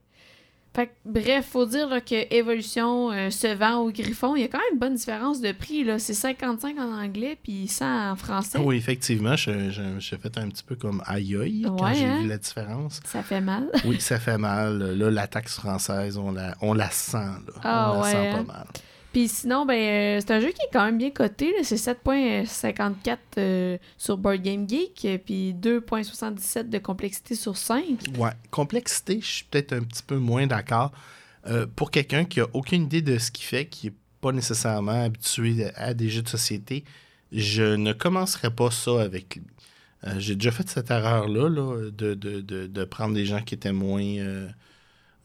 Fait 0.76 0.88
que, 0.88 0.92
bref, 1.06 1.48
faut 1.52 1.66
dire 1.66 1.88
là, 1.88 2.02
que 2.02 2.34
Evolution 2.36 3.10
euh, 3.12 3.30
se 3.30 3.48
vend 3.56 3.78
au 3.78 3.92
Griffon. 3.92 4.36
Il 4.36 4.42
y 4.42 4.44
a 4.44 4.50
quand 4.50 4.58
même 4.58 4.74
une 4.74 4.80
bonne 4.80 4.96
différence 4.96 5.40
de 5.40 5.54
prix. 5.54 5.86
là. 5.86 6.00
C'est 6.00 6.14
55 6.14 6.78
en 6.78 6.92
anglais 7.02 7.38
puis 7.42 7.68
100 7.70 8.12
en 8.12 8.16
français. 8.18 8.60
Oui, 8.62 8.76
effectivement, 8.76 9.36
je- 9.38 9.70
je- 9.70 10.00
j'ai 10.00 10.18
fait 10.18 10.38
un 10.38 10.50
petit 10.50 10.64
peu 10.64 10.76
comme 10.76 11.02
aïe 11.06 11.64
quand 11.66 11.94
j'ai 11.94 12.04
hein? 12.06 12.22
vu 12.22 12.28
la 12.28 12.38
différence. 12.38 13.00
Ça 13.06 13.24
fait 13.24 13.40
mal. 13.42 13.70
Oui, 13.86 14.02
ça 14.02 14.20
fait 14.20 14.38
mal. 14.38 14.80
Là, 14.98 15.10
la 15.12 15.28
taxe 15.28 15.56
française, 15.56 16.18
on 16.18 16.32
la, 16.34 16.56
on 16.62 16.74
la 16.74 16.90
sent. 16.90 17.18
Là. 17.18 17.54
Ah 17.64 17.92
on 17.94 18.00
la 18.00 18.02
ouais, 18.04 18.12
sent 18.12 18.28
hein? 18.28 18.44
pas 18.44 18.54
mal. 18.54 18.68
Puis 19.16 19.30
sinon, 19.30 19.66
ben, 19.66 19.76
euh, 19.76 20.20
c'est 20.20 20.34
un 20.34 20.42
jeu 20.42 20.50
qui 20.50 20.62
est 20.62 20.70
quand 20.74 20.84
même 20.84 20.98
bien 20.98 21.10
coté. 21.10 21.54
C'est 21.64 21.78
7.54 21.78 23.18
euh, 23.38 23.78
sur 23.98 24.18
Board 24.18 24.42
Game 24.42 24.68
Geek, 24.68 25.08
puis 25.24 25.54
2.77 25.54 26.68
de 26.68 26.78
complexité 26.80 27.34
sur 27.34 27.56
5. 27.56 27.86
Ouais, 28.18 28.32
complexité, 28.52 29.22
je 29.22 29.26
suis 29.26 29.46
peut-être 29.46 29.72
un 29.72 29.84
petit 29.84 30.04
peu 30.04 30.18
moins 30.18 30.48
d'accord. 30.48 30.92
Euh, 31.48 31.66
pour 31.78 31.92
quelqu'un 31.92 32.26
qui 32.26 32.42
a 32.42 32.48
aucune 32.52 32.84
idée 32.84 33.02
de 33.02 33.18
ce 33.18 33.32
qu'il 33.32 33.46
fait, 33.46 33.68
qui 33.68 33.88
n'est 33.88 33.94
pas 34.20 34.34
nécessairement 34.34 35.06
habitué 35.06 35.68
à 35.76 35.94
des 35.94 36.10
jeux 36.10 36.24
de 36.24 36.28
société, 36.28 36.84
je 37.32 37.64
ne 37.64 37.94
commencerai 37.94 38.50
pas 38.50 38.70
ça 38.70 39.02
avec 39.02 39.38
lui. 39.38 39.44
J'ai 40.18 40.36
déjà 40.36 40.52
fait 40.52 40.68
cette 40.68 40.92
erreur-là, 40.92 41.48
là, 41.48 41.90
de, 41.90 42.16
de, 42.16 42.42
de, 42.42 42.68
de 42.68 42.84
prendre 42.84 43.14
des 43.14 43.26
gens 43.26 43.42
qui 43.42 43.56
étaient 43.56 43.72
moins, 43.72 44.50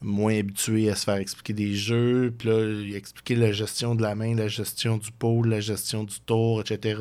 moins 0.01 0.37
habitués 0.37 0.89
à 0.89 0.95
se 0.95 1.03
faire 1.03 1.15
expliquer 1.15 1.53
des 1.53 1.73
jeux, 1.75 2.33
puis 2.37 2.49
là, 2.49 2.95
expliquer 2.95 3.35
la 3.35 3.51
gestion 3.51 3.95
de 3.95 4.01
la 4.01 4.15
main, 4.15 4.35
la 4.35 4.47
gestion 4.47 4.97
du 4.97 5.11
pôle, 5.11 5.49
la 5.49 5.59
gestion 5.59 6.03
du 6.03 6.19
tour, 6.21 6.61
etc. 6.61 6.99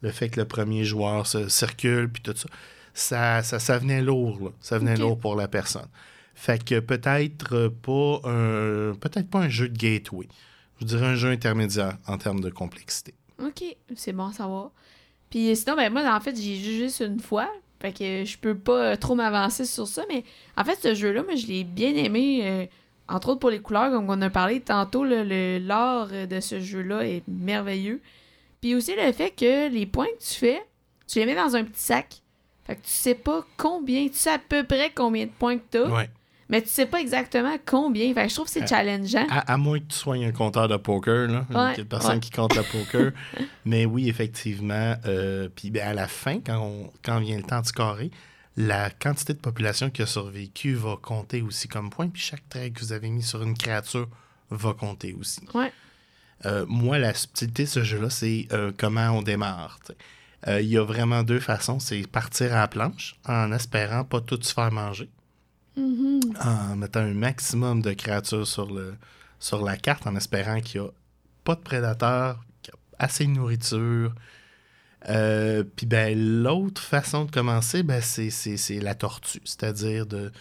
Le 0.00 0.10
fait 0.10 0.28
que 0.28 0.40
le 0.40 0.46
premier 0.46 0.84
joueur 0.84 1.26
se 1.26 1.48
circule, 1.48 2.10
puis 2.10 2.22
tout 2.22 2.34
ça. 2.36 2.48
Ça, 2.92 3.42
ça, 3.42 3.58
ça 3.58 3.78
venait 3.78 4.02
lourd, 4.02 4.38
là. 4.40 4.50
Ça 4.60 4.78
venait 4.78 4.96
lourd 4.96 5.18
pour 5.18 5.34
la 5.36 5.48
personne. 5.48 5.88
Fait 6.34 6.62
que 6.62 6.80
peut-être 6.80 7.68
pas 7.68 8.20
un 8.24 8.94
peut-être 8.94 9.30
pas 9.30 9.40
un 9.40 9.48
jeu 9.48 9.68
de 9.68 9.78
gateway. 9.78 10.28
Je 10.80 10.86
dirais 10.86 11.06
un 11.06 11.14
jeu 11.14 11.30
intermédiaire 11.30 11.96
en 12.06 12.18
termes 12.18 12.40
de 12.40 12.50
complexité. 12.50 13.14
Ok, 13.42 13.64
c'est 13.94 14.12
bon 14.12 14.26
à 14.26 14.32
savoir. 14.32 14.70
Puis 15.30 15.56
sinon, 15.56 15.76
ben 15.76 15.92
moi, 15.92 16.02
en 16.14 16.20
fait, 16.20 16.36
j'ai 16.36 16.56
joué 16.56 16.78
juste 16.78 17.00
une 17.00 17.20
fois. 17.20 17.48
Fait 17.84 17.92
que 17.92 18.24
je 18.24 18.38
peux 18.38 18.54
pas 18.54 18.92
euh, 18.92 18.96
trop 18.96 19.14
m'avancer 19.14 19.66
sur 19.66 19.86
ça. 19.86 20.04
Mais 20.08 20.24
en 20.56 20.64
fait, 20.64 20.78
ce 20.82 20.94
jeu-là, 20.94 21.22
moi, 21.22 21.34
je 21.34 21.46
l'ai 21.46 21.64
bien 21.64 21.94
aimé. 21.94 22.40
euh, 22.44 22.66
entre 23.08 23.28
autres 23.28 23.40
pour 23.40 23.50
les 23.50 23.60
couleurs, 23.60 23.90
comme 23.90 24.08
on 24.08 24.22
a 24.22 24.30
parlé 24.30 24.60
tantôt, 24.60 25.04
l'art 25.04 26.08
euh, 26.10 26.24
de 26.24 26.40
ce 26.40 26.60
jeu-là 26.60 27.06
est 27.06 27.22
merveilleux. 27.28 28.00
Puis 28.62 28.74
aussi 28.74 28.94
le 28.96 29.12
fait 29.12 29.32
que 29.32 29.68
les 29.68 29.84
points 29.84 30.06
que 30.18 30.24
tu 30.24 30.34
fais, 30.34 30.62
tu 31.06 31.18
les 31.18 31.26
mets 31.26 31.34
dans 31.34 31.54
un 31.56 31.64
petit 31.64 31.82
sac. 31.82 32.22
Fait 32.66 32.76
que 32.76 32.80
tu 32.80 32.90
sais 32.90 33.14
pas 33.14 33.44
combien, 33.58 34.08
tu 34.08 34.14
sais 34.14 34.30
à 34.30 34.38
peu 34.38 34.64
près 34.64 34.90
combien 34.94 35.26
de 35.26 35.30
points 35.38 35.58
que 35.58 35.64
t'as, 35.70 35.90
Ouais. 35.90 36.08
Mais 36.48 36.62
tu 36.62 36.68
sais 36.68 36.86
pas 36.86 37.00
exactement 37.00 37.56
combien. 37.66 38.12
Fait 38.14 38.24
que 38.24 38.28
je 38.28 38.34
trouve 38.34 38.46
que 38.46 38.52
c'est 38.52 38.62
Euh, 38.62 38.66
challengeant. 38.66 39.26
À, 39.30 39.52
à 39.52 39.56
moins 39.56 39.78
que 39.78 39.84
tu 39.86 39.96
sois 39.96 40.16
un 40.16 40.32
compteur 40.32 40.68
de 40.68 40.76
poker, 40.76 41.28
là, 41.28 41.46
Ouais, 41.50 41.74
une 41.78 41.84
personne 41.84 42.12
ouais. 42.14 42.20
qui 42.20 42.30
compte 42.30 42.54
le 42.56 42.62
poker. 42.72 43.12
Mais 43.64 43.86
oui, 43.86 44.08
effectivement. 44.08 44.96
euh, 45.06 45.48
Puis 45.54 45.70
ben, 45.70 45.86
à 45.88 45.94
la 45.94 46.06
fin, 46.08 46.40
quand, 46.40 46.58
on- 46.60 46.92
quand 47.02 47.18
vient 47.20 47.36
le 47.36 47.42
temps 47.44 47.60
du 47.60 47.72
carré, 47.72 48.10
la 48.56 48.88
quantité 48.90 49.32
de 49.34 49.38
population 49.38 49.90
qui 49.90 50.02
a 50.02 50.06
survécu 50.06 50.74
va 50.74 50.96
compter 51.00 51.42
aussi 51.42 51.66
comme 51.68 51.90
point. 51.90 52.08
Puis 52.08 52.22
chaque 52.22 52.48
trait 52.48 52.70
que 52.70 52.80
vous 52.80 52.92
avez 52.92 53.08
mis 53.10 53.22
sur 53.22 53.42
une 53.42 53.56
créature 53.56 54.08
va 54.50 54.72
compter 54.74 55.12
aussi. 55.18 55.40
Ouais. 55.54 55.72
Euh, 56.46 56.64
moi, 56.68 56.98
la 56.98 57.14
subtilité 57.14 57.64
de 57.64 57.68
ce 57.68 57.82
jeu-là, 57.82 58.10
c'est 58.10 58.46
euh, 58.52 58.70
comment 58.76 59.08
on 59.10 59.22
démarre. 59.22 59.78
Il 60.46 60.66
y 60.66 60.76
a 60.76 60.84
vraiment 60.84 61.22
deux 61.22 61.40
façons. 61.40 61.78
C'est 61.80 62.06
partir 62.06 62.52
à 62.52 62.56
la 62.60 62.68
planche 62.68 63.16
en 63.26 63.50
espérant 63.50 64.04
pas 64.04 64.20
tout 64.20 64.38
se 64.42 64.52
faire 64.52 64.70
manger. 64.70 65.08
Mhm. 65.76 66.20
En 66.42 66.76
mettant 66.76 67.00
un 67.00 67.14
maximum 67.14 67.82
de 67.82 67.92
créatures 67.92 68.46
sur, 68.46 68.72
le, 68.72 68.94
sur 69.40 69.62
la 69.62 69.76
carte, 69.76 70.06
en 70.06 70.16
espérant 70.16 70.60
qu'il 70.60 70.80
n'y 70.80 70.86
a 70.86 70.90
pas 71.42 71.54
de 71.54 71.60
prédateurs, 71.60 72.44
qu'il 72.62 72.72
y 72.72 72.76
a 72.76 73.04
assez 73.04 73.24
de 73.26 73.30
nourriture. 73.30 74.14
Euh, 75.08 75.64
Puis 75.76 75.86
ben, 75.86 76.18
l'autre 76.42 76.80
façon 76.80 77.24
de 77.24 77.30
commencer, 77.30 77.82
ben, 77.82 78.00
c'est 78.00 78.80
la 78.80 78.94
tortue. 78.94 79.42
C'est-à-dire 79.44 80.06
de 80.06 80.32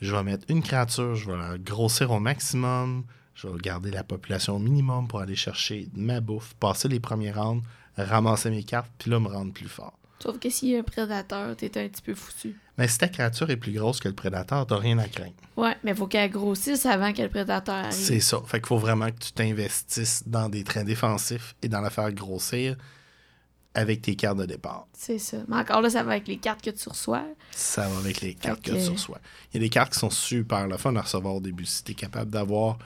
je 0.00 0.14
vais 0.14 0.22
mettre 0.22 0.44
une 0.48 0.62
créature, 0.62 1.14
je 1.14 1.30
vais 1.30 1.36
la 1.36 1.58
grossir 1.58 2.10
au 2.10 2.20
maximum, 2.20 3.04
je 3.34 3.46
vais 3.48 3.58
garder 3.58 3.90
la 3.90 4.04
population 4.04 4.56
au 4.56 4.58
minimum 4.58 5.08
pour 5.08 5.20
aller 5.20 5.36
chercher 5.36 5.88
ma 5.94 6.20
bouffe, 6.20 6.54
passer 6.54 6.88
les 6.88 7.00
premiers 7.00 7.32
rounds, 7.32 7.62
ramasser 7.96 8.50
mes 8.50 8.64
cartes, 8.64 8.90
puis 8.98 9.10
là 9.10 9.20
me 9.20 9.28
rendre 9.28 9.52
plus 9.52 9.68
fort. 9.68 9.98
Sauf 10.22 10.38
que 10.38 10.50
s'il 10.50 10.70
y 10.70 10.76
a 10.76 10.80
un 10.80 10.82
prédateur, 10.82 11.56
t'es 11.56 11.78
un 11.78 11.88
petit 11.88 12.02
peu 12.02 12.14
foutu. 12.14 12.58
Mais 12.80 12.88
si 12.88 12.98
ta 12.98 13.08
créature 13.08 13.48
est 13.50 13.56
plus 13.58 13.72
grosse 13.72 14.00
que 14.00 14.08
le 14.08 14.14
prédateur, 14.14 14.66
t'as 14.66 14.76
rien 14.78 14.98
à 14.98 15.06
craindre. 15.06 15.34
Ouais, 15.56 15.76
mais 15.84 15.94
faut 15.94 16.06
qu'elle 16.06 16.30
grossisse 16.30 16.86
avant 16.86 17.12
que 17.12 17.20
le 17.22 17.28
prédateur 17.28 17.74
arrive. 17.74 17.92
C'est 17.92 18.20
ça. 18.20 18.40
Fait 18.46 18.58
qu'il 18.58 18.68
faut 18.68 18.78
vraiment 18.78 19.06
que 19.10 19.18
tu 19.18 19.32
t'investisses 19.32 20.22
dans 20.26 20.48
des 20.48 20.64
trains 20.64 20.84
défensifs 20.84 21.54
et 21.62 21.68
dans 21.68 21.82
la 21.82 21.90
faire 21.90 22.10
grossir 22.12 22.76
avec 23.74 24.02
tes 24.02 24.16
cartes 24.16 24.38
de 24.38 24.46
départ. 24.46 24.86
C'est 24.94 25.18
ça. 25.18 25.36
Mais 25.46 25.56
encore 25.56 25.80
là, 25.82 25.90
ça 25.90 26.02
va 26.02 26.12
avec 26.12 26.26
les 26.26 26.38
cartes 26.38 26.62
que 26.62 26.70
tu 26.70 26.88
reçois. 26.88 27.22
Ça 27.52 27.86
va 27.88 27.98
avec 27.98 28.20
les 28.22 28.34
cartes 28.34 28.62
que 28.62 28.70
que- 28.72 28.82
tu 28.84 28.90
reçois. 28.90 29.20
Il 29.52 29.58
y 29.60 29.62
a 29.62 29.66
des 29.66 29.68
cartes 29.70 29.92
qui 29.92 29.98
sont 29.98 30.10
super 30.10 30.66
le 30.66 30.76
fun 30.76 30.96
à 30.96 31.02
recevoir 31.02 31.34
au 31.36 31.40
début. 31.40 31.66
Si 31.66 31.84
tu 31.84 31.92
es 31.92 31.94
capable 31.94 32.30
d'avoir 32.30 32.78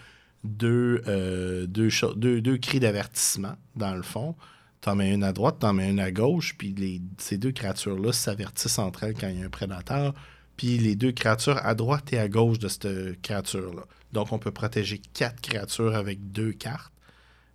deux, 0.43 1.03
euh, 1.07 1.67
deux, 1.67 1.89
deux, 2.17 2.41
deux 2.41 2.59
cris 2.59 2.81
d'avertissement, 2.81 3.55
dans 3.77 3.95
le 3.95 4.03
fond, 4.03 4.35
t'en 4.85 4.95
mets 4.97 5.15
une 5.15 5.25
à 5.25 5.33
droite, 5.33 5.57
t'en 5.61 5.73
mets 5.73 5.89
une 5.89 5.99
à 5.99 6.11
gauche, 6.11 6.57
puis 6.59 6.75
les, 6.75 7.01
ces 7.17 7.39
deux 7.39 7.53
créatures-là 7.53 8.13
s'avertissent 8.13 8.79
entre 8.79 9.05
elles 9.05 9.15
quand 9.15 9.29
il 9.29 9.41
y 9.41 9.43
a 9.43 9.47
un 9.47 9.51
prédateur, 9.51 10.15
puis 10.59 10.77
les 10.77 10.95
deux 10.95 11.13
créatures 11.13 11.59
à 11.65 11.75
droite 11.75 12.13
et 12.13 12.19
à 12.19 12.29
gauche 12.29 12.59
de 12.59 12.69
cette 12.69 13.21
créature-là. 13.23 13.83
Donc, 14.13 14.31
on 14.33 14.39
peut 14.39 14.51
protéger 14.53 14.99
quatre 15.15 15.41
créatures 15.41 15.97
avec 15.97 16.31
deux 16.33 16.53
cartes. 16.53 16.93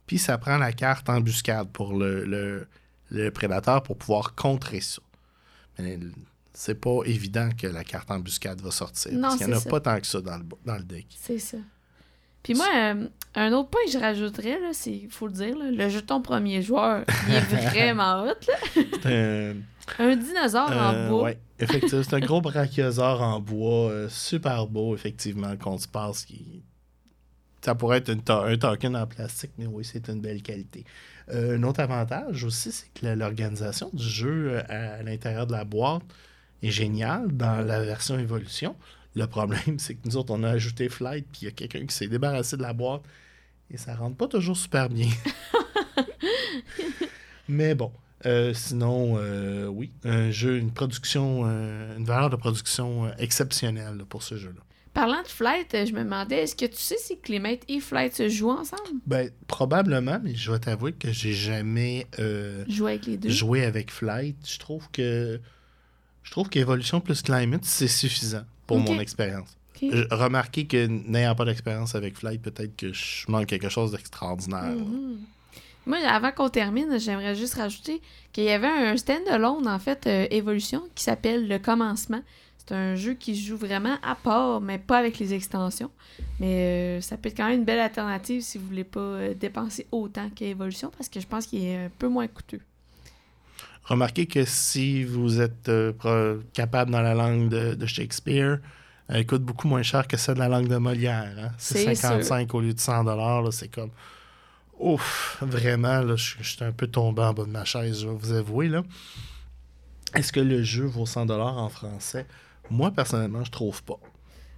Puis, 0.08 0.18
ça 0.18 0.40
prend 0.40 0.58
la 0.58 0.74
carte 0.74 1.08
embuscade 1.08 1.70
pour 1.70 1.94
le, 1.94 2.26
le, 2.26 2.68
le 3.12 3.30
prédateur 3.30 3.84
pour 3.84 3.98
pouvoir 3.98 4.34
contrer 4.34 4.82
ça. 4.82 5.02
Mais 5.78 6.00
c'est 6.54 6.76
pas 6.82 7.04
évident 7.06 7.50
que 7.56 7.68
la 7.68 7.84
carte 7.84 8.10
embuscade 8.10 8.60
va 8.60 8.72
sortir. 8.72 9.14
Non, 9.14 9.22
parce 9.22 9.38
qu'il 9.38 9.48
n'y 9.48 9.54
en 9.54 9.58
a 9.58 9.62
ça. 9.62 9.70
pas 9.70 9.80
tant 9.80 10.00
que 10.00 10.08
ça 10.08 10.20
dans 10.20 10.38
le, 10.38 10.46
dans 10.66 10.76
le 10.78 10.84
deck. 10.84 11.08
C'est 11.18 11.40
ça. 11.40 11.58
Puis 12.44 12.54
moi, 12.54 12.68
euh, 12.74 13.08
un 13.36 13.54
autre 13.54 13.70
point 13.70 13.82
que 13.86 13.92
je 13.92 14.00
rajouterais, 14.00 14.60
là, 14.60 14.70
c'est, 14.72 14.92
il 14.92 15.10
faut 15.10 15.28
le 15.28 15.34
dire, 15.34 15.58
là, 15.58 15.72
le 15.72 15.90
jeton 15.90 16.22
premier 16.22 16.62
joueur, 16.62 17.04
il 17.28 17.36
est 17.36 17.40
vraiment 17.70 18.24
hot. 18.24 18.26
Là. 18.26 18.56
C'est 18.76 19.06
un, 19.06 19.56
Un 19.98 20.16
dinosaure 20.16 20.72
en 20.72 20.94
euh, 20.94 21.10
bois. 21.10 21.24
ouais, 21.24 21.40
effectivement, 21.60 22.04
c'est 22.04 22.16
un 22.16 22.20
gros 22.20 22.42
brachiosaure 22.42 23.22
en 23.22 23.40
bois, 23.40 23.90
euh, 23.90 24.10
super 24.10 24.68
beau, 24.68 24.94
effectivement, 24.94 25.56
qu'on 25.58 25.78
se 25.78 25.88
passe. 25.88 26.26
Qui... 26.26 26.64
Ça 27.62 27.76
pourrait 27.76 27.98
être 27.98 28.10
une 28.10 28.22
un 28.28 28.58
token 28.58 28.96
en 28.96 29.08
plastique, 29.08 29.52
mais 29.58 29.66
oui, 29.66 29.84
c'est 29.84 30.08
une 30.10 30.22
belle 30.22 30.42
qualité. 30.42 30.86
Euh, 31.30 31.58
un 31.58 31.64
autre 31.64 31.80
avantage 31.80 32.44
aussi, 32.44 32.72
c'est 32.72 32.92
que 32.94 33.08
l'organisation 33.08 33.90
du 33.94 34.04
jeu 34.04 34.60
à, 34.70 34.96
à 34.96 35.04
l'intérieur 35.04 35.48
de 35.48 35.54
la 35.54 35.64
boîte 35.64 36.04
est 36.62 36.72
géniale 36.72 37.28
dans 37.32 37.66
la 37.66 37.82
version 37.82 38.18
évolution. 38.20 38.76
Le 39.16 39.26
problème, 39.28 39.80
c'est 39.80 39.96
que 39.96 40.08
nous 40.08 40.18
autres, 40.18 40.34
on 40.34 40.44
a 40.44 40.50
ajouté 40.50 40.90
Flight, 40.90 41.26
puis 41.32 41.42
il 41.42 41.46
y 41.46 41.48
a 41.48 41.52
quelqu'un 41.52 41.86
qui 41.86 41.96
s'est 41.96 42.08
débarrassé 42.08 42.58
de 42.58 42.62
la 42.62 42.74
boîte 42.74 43.02
Et 43.72 43.78
ça 43.78 43.96
rentre 43.96 44.18
pas 44.18 44.28
toujours 44.28 44.58
super 44.58 44.90
bien. 44.90 45.10
Mais 47.48 47.76
bon. 47.76 47.92
euh, 48.26 48.54
sinon, 48.54 49.16
euh, 49.18 49.68
oui, 49.68 49.92
un 50.04 50.30
jeu, 50.32 50.58
une 50.58 50.72
production, 50.72 51.44
euh, 51.46 51.98
une 51.98 52.06
valeur 52.06 52.30
de 52.30 52.36
production 52.36 53.06
euh, 53.06 53.12
exceptionnelle 53.18 53.98
là, 53.98 54.04
pour 54.08 54.24
ce 54.24 54.38
jeu-là. 54.38 54.62
Parlant 54.94 55.22
de 55.22 55.28
Flight, 55.28 55.72
je 55.88 55.94
me 55.94 56.04
demandais, 56.04 56.44
est-ce 56.44 56.56
que 56.56 56.66
tu 56.66 56.76
sais 56.78 56.98
si 56.98 57.20
Climate 57.20 57.62
et 57.70 57.80
Flight 57.80 58.14
se 58.14 58.28
jouent 58.28 58.50
ensemble? 58.52 58.82
Ben, 59.06 59.30
probablement, 59.48 60.20
mais 60.22 60.36
je 60.36 60.52
vais 60.52 60.60
t'avouer 60.60 60.94
que 60.94 61.12
j'ai 61.12 61.34
jamais 61.34 62.08
Jouer 62.68 62.92
avec 62.94 63.06
les 63.06 63.18
deux. 63.18 63.30
joué 63.30 63.64
avec 63.64 63.92
Flight. 63.92 64.36
Je 64.48 64.60
trouve 64.60 64.90
que 64.92 65.40
je 66.30 66.34
trouve 66.34 66.48
qu'Evolution 66.48 67.02
plus 67.02 67.24
Climate, 67.24 67.66
c'est 67.66 67.88
suffisant 67.88 68.44
pour 68.68 68.78
mon 68.78 69.00
expérience. 69.00 69.58
Remarquez 70.12 70.68
que 70.68 70.86
n'ayant 70.86 71.34
pas 71.34 71.44
d'expérience 71.44 71.96
avec 71.96 72.16
Flight, 72.16 72.40
peut-être 72.40 72.76
que 72.78 72.94
je 72.94 73.26
manque 73.28 73.48
quelque 73.48 73.68
chose 73.68 73.94
d'extraordinaire. 73.94 74.76
Mhm. 74.76 75.18
Moi, 75.88 75.98
avant 76.08 76.32
qu'on 76.32 76.50
termine, 76.50 77.00
j'aimerais 77.00 77.34
juste 77.34 77.56
rajouter 77.56 78.00
qu'il 78.32 78.44
y 78.44 78.52
avait 78.52 78.68
un 78.68 78.96
stand-alone, 78.96 79.68
en 79.68 79.80
fait, 79.80 80.06
euh, 80.06 80.28
Evolution, 80.30 80.84
qui 80.94 81.04
s'appelle 81.04 81.48
Le 81.48 81.58
Commencement. 81.58 82.22
C'est 82.60 82.76
un 82.76 82.94
jeu 82.94 83.16
qui 83.16 83.36
se 83.36 83.48
joue 83.48 83.58
vraiment 83.58 83.98
à 84.04 84.14
part, 84.14 84.62
mais 84.62 84.78
pas 84.78 85.00
avec 85.00 85.18
les 85.18 85.34
extensions. 85.34 85.90
Mais 86.40 87.00
euh, 87.00 87.02
ça 87.02 87.18
peut 87.18 87.30
être 87.30 87.38
quand 87.38 87.48
même 87.48 87.62
une 87.62 87.66
belle 87.66 87.80
alternative 87.80 88.44
si 88.44 88.60
vous 88.60 88.68
voulez 88.68 88.84
pas 88.84 89.00
euh, 89.00 89.34
dépenser 89.34 89.88
autant 89.92 90.30
qu'Evolution, 90.30 90.92
parce 90.96 91.10
que 91.10 91.20
je 91.20 91.26
pense 91.26 91.48
qu'il 91.48 91.66
est 91.66 91.86
un 91.86 91.90
peu 91.98 92.08
moins 92.08 92.28
coûteux. 92.28 92.62
Remarquez 93.90 94.28
que 94.28 94.46
si 94.46 95.04
vous 95.04 95.42
êtes 95.42 95.68
euh, 95.68 96.40
capable 96.54 96.92
dans 96.92 97.02
la 97.02 97.16
langue 97.16 97.50
de, 97.50 97.74
de 97.74 97.86
Shakespeare, 97.86 98.60
elle 99.08 99.26
coûte 99.26 99.42
beaucoup 99.44 99.68
moins 99.68 99.82
cher 99.82 100.08
que 100.08 100.16
celle 100.16 100.36
de 100.36 100.40
la 100.40 100.48
langue 100.48 100.68
de 100.68 100.78
Molière. 100.78 101.34
hein. 101.40 101.52
C'est 101.58 101.80
C'est 101.84 101.96
55 101.96 102.54
au 102.54 102.62
lieu 102.62 102.74
de 102.74 102.80
100 102.80 103.04
là, 103.04 103.50
C'est 103.52 103.68
comme. 103.68 103.90
Ouf, 104.80 105.38
vraiment, 105.42 106.00
là, 106.02 106.16
je 106.16 106.36
je 106.40 106.56
suis 106.56 106.64
un 106.64 106.72
peu 106.72 106.88
tombé 106.88 107.22
en 107.24 107.34
bas 107.34 107.44
de 107.44 107.50
ma 107.50 107.66
chaise, 107.66 108.02
je 108.02 108.08
vais 108.08 108.14
vous 108.16 108.32
avouer. 108.32 108.70
là. 108.70 108.84
Est-ce 110.16 110.32
que 110.32 110.40
le 110.40 110.64
jeu 110.64 110.86
vaut 110.86 111.06
100 111.06 111.30
en 111.30 111.70
français? 111.70 112.26
Moi, 112.70 112.92
personnellement, 112.92 113.44
je 113.44 113.52
trouve 113.52 113.84
pas. 113.84 114.00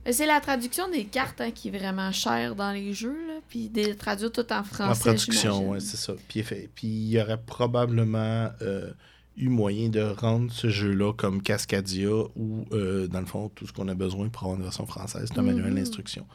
C'est 0.10 0.26
la 0.26 0.40
traduction 0.42 0.90
des 0.90 1.06
cartes 1.06 1.42
hein, 1.42 1.52
qui 1.52 1.70
est 1.70 1.78
vraiment 1.78 2.12
chère 2.12 2.56
dans 2.56 2.72
les 2.72 2.94
jeux, 2.94 3.28
là, 3.28 3.36
puis 3.48 3.70
des 3.70 3.96
traduire 3.96 4.32
tout 4.32 4.52
en 4.52 4.64
français. 4.64 5.00
En 5.00 5.04
production, 5.14 5.52
j'imagine. 5.54 5.70
ouais, 5.70 5.80
c'est 5.80 5.98
ça. 5.98 6.14
Puis 6.28 6.44
il 6.84 7.10
y 7.10 7.22
aurait 7.22 7.42
probablement 7.42 8.50
euh, 8.62 8.92
eu 9.38 9.48
moyen 9.50 9.90
de 9.90 10.02
rendre 10.02 10.52
ce 10.52 10.70
jeu-là 10.70 11.14
comme 11.14 11.42
Cascadia 11.42 12.10
ou, 12.36 12.66
euh, 12.74 13.08
dans 13.08 13.20
le 13.22 13.26
fond, 13.26 13.50
tout 13.50 13.66
ce 13.66 13.74
qu'on 13.74 13.88
a 13.88 13.94
besoin 13.96 14.30
pour 14.30 14.44
avoir 14.44 14.58
une 14.58 14.64
version 14.64 14.86
française, 14.86 15.30
c'est 15.32 15.40
un 15.40 15.44
manuel 15.44 15.70
Mhm. 15.72 15.76
d'instruction. 15.76 16.28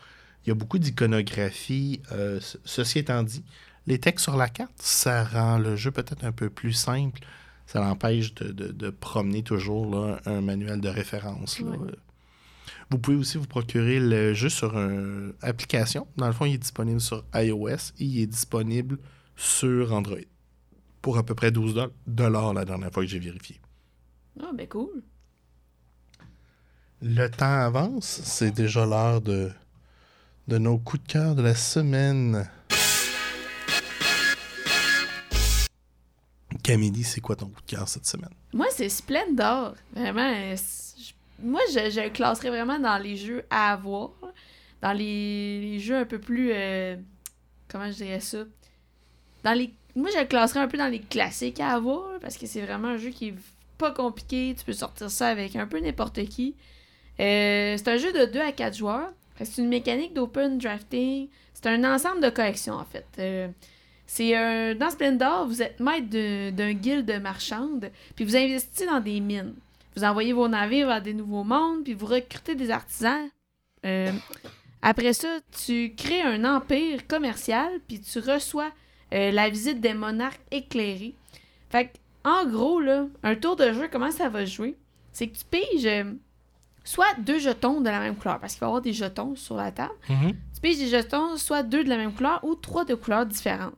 Il 0.44 0.48
y 0.48 0.52
a 0.52 0.54
beaucoup 0.54 0.78
d'iconographie. 0.78 2.00
euh, 2.12 2.40
ce- 2.40 2.58
ceci 2.64 3.00
étant 3.00 3.22
dit, 3.22 3.44
les 3.86 3.98
textes 3.98 4.24
sur 4.24 4.36
la 4.36 4.48
carte, 4.48 4.72
ça 4.76 5.24
rend 5.24 5.58
le 5.58 5.76
jeu 5.76 5.90
peut-être 5.90 6.24
un 6.24 6.32
peu 6.32 6.50
plus 6.50 6.72
simple. 6.72 7.20
Ça 7.66 7.80
l'empêche 7.80 8.32
de, 8.34 8.52
de- 8.52 8.72
de 8.72 8.90
promener 8.90 9.42
toujours 9.42 9.90
là, 9.94 10.20
un 10.24 10.40
manuel 10.40 10.80
de 10.80 10.88
référence. 10.88 11.58
là. 11.60 11.70
Ouais. 11.70 11.92
Vous 12.90 12.98
pouvez 12.98 13.16
aussi 13.16 13.36
vous 13.38 13.46
procurer 13.46 13.98
le 13.98 14.32
jeu 14.34 14.48
sur 14.48 14.76
une 14.78 15.34
application. 15.42 16.06
Dans 16.16 16.28
le 16.28 16.32
fond, 16.32 16.44
il 16.44 16.54
est 16.54 16.58
disponible 16.58 17.00
sur 17.00 17.24
iOS 17.34 17.92
et 17.98 18.04
il 18.04 18.20
est 18.20 18.26
disponible 18.26 18.98
sur 19.36 19.92
Android. 19.92 20.18
Pour 21.06 21.18
à 21.18 21.22
peu 21.22 21.36
près 21.36 21.52
12 21.52 21.72
do- 21.74 21.92
dollars 22.08 22.52
la 22.52 22.64
dernière 22.64 22.90
fois 22.90 23.04
que 23.04 23.08
j'ai 23.08 23.20
vérifié. 23.20 23.60
Ah, 24.42 24.50
ben 24.52 24.66
cool. 24.66 25.04
Le 27.00 27.28
temps 27.28 27.60
avance. 27.60 28.22
C'est 28.24 28.50
déjà 28.50 28.84
l'heure 28.84 29.20
de, 29.20 29.52
de 30.48 30.58
nos 30.58 30.78
coups 30.78 31.04
de 31.04 31.08
cœur 31.12 31.36
de 31.36 31.42
la 31.42 31.54
semaine. 31.54 32.50
Camille, 36.64 37.04
c'est 37.04 37.20
quoi 37.20 37.36
ton 37.36 37.50
coup 37.50 37.60
de 37.60 37.66
cœur 37.70 37.88
cette 37.88 38.06
semaine? 38.06 38.34
Moi, 38.52 38.66
c'est 38.72 38.88
Splendor. 38.88 39.76
Vraiment, 39.94 40.56
je- 40.56 41.12
moi, 41.40 41.60
je, 41.72 41.88
je 41.88 42.00
le 42.00 42.10
classerais 42.10 42.48
vraiment 42.50 42.80
dans 42.80 42.98
les 43.00 43.16
jeux 43.16 43.44
à 43.48 43.74
avoir. 43.74 44.10
Dans 44.82 44.92
les, 44.92 45.60
les 45.60 45.78
jeux 45.78 45.98
un 45.98 46.04
peu 46.04 46.18
plus... 46.18 46.50
euh, 46.52 46.96
comment 47.68 47.86
je 47.92 47.96
dirais 47.98 48.18
ça? 48.18 48.38
Dans 49.44 49.52
les... 49.56 49.72
Moi, 49.96 50.10
je 50.14 50.18
le 50.20 50.26
classerais 50.26 50.60
un 50.60 50.68
peu 50.68 50.78
dans 50.78 50.86
les 50.90 51.00
classiques 51.00 51.58
à 51.58 51.70
avoir, 51.72 52.18
parce 52.20 52.36
que 52.36 52.46
c'est 52.46 52.60
vraiment 52.60 52.88
un 52.88 52.96
jeu 52.98 53.10
qui 53.10 53.28
est 53.28 53.34
pas 53.78 53.90
compliqué. 53.90 54.54
Tu 54.58 54.64
peux 54.64 54.72
sortir 54.72 55.10
ça 55.10 55.28
avec 55.28 55.56
un 55.56 55.66
peu 55.66 55.78
n'importe 55.80 56.22
qui. 56.26 56.54
Euh, 57.18 57.76
c'est 57.76 57.88
un 57.88 57.96
jeu 57.96 58.12
de 58.12 58.26
2 58.26 58.40
à 58.40 58.52
4 58.52 58.76
joueurs. 58.76 59.10
C'est 59.42 59.60
une 59.62 59.68
mécanique 59.68 60.14
d'open 60.14 60.58
drafting. 60.58 61.28
C'est 61.54 61.66
un 61.66 61.82
ensemble 61.94 62.20
de 62.20 62.28
collections, 62.30 62.74
en 62.74 62.84
fait. 62.84 63.06
Euh, 63.18 63.48
c'est 64.06 64.34
un... 64.36 64.74
Dans 64.74 64.90
Splendor, 64.90 65.46
vous 65.46 65.62
êtes 65.62 65.80
maître 65.80 66.08
de- 66.08 66.50
d'un 66.50 66.72
guilde 66.74 67.10
marchande, 67.22 67.90
puis 68.14 68.24
vous 68.24 68.36
investissez 68.36 68.86
dans 68.86 69.00
des 69.00 69.20
mines. 69.20 69.54
Vous 69.96 70.04
envoyez 70.04 70.32
vos 70.34 70.46
navires 70.48 70.86
vers 70.88 71.02
des 71.02 71.14
nouveaux 71.14 71.42
mondes, 71.44 71.84
puis 71.84 71.94
vous 71.94 72.06
recrutez 72.06 72.54
des 72.54 72.70
artisans. 72.70 73.28
Euh, 73.84 74.12
après 74.82 75.12
ça, 75.14 75.38
tu 75.64 75.94
crées 75.96 76.20
un 76.22 76.44
empire 76.44 77.06
commercial, 77.06 77.70
puis 77.88 78.00
tu 78.00 78.18
reçois 78.20 78.70
euh, 79.14 79.30
la 79.30 79.48
visite 79.48 79.80
des 79.80 79.94
monarques 79.94 80.40
éclairés. 80.50 81.14
Fait 81.70 81.86
que, 81.86 82.28
en 82.28 82.44
gros, 82.46 82.80
là, 82.80 83.06
un 83.22 83.34
tour 83.36 83.56
de 83.56 83.72
jeu, 83.72 83.88
comment 83.90 84.10
ça 84.10 84.28
va 84.28 84.44
jouer? 84.44 84.76
C'est 85.12 85.28
que 85.28 85.36
tu 85.38 85.44
piges 85.44 85.86
euh, 85.86 86.12
soit 86.84 87.14
deux 87.18 87.38
jetons 87.38 87.80
de 87.80 87.88
la 87.88 88.00
même 88.00 88.16
couleur, 88.16 88.38
parce 88.40 88.52
qu'il 88.54 88.60
va 88.60 88.66
y 88.66 88.68
avoir 88.68 88.82
des 88.82 88.92
jetons 88.92 89.34
sur 89.36 89.56
la 89.56 89.72
table. 89.72 89.94
Tu 90.54 90.60
piges 90.60 90.78
des 90.78 90.88
jetons, 90.88 91.36
soit 91.36 91.62
deux 91.62 91.84
de 91.84 91.88
la 91.88 91.96
même 91.96 92.12
couleur 92.12 92.40
ou 92.44 92.54
trois 92.54 92.84
de 92.84 92.94
couleurs 92.94 93.26
différentes. 93.26 93.74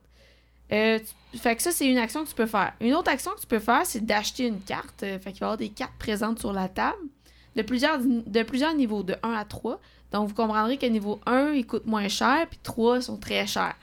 Euh, 0.71 0.99
tu- 1.31 1.37
fait 1.39 1.55
que 1.55 1.61
ça, 1.63 1.71
c'est 1.71 1.87
une 1.87 1.97
action 1.97 2.23
que 2.23 2.29
tu 2.29 2.35
peux 2.35 2.45
faire. 2.45 2.73
Une 2.79 2.93
autre 2.93 3.09
action 3.11 3.31
que 3.31 3.41
tu 3.41 3.47
peux 3.47 3.59
faire, 3.59 3.81
c'est 3.85 4.05
d'acheter 4.05 4.45
une 4.47 4.61
carte. 4.61 4.99
Fait 5.01 5.19
qu'il 5.19 5.39
va 5.39 5.39
y 5.39 5.43
avoir 5.43 5.57
des 5.57 5.69
cartes 5.69 5.93
présentes 5.97 6.39
sur 6.39 6.53
la 6.53 6.67
table 6.69 6.97
de 7.55 7.61
plusieurs, 7.63 7.99
de 7.99 8.43
plusieurs 8.43 8.73
niveaux, 8.75 9.01
de 9.03 9.15
1 9.23 9.33
à 9.33 9.45
3. 9.45 9.79
Donc, 10.11 10.27
vous 10.27 10.35
comprendrez 10.35 10.77
que 10.77 10.85
niveau 10.85 11.19
1, 11.25 11.51
il 11.53 11.65
coûte 11.65 11.85
moins 11.85 12.07
cher, 12.07 12.47
puis 12.49 12.59
3 12.63 13.01
sont 13.01 13.17
très 13.17 13.45
chers. 13.47 13.75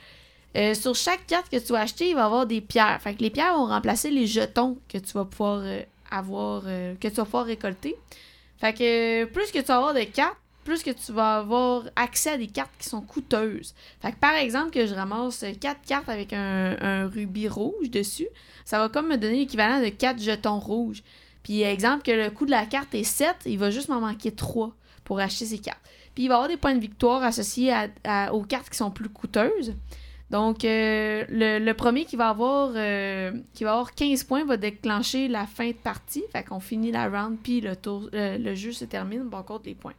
Euh, 0.57 0.73
sur 0.73 0.95
chaque 0.95 1.27
carte 1.27 1.51
que 1.51 1.59
tu 1.59 1.73
vas 1.73 1.81
acheter, 1.81 2.09
il 2.09 2.15
va 2.15 2.23
y 2.23 2.25
avoir 2.25 2.47
des 2.47 2.63
pierres. 2.63 2.99
Fait 3.03 3.15
que 3.15 3.23
les 3.23 3.31
pierres 3.31 3.55
vont 3.55 3.67
remplacer 3.67 4.11
les 4.11 4.27
jetons 4.27 4.79
que 4.89 4.97
tu 4.97 5.13
vas 5.13 5.27
pouvoir 5.27 5.61
euh, 5.63 5.83
avoir, 6.11 6.63
euh, 6.67 6.95
que 6.95 7.09
tu 7.09 7.15
vas 7.15 7.25
pouvoir 7.25 7.45
récolter. 7.45 7.95
Fait 8.59 8.73
que 8.73 9.25
plus 9.27 9.51
que 9.51 9.59
tu 9.59 9.67
vas 9.67 9.77
avoir 9.77 9.93
de 9.93 10.05
cartes, 10.05 10.39
plus 10.65 10.83
que 10.83 10.91
tu 10.91 11.13
vas 11.13 11.39
avoir 11.39 11.85
accès 11.95 12.31
à 12.31 12.39
des 12.39 12.47
cartes 12.47 12.73
qui 12.79 12.89
sont 12.89 13.03
coûteuses. 13.03 13.75
Fait 14.01 14.13
que 14.13 14.17
par 14.17 14.35
exemple, 14.35 14.71
que 14.71 14.87
je 14.87 14.95
ramasse 14.95 15.45
4 15.61 15.83
cartes 15.87 16.09
avec 16.09 16.33
un, 16.33 17.07
rubis 17.07 17.49
rouge 17.49 17.91
dessus, 17.91 18.29
ça 18.65 18.79
va 18.79 18.89
comme 18.89 19.09
me 19.09 19.17
donner 19.17 19.41
l'équivalent 19.41 19.81
de 19.81 19.91
4 19.91 20.21
jetons 20.21 20.59
rouges. 20.59 21.03
Puis 21.43 21.63
exemple 21.63 22.03
que 22.03 22.11
le 22.11 22.31
coût 22.31 22.47
de 22.47 22.51
la 22.51 22.65
carte 22.65 22.95
est 22.95 23.05
7, 23.05 23.37
il 23.45 23.59
va 23.59 23.71
juste 23.71 23.89
m'en 23.89 24.01
manquer 24.01 24.33
3 24.33 24.73
pour 25.05 25.21
acheter 25.21 25.45
ces 25.45 25.59
cartes. 25.59 25.83
Puis 26.15 26.25
il 26.25 26.29
va 26.29 26.35
y 26.35 26.37
avoir 26.37 26.49
des 26.49 26.57
points 26.57 26.75
de 26.75 26.81
victoire 26.81 27.23
associés 27.23 27.73
aux 28.33 28.43
cartes 28.43 28.71
qui 28.71 28.79
sont 28.79 28.91
plus 28.91 29.11
coûteuses. 29.11 29.75
Donc, 30.31 30.65
euh, 30.65 31.25
le, 31.29 31.73
premier 31.73 32.05
qui 32.05 32.17
va 32.17 32.31
avoir 32.31 32.73
euh, 32.75 33.33
qui 33.55 33.63
va 33.63 33.73
avoir 33.73 33.95
15 33.95 34.25
points 34.25 34.45
va 34.45 34.57
déclencher 34.57 35.29
la 35.29 35.47
fin 35.47 35.69
de 35.69 35.73
partie. 35.75 36.25
Fait 36.33 36.43
qu'on 36.43 36.59
finit 36.59 36.91
la 36.91 37.09
round, 37.09 37.39
puis 37.43 37.61
le, 37.61 37.75
euh, 38.15 38.55
jeu 38.55 38.73
se 38.73 38.85
termine, 38.85 39.29
on 39.33 39.43
compte 39.43 39.67
les 39.67 39.75
points. 39.75 39.95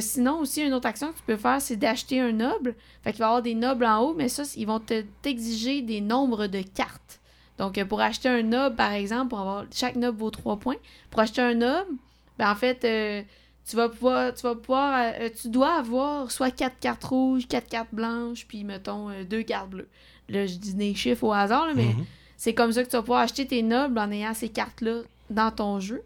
Sinon, 0.00 0.38
aussi, 0.38 0.62
une 0.62 0.72
autre 0.72 0.86
action 0.86 1.12
que 1.12 1.18
tu 1.18 1.24
peux 1.26 1.36
faire, 1.36 1.60
c'est 1.60 1.76
d'acheter 1.76 2.20
un 2.20 2.32
noble. 2.32 2.74
Fait 3.02 3.10
qu'il 3.10 3.18
va 3.18 3.26
y 3.26 3.28
avoir 3.28 3.42
des 3.42 3.54
nobles 3.54 3.84
en 3.84 4.00
haut, 4.00 4.14
mais 4.14 4.28
ça, 4.28 4.44
ils 4.56 4.66
vont 4.66 4.78
te- 4.78 5.02
t'exiger 5.20 5.82
des 5.82 6.00
nombres 6.00 6.46
de 6.46 6.62
cartes. 6.62 7.20
Donc, 7.58 7.82
pour 7.84 8.00
acheter 8.00 8.28
un 8.28 8.42
noble, 8.42 8.76
par 8.76 8.92
exemple, 8.92 9.30
pour 9.30 9.40
avoir 9.40 9.64
chaque 9.72 9.96
noble 9.96 10.16
vaut 10.18 10.30
3 10.30 10.56
points. 10.58 10.76
Pour 11.10 11.20
acheter 11.20 11.42
un 11.42 11.54
noble, 11.54 11.90
ben, 12.38 12.50
en 12.50 12.54
fait, 12.54 13.26
tu 13.68 13.76
vas 13.76 13.88
pouvoir, 13.88 14.34
tu 14.34 14.42
vas 14.42 14.54
pouvoir, 14.54 15.12
euh, 15.20 15.28
tu 15.40 15.48
dois 15.48 15.74
avoir 15.78 16.30
soit 16.30 16.50
4 16.50 16.78
cartes 16.80 17.04
rouges, 17.04 17.46
4 17.48 17.68
cartes 17.68 17.88
blanches, 17.92 18.46
puis 18.46 18.64
mettons 18.64 19.08
2 19.28 19.42
cartes 19.42 19.70
bleues. 19.70 19.88
Là, 20.28 20.46
je 20.46 20.54
dis 20.56 20.74
des 20.74 20.94
chiffres 20.94 21.24
au 21.24 21.32
hasard, 21.32 21.66
là, 21.66 21.72
mais 21.74 21.84
Mhm. 21.86 22.04
c'est 22.36 22.54
comme 22.54 22.72
ça 22.72 22.82
que 22.84 22.88
tu 22.90 22.96
vas 22.96 23.02
pouvoir 23.02 23.20
acheter 23.20 23.46
tes 23.46 23.62
nobles 23.62 23.98
en 23.98 24.10
ayant 24.10 24.34
ces 24.34 24.48
cartes-là 24.48 25.00
dans 25.30 25.50
ton 25.50 25.80
jeu. 25.80 26.02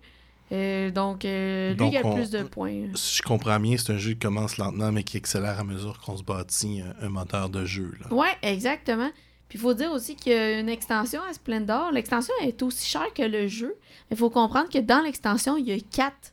Euh, 0.50 0.90
donc, 0.90 1.24
euh, 1.24 1.70
lui, 1.70 1.76
Donc, 1.76 1.92
il 1.92 1.96
a 1.98 2.00
le 2.00 2.06
on- 2.06 2.14
plus 2.14 2.30
de 2.30 2.42
points. 2.42 2.74
Si 2.94 3.16
je 3.18 3.22
comprends 3.22 3.60
bien, 3.60 3.76
c'est 3.76 3.92
un 3.92 3.98
jeu 3.98 4.12
qui 4.12 4.18
commence 4.20 4.56
lentement, 4.56 4.90
mais 4.92 5.02
qui 5.04 5.18
accélère 5.18 5.60
à 5.60 5.64
mesure 5.64 6.00
qu'on 6.00 6.16
se 6.16 6.22
bâtit 6.22 6.80
un, 6.80 7.06
un 7.06 7.08
moteur 7.10 7.50
de 7.50 7.64
jeu. 7.66 7.92
Là. 8.00 8.14
Ouais, 8.16 8.34
exactement. 8.42 9.10
Puis 9.48 9.58
il 9.58 9.60
faut 9.62 9.74
dire 9.74 9.92
aussi 9.92 10.14
qu'il 10.16 10.32
y 10.32 10.34
a 10.34 10.58
une 10.58 10.68
extension 10.68 11.20
à 11.28 11.32
Splendor. 11.34 11.90
L'extension 11.92 12.32
est 12.42 12.62
aussi 12.62 12.88
chère 12.88 13.12
que 13.14 13.22
le 13.22 13.46
jeu. 13.46 13.76
Mais 14.10 14.16
il 14.16 14.16
faut 14.16 14.30
comprendre 14.30 14.68
que 14.70 14.78
dans 14.78 15.00
l'extension, 15.00 15.56
il 15.58 15.66
y 15.68 15.72
a 15.72 15.78
quatre 15.80 16.32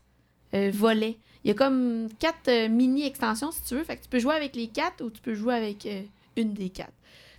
euh, 0.56 0.70
volets. 0.72 1.16
Il 1.44 1.48
y 1.48 1.50
a 1.50 1.54
comme 1.54 2.08
quatre 2.18 2.48
euh, 2.48 2.68
mini-extensions, 2.68 3.50
si 3.52 3.62
tu 3.62 3.74
veux. 3.76 3.84
Fait 3.84 3.96
que 3.96 4.02
tu 4.02 4.08
peux 4.08 4.18
jouer 4.18 4.34
avec 4.34 4.56
les 4.56 4.66
quatre 4.68 5.02
ou 5.04 5.10
tu 5.10 5.20
peux 5.20 5.34
jouer 5.34 5.54
avec 5.54 5.86
euh, 5.86 6.02
une 6.36 6.52
des 6.54 6.70
quatre. 6.70 6.92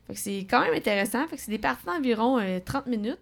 Fait 0.08 0.14
que 0.14 0.20
c'est 0.20 0.48
quand 0.50 0.62
même 0.62 0.74
intéressant. 0.74 1.28
Fait 1.28 1.36
que 1.36 1.42
c'est 1.42 1.52
des 1.52 1.58
parties 1.58 1.86
d'environ 1.86 2.40
euh, 2.40 2.60
30 2.64 2.88
minutes. 2.88 3.20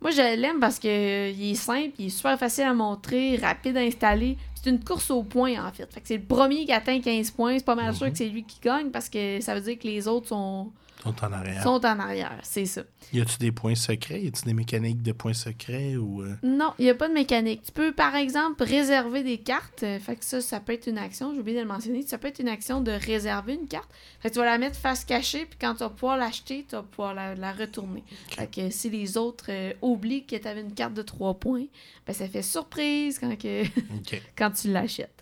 Moi, 0.00 0.10
je 0.12 0.36
l'aime 0.36 0.60
parce 0.60 0.78
que 0.78 0.86
euh, 0.88 1.30
il 1.30 1.52
est 1.52 1.54
simple, 1.54 1.90
il 1.98 2.06
est 2.06 2.10
super 2.10 2.38
facile 2.38 2.64
à 2.64 2.74
montrer, 2.74 3.36
rapide 3.36 3.76
à 3.76 3.80
installer. 3.80 4.36
C'est 4.54 4.64
c'est 4.64 4.70
une 4.70 4.82
course 4.82 5.10
au 5.12 5.22
point, 5.22 5.64
en 5.64 5.70
fait. 5.72 5.86
Fait 5.92 6.00
que 6.00 6.08
c'est 6.08 6.16
le 6.16 6.22
premier 6.24 6.64
qui 6.66 6.72
atteint 6.72 7.00
15 7.00 7.30
points. 7.30 7.56
C'est 7.58 7.64
pas 7.64 7.76
mal 7.76 7.94
sûr 7.94 8.06
Mhm. 8.06 8.12
que 8.12 8.18
c'est 8.18 8.28
lui 8.28 8.42
qui 8.44 8.58
gagne 8.60 8.90
parce 8.90 9.08
que 9.08 9.40
ça 9.40 9.54
veut 9.54 9.60
dire 9.60 9.78
que 9.78 9.86
les 9.86 10.06
autres 10.08 10.28
sont, 10.28 10.70
Sont 11.02 11.14
en 11.24 11.32
arrière. 11.32 11.62
sont 11.62 11.84
en 11.86 11.98
arrière. 12.00 12.38
C'est 12.42 12.66
ça. 12.66 12.82
Y 13.12 13.20
a-tu 13.20 13.38
des 13.38 13.52
points 13.52 13.76
secrets? 13.76 14.20
Y 14.22 14.28
a-tu 14.28 14.42
des 14.42 14.52
mécaniques 14.52 15.00
de 15.00 15.12
points 15.12 15.32
secrets 15.32 15.96
ou. 15.96 16.22
euh, 16.22 16.34
Non, 16.42 16.72
il 16.78 16.84
n'y 16.86 16.90
a 16.90 16.94
pas 16.94 17.08
de 17.08 17.14
mécanique. 17.14 17.62
Tu 17.64 17.72
peux, 17.72 17.92
par 17.92 18.16
exemple, 18.16 18.62
réserver 18.64 19.22
des 19.22 19.38
cartes. 19.38 19.84
Euh, 19.84 19.98
Fait 20.00 20.16
que 20.16 20.24
ça, 20.24 20.40
ça 20.40 20.58
peut 20.60 20.72
être 20.72 20.88
une 20.88 20.98
action. 20.98 21.32
J'ai 21.32 21.40
oublié 21.40 21.56
de 21.58 21.62
le 21.62 21.68
mentionner. 21.68 22.02
Ça 22.02 22.18
peut 22.18 22.26
être 22.28 22.40
une 22.40 22.48
action 22.48 22.80
de 22.80 22.90
réserver 22.90 23.54
une 23.54 23.68
carte. 23.68 23.88
Fait 24.20 24.28
que 24.28 24.34
tu 24.34 24.40
vas 24.40 24.44
la 24.46 24.58
mettre 24.58 24.76
face 24.76 25.04
cachée, 25.04 25.46
puis 25.46 25.58
quand 25.60 25.74
tu 25.74 25.78
vas 25.80 25.90
pouvoir 25.90 26.16
l'acheter, 26.16 26.66
tu 26.68 26.74
vas 26.74 26.82
pouvoir 26.82 27.14
la, 27.14 27.34
la 27.36 27.52
retourner. 27.52 28.02
Fait 28.30 28.50
que 28.50 28.68
si 28.70 28.90
les 28.90 29.16
autres 29.16 29.46
euh, 29.50 29.72
oublient 29.80 30.26
que 30.26 30.36
tu 30.36 30.48
avais 30.48 30.60
une 30.62 30.74
carte 30.74 30.94
de 30.94 31.02
3 31.02 31.34
points, 31.34 31.64
ben 32.06 32.12
ça 32.12 32.26
fait 32.28 32.42
surprise 32.42 33.18
quand, 33.20 33.36
que, 33.38 33.62
quand 34.36 34.50
tu 34.50 34.70
l'achètes. 34.72 35.14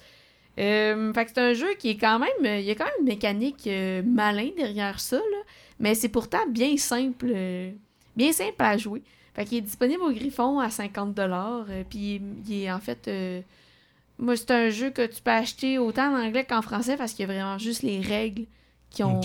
Euh, 0.58 1.12
fait 1.12 1.24
que 1.26 1.30
c'est 1.34 1.40
un 1.40 1.52
jeu 1.52 1.74
qui 1.78 1.90
est 1.90 1.96
quand 1.96 2.18
même. 2.18 2.28
euh, 2.44 2.58
Il 2.60 2.64
y 2.64 2.70
a 2.70 2.74
quand 2.74 2.84
même 2.84 2.94
une 3.00 3.06
mécanique 3.06 3.66
euh, 3.66 4.02
malin 4.04 4.48
derrière 4.56 5.00
ça, 5.00 5.16
là, 5.16 5.38
mais 5.78 5.94
c'est 5.94 6.08
pourtant 6.08 6.46
bien 6.48 6.76
simple. 6.76 7.30
euh, 7.34 7.70
bien 8.16 8.32
simple 8.32 8.54
à 8.62 8.76
jouer. 8.78 9.02
Fait 9.34 9.44
qu'il 9.44 9.58
est 9.58 9.62
disponible 9.62 10.00
au 10.02 10.12
Griffon 10.12 10.58
à 10.60 10.68
50$. 10.68 11.18
euh, 11.68 11.84
puis 11.88 12.22
il 12.48 12.62
est 12.62 12.72
en 12.72 12.78
fait. 12.80 13.10
moi, 14.18 14.34
c'est 14.36 14.50
un 14.50 14.70
jeu 14.70 14.88
que 14.90 15.04
tu 15.06 15.20
peux 15.22 15.30
acheter 15.30 15.78
autant 15.78 16.10
en 16.14 16.22
anglais 16.24 16.44
qu'en 16.44 16.62
français 16.62 16.96
parce 16.96 17.12
qu'il 17.12 17.26
y 17.28 17.30
a 17.30 17.32
vraiment 17.34 17.58
juste 17.58 17.82
les 17.82 18.00
règles 18.00 18.46
qui 18.88 19.02
ont 19.02 19.20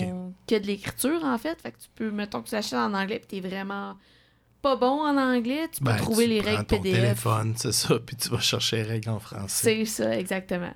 que 0.47 0.55
de 0.59 0.67
l'écriture 0.67 1.23
en 1.23 1.37
fait. 1.37 1.61
Fait 1.61 1.71
que 1.71 1.77
tu 1.77 1.87
peux, 1.95 2.11
mettons 2.11 2.41
que 2.41 2.49
tu 2.49 2.55
l'achètes 2.55 2.73
en 2.79 2.93
anglais 2.93 3.19
puis 3.25 3.39
t'es 3.41 3.47
vraiment 3.47 3.95
pas 4.61 4.75
bon 4.75 5.01
en 5.01 5.15
anglais, 5.17 5.69
tu 5.71 5.79
peux 5.79 5.85
Ben, 5.91 5.95
trouver 5.95 6.25
tu 6.25 6.29
les 6.31 6.41
prends 6.41 6.51
règles 6.51 6.65
ton 6.65 6.81
PDF. 6.81 7.01
téléphone, 7.01 7.53
c'est 7.55 7.71
ça, 7.71 7.97
puis 8.05 8.15
tu 8.17 8.29
vas 8.29 8.39
chercher 8.39 8.77
les 8.77 8.83
règles 8.83 9.09
en 9.09 9.19
français. 9.19 9.47
C'est 9.79 9.85
ça, 9.85 10.15
exactement. 10.19 10.69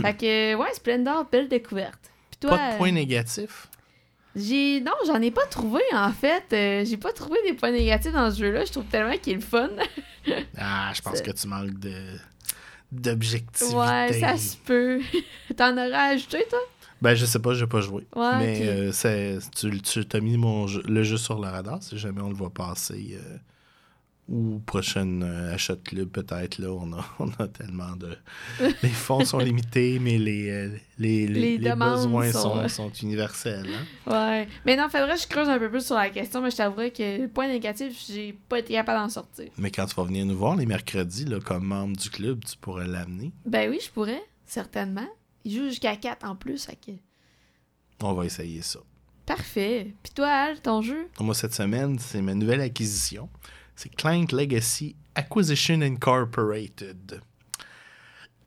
Fait 0.00 0.14
que, 0.16 0.54
ouais, 0.54 0.72
Splendor, 0.74 1.26
belle 1.30 1.48
découverte. 1.48 2.10
Puis 2.30 2.38
toi, 2.40 2.58
Pas 2.58 2.72
de 2.72 2.76
points 2.78 2.92
négatifs? 2.92 3.68
j'ai. 4.36 4.80
Non, 4.80 4.92
j'en 5.06 5.20
ai 5.22 5.30
pas 5.30 5.46
trouvé, 5.46 5.80
en 5.92 6.10
fait. 6.12 6.44
Euh, 6.52 6.84
j'ai 6.84 6.96
pas 6.96 7.12
trouvé 7.12 7.38
des 7.46 7.52
points 7.54 7.70
négatifs 7.70 8.12
dans 8.12 8.30
ce 8.30 8.38
jeu-là. 8.40 8.64
Je 8.64 8.72
trouve 8.72 8.84
tellement 8.86 9.16
qu'il 9.16 9.34
est 9.34 9.36
le 9.36 9.42
fun. 9.42 9.70
Ah, 10.56 10.90
je 10.94 11.02
pense 11.02 11.20
que 11.20 11.30
tu 11.32 11.46
manques 11.46 11.78
de 11.78 11.92
d'objectivité. 12.90 13.74
ouais, 13.76 14.20
ça 14.20 14.36
se 14.36 14.56
peut. 14.56 15.00
T'en 15.56 15.72
aurais 15.72 16.14
ajouté, 16.14 16.44
toi? 16.48 16.58
Ben, 17.02 17.14
je 17.14 17.26
sais 17.26 17.38
pas, 17.40 17.54
j'ai 17.54 17.66
pas 17.66 17.80
joué. 17.80 18.06
Ouais, 18.14 18.38
Mais 18.38 18.60
euh, 18.62 18.92
c'est- 18.92 19.38
tu, 19.54 19.80
tu 19.82 20.06
t'as 20.06 20.20
mis 20.20 20.36
mon 20.38 20.66
jeu- 20.66 20.82
le 20.86 21.02
jeu 21.02 21.16
sur 21.18 21.38
le 21.40 21.48
radar 21.48 21.82
si 21.82 21.98
jamais 21.98 22.22
on 22.22 22.28
le 22.28 22.34
voit 22.34 22.50
passer. 22.50 23.18
euh, 23.20 23.36
ou 24.28 24.58
prochaine 24.64 25.22
euh, 25.22 25.52
achat 25.54 25.74
de 25.74 25.82
club, 25.82 26.08
peut-être. 26.08 26.58
Là, 26.58 26.70
on 26.72 26.92
a, 26.94 27.04
on 27.18 27.28
a 27.42 27.46
tellement 27.48 27.94
de. 27.96 28.16
les 28.82 28.88
fonds 28.88 29.24
sont 29.24 29.38
limités, 29.38 29.98
mais 29.98 30.16
les, 30.18 30.50
euh, 30.50 30.68
les, 30.98 31.26
les, 31.26 31.40
Les 31.40 31.58
les 31.58 31.70
demandes 31.70 31.96
besoins 31.96 32.32
sont- 32.32 32.68
sont, 32.68 32.68
sont 32.68 32.92
universels. 33.02 33.66
hein. 34.06 34.10
Ouais. 34.10 34.48
Mais 34.64 34.76
non, 34.76 34.88
faudrait 34.88 35.14
que 35.16 35.20
je 35.20 35.26
creuse 35.28 35.48
un 35.48 35.58
peu 35.58 35.68
plus 35.70 35.84
sur 35.84 35.96
la 35.96 36.08
question, 36.10 36.40
mais 36.40 36.50
je 36.50 36.56
t'avouerais 36.56 36.90
que 36.90 37.26
point 37.26 37.48
négatif, 37.48 38.02
j'ai 38.08 38.32
pas 38.48 38.60
été 38.60 38.72
capable 38.72 38.98
d'en 39.00 39.08
sortir. 39.10 39.50
Mais 39.58 39.70
quand 39.70 39.84
tu 39.86 39.94
vas 39.94 40.04
venir 40.04 40.24
nous 40.24 40.36
voir 40.38 40.56
les 40.56 40.64
mercredis, 40.66 41.26
là, 41.26 41.38
comme 41.40 41.64
membre 41.66 41.96
du 41.96 42.08
club, 42.08 42.44
tu 42.44 42.56
pourrais 42.56 42.86
l'amener. 42.86 43.30
Ben 43.44 43.68
oui, 43.70 43.78
je 43.84 43.90
pourrais, 43.90 44.22
certainement. 44.46 45.06
Il 45.44 45.54
joue 45.54 45.64
jusqu'à 45.68 45.96
4 45.96 46.24
en 46.26 46.34
plus, 46.36 46.64
fait 46.64 46.76
que... 46.76 46.92
On 48.02 48.14
va 48.14 48.24
essayer 48.24 48.62
ça. 48.62 48.80
Parfait. 49.26 49.94
Puis 50.02 50.12
toi, 50.14 50.28
Al, 50.28 50.60
ton 50.60 50.82
jeu? 50.82 51.06
Moi, 51.20 51.34
cette 51.34 51.54
semaine, 51.54 51.98
c'est 51.98 52.20
ma 52.20 52.34
nouvelle 52.34 52.60
acquisition. 52.60 53.28
C'est 53.76 53.94
Clank 53.94 54.32
Legacy 54.32 54.96
Acquisition 55.14 55.80
Incorporated. 55.80 57.20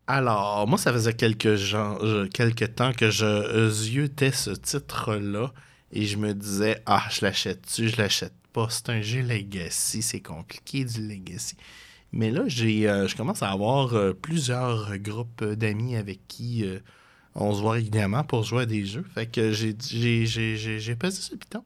Alors, 0.08 0.68
moi, 0.68 0.78
ça 0.78 0.94
faisait 0.94 1.14
quelques, 1.14 1.46
euh, 1.74 2.28
temps 2.76 2.94
que 2.94 3.10
je 3.10 3.70
ziotais 3.70 4.32
ce 4.32 4.52
titre-là 4.52 5.52
et 5.92 6.06
je 6.06 6.18
me 6.18 6.34
disais, 6.34 6.82
ah, 6.86 7.04
je 7.10 7.26
l'achète-tu, 7.26 7.90
je 7.90 7.98
l'achète 7.98 8.34
pas. 8.54 8.68
C'est 8.70 8.90
un 8.90 9.02
jeu 9.02 9.22
Legacy, 9.22 10.02
c'est 10.02 10.22
compliqué 10.22 10.86
du 10.86 11.08
Legacy. 11.08 11.56
Mais 12.12 12.32
là, 12.32 12.44
j'ai, 12.48 12.90
euh, 12.90 13.08
je 13.08 13.16
commence 13.16 13.44
à 13.44 13.52
avoir 13.52 13.94
euh, 13.94 14.14
plusieurs 14.14 14.98
groupes 14.98 15.44
d'amis 15.44 15.96
avec 15.96 16.28
qui 16.28 16.66
euh, 16.66 16.80
on 17.36 17.54
se 17.54 17.62
voit 17.62 17.74
régulièrement 17.74 18.24
pour 18.24 18.44
jouer 18.44 18.64
à 18.64 18.66
des 18.66 18.86
jeux. 18.86 19.06
Fait 19.14 19.28
que 19.28 19.52
j'ai, 19.52 19.76
j'ai, 19.80 20.26
j'ai, 20.26 20.80
j'ai, 20.80 20.96
pesé 20.96 21.22
le 21.32 21.38
piton. 21.38 21.64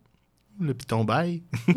Le 0.60 0.74
piton 0.74 1.04
bail. 1.04 1.44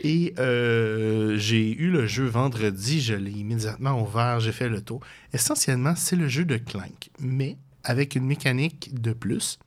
Et 0.00 0.34
euh, 0.38 1.36
j'ai 1.38 1.74
eu 1.76 1.90
le 1.90 2.06
jeu 2.06 2.26
vendredi, 2.26 3.00
je 3.00 3.14
l'ai 3.14 3.32
immédiatement 3.32 4.00
ouvert, 4.00 4.38
j'ai 4.38 4.52
fait 4.52 4.68
le 4.68 4.80
tour. 4.80 5.00
Essentiellement, 5.32 5.94
c'est 5.96 6.16
le 6.16 6.28
jeu 6.28 6.44
de 6.44 6.56
Clank, 6.56 7.10
mais 7.18 7.56
avec 7.82 8.14
une 8.14 8.24
mécanique 8.24 8.90
de 9.00 9.12
plus. 9.12 9.58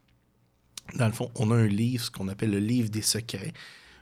Dans 0.96 1.08
le 1.08 1.12
fond, 1.12 1.32
on 1.36 1.52
a 1.52 1.56
un 1.56 1.68
livre, 1.68 2.06
ce 2.06 2.12
qu'on 2.12 2.28
appelle 2.30 2.52
le 2.52 2.60
livre 2.60 2.90
des 2.90 3.02
secrets, 3.02 3.54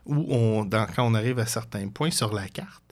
où 0.05 0.25
on, 0.29 0.69
quand 0.69 1.05
on 1.05 1.13
arrive 1.13 1.39
à 1.39 1.45
certains 1.45 1.87
points 1.87 2.11
sur 2.11 2.33
la 2.33 2.47
carte, 2.47 2.83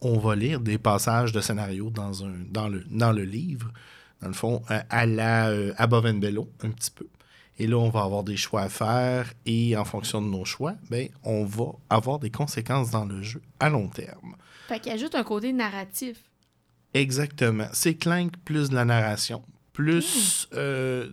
on 0.00 0.18
va 0.18 0.36
lire 0.36 0.60
des 0.60 0.78
passages 0.78 1.32
de 1.32 1.40
scénario 1.40 1.90
dans, 1.90 2.10
le, 2.68 3.24
livre, 3.24 3.72
dans 4.22 4.28
le 4.28 4.34
fond, 4.34 4.62
à 4.68 5.06
la 5.06 5.48
euh, 5.48 5.74
Above 5.76 6.06
and 6.06 6.18
Below, 6.18 6.50
un 6.62 6.70
petit 6.70 6.90
peu. 6.90 7.06
Et 7.58 7.66
là, 7.66 7.76
on 7.76 7.90
va 7.90 8.02
avoir 8.02 8.22
des 8.22 8.36
choix 8.36 8.62
à 8.62 8.68
faire 8.68 9.32
et 9.44 9.76
en 9.76 9.84
fonction 9.84 10.22
de 10.22 10.28
nos 10.28 10.44
choix, 10.44 10.76
ben, 10.90 11.08
on 11.24 11.44
va 11.44 11.72
avoir 11.90 12.20
des 12.20 12.30
conséquences 12.30 12.90
dans 12.90 13.04
le 13.04 13.20
jeu 13.22 13.42
à 13.58 13.68
long 13.68 13.88
terme. 13.88 14.36
Fait 14.68 14.78
qu'il 14.78 14.92
ajoute 14.92 15.14
un 15.14 15.24
côté 15.24 15.52
narratif. 15.52 16.22
Exactement. 16.94 17.68
C'est 17.72 17.94
Clank 17.94 18.32
plus 18.44 18.70
de 18.70 18.74
la 18.74 18.84
narration, 18.84 19.42
plus 19.72 20.48
euh, 20.54 21.10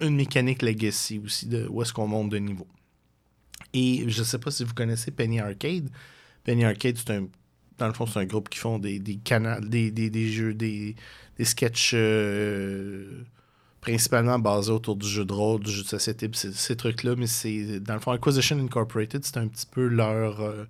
une 0.00 0.14
mécanique 0.14 0.62
legacy 0.62 1.18
aussi, 1.18 1.46
de 1.46 1.66
où 1.68 1.82
est-ce 1.82 1.92
qu'on 1.92 2.06
monte 2.06 2.30
de 2.30 2.38
niveau. 2.38 2.68
Et 3.72 4.04
je 4.08 4.22
sais 4.22 4.38
pas 4.38 4.50
si 4.50 4.64
vous 4.64 4.74
connaissez 4.74 5.10
Penny 5.10 5.40
Arcade. 5.40 5.88
Penny 6.44 6.64
Arcade, 6.64 6.96
c'est 6.98 7.10
un. 7.10 7.26
Dans 7.78 7.86
le 7.88 7.94
fond, 7.94 8.06
c'est 8.06 8.20
un 8.20 8.26
groupe 8.26 8.48
qui 8.48 8.58
font 8.58 8.78
des, 8.78 8.98
des 8.98 9.16
canals, 9.16 9.68
des, 9.68 9.90
des, 9.90 10.10
des 10.10 10.30
jeux, 10.30 10.54
des, 10.54 10.94
des 11.36 11.44
sketchs 11.44 11.92
euh, 11.94 13.24
principalement 13.82 14.38
basés 14.38 14.70
autour 14.70 14.96
du 14.96 15.06
jeu 15.06 15.26
de 15.26 15.32
rôle, 15.32 15.60
du 15.60 15.70
jeu 15.70 15.82
de 15.82 15.88
société, 15.88 16.28
pis 16.28 16.38
ces, 16.38 16.76
trucs-là. 16.76 17.14
Mais 17.16 17.26
c'est. 17.26 17.80
Dans 17.80 17.94
le 17.94 18.00
fond, 18.00 18.12
Acquisition 18.12 18.58
Incorporated, 18.58 19.22
c'est 19.24 19.36
un 19.36 19.48
petit 19.48 19.66
peu 19.66 19.86
leur. 19.86 20.40
euh, 20.40 20.64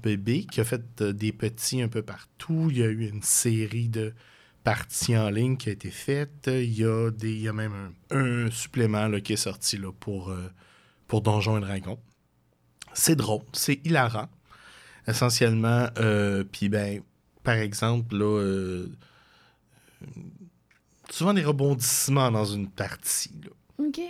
bébé 0.00 0.44
qui 0.44 0.60
a 0.60 0.64
fait 0.64 0.82
euh, 1.00 1.12
des 1.12 1.32
petits 1.32 1.82
un 1.82 1.88
peu 1.88 2.02
partout. 2.02 2.68
Il 2.70 2.78
y 2.78 2.82
a 2.82 2.86
eu 2.86 3.08
une 3.08 3.22
série 3.22 3.88
de 3.88 4.14
parties 4.62 5.16
en 5.16 5.30
ligne 5.30 5.56
qui 5.56 5.70
a 5.70 5.72
été 5.72 5.90
faite. 5.90 6.46
Il 6.46 6.78
y 6.78 6.84
a, 6.84 7.10
des, 7.10 7.32
il 7.32 7.40
y 7.40 7.48
a 7.48 7.52
même 7.52 7.92
un, 8.10 8.50
supplément 8.50 9.10
qui 9.20 9.32
est 9.32 9.36
sorti 9.36 9.78
pour, 9.98 10.30
euh, 10.30 10.52
pour 11.06 11.22
Donjons 11.22 11.58
et 11.58 11.60
Dragons. 11.60 11.98
C'est 12.92 13.16
drôle, 13.16 13.42
c'est 13.52 13.80
hilarant. 13.84 14.28
Essentiellement, 15.06 15.88
euh, 15.98 16.44
puis 16.44 16.68
ben, 16.68 17.00
par 17.42 17.54
exemple, 17.54 18.16
là, 18.16 18.84
souvent 21.10 21.34
des 21.34 21.44
rebondissements 21.44 22.30
dans 22.30 22.44
une 22.44 22.68
partie. 22.68 23.30
Là. 23.44 23.84
OK. 23.86 24.00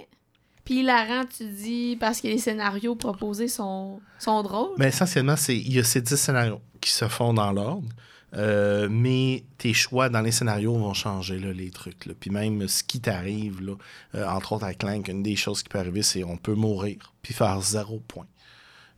Puis 0.64 0.80
hilarant, 0.80 1.24
tu 1.24 1.44
dis, 1.44 1.96
parce 1.98 2.20
que 2.20 2.26
les 2.28 2.38
scénarios 2.38 2.94
proposés 2.94 3.48
sont, 3.48 4.00
sont 4.18 4.42
drôles. 4.42 4.74
Mais 4.76 4.88
essentiellement, 4.88 5.36
c'est 5.36 5.56
il 5.56 5.72
y 5.72 5.78
a 5.78 5.84
ces 5.84 6.02
10 6.02 6.16
scénarios 6.16 6.60
qui 6.80 6.90
se 6.90 7.08
font 7.08 7.32
dans 7.32 7.52
l'ordre. 7.52 7.88
euh, 8.34 8.88
mais 8.90 9.44
tes 9.56 9.72
choix 9.72 10.10
dans 10.10 10.20
les 10.20 10.30
scénarios 10.32 10.76
vont 10.76 10.92
changer, 10.92 11.38
là, 11.38 11.52
les 11.54 11.70
trucs. 11.70 12.04
Là. 12.04 12.12
Puis 12.18 12.28
même 12.30 12.68
ce 12.68 12.82
qui 12.82 13.00
t'arrive, 13.00 13.62
là, 13.62 13.72
euh, 14.14 14.28
entre 14.28 14.52
autres 14.52 14.64
à 14.66 14.74
Clank, 14.74 15.08
une 15.08 15.22
des 15.22 15.36
choses 15.36 15.62
qui 15.62 15.70
peut 15.70 15.78
arriver, 15.78 16.02
c'est 16.02 16.22
on 16.24 16.36
peut 16.36 16.54
mourir 16.54 17.14
puis 17.22 17.32
faire 17.32 17.60
zéro 17.62 18.00
point. 18.06 18.26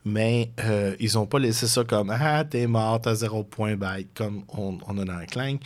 Mais 0.04 0.50
euh, 0.60 0.96
ils 0.98 1.18
ont 1.18 1.26
pas 1.26 1.38
laissé 1.38 1.68
ça 1.68 1.84
comme 1.84 2.10
Ah, 2.10 2.42
t'es 2.44 2.66
mort, 2.66 3.00
t'as 3.00 3.14
zéro 3.14 3.44
point, 3.44 3.76
bye, 3.76 4.06
comme 4.14 4.42
on, 4.48 4.78
on 4.88 4.98
a 4.98 5.04
dans 5.04 5.24
Clank. 5.26 5.60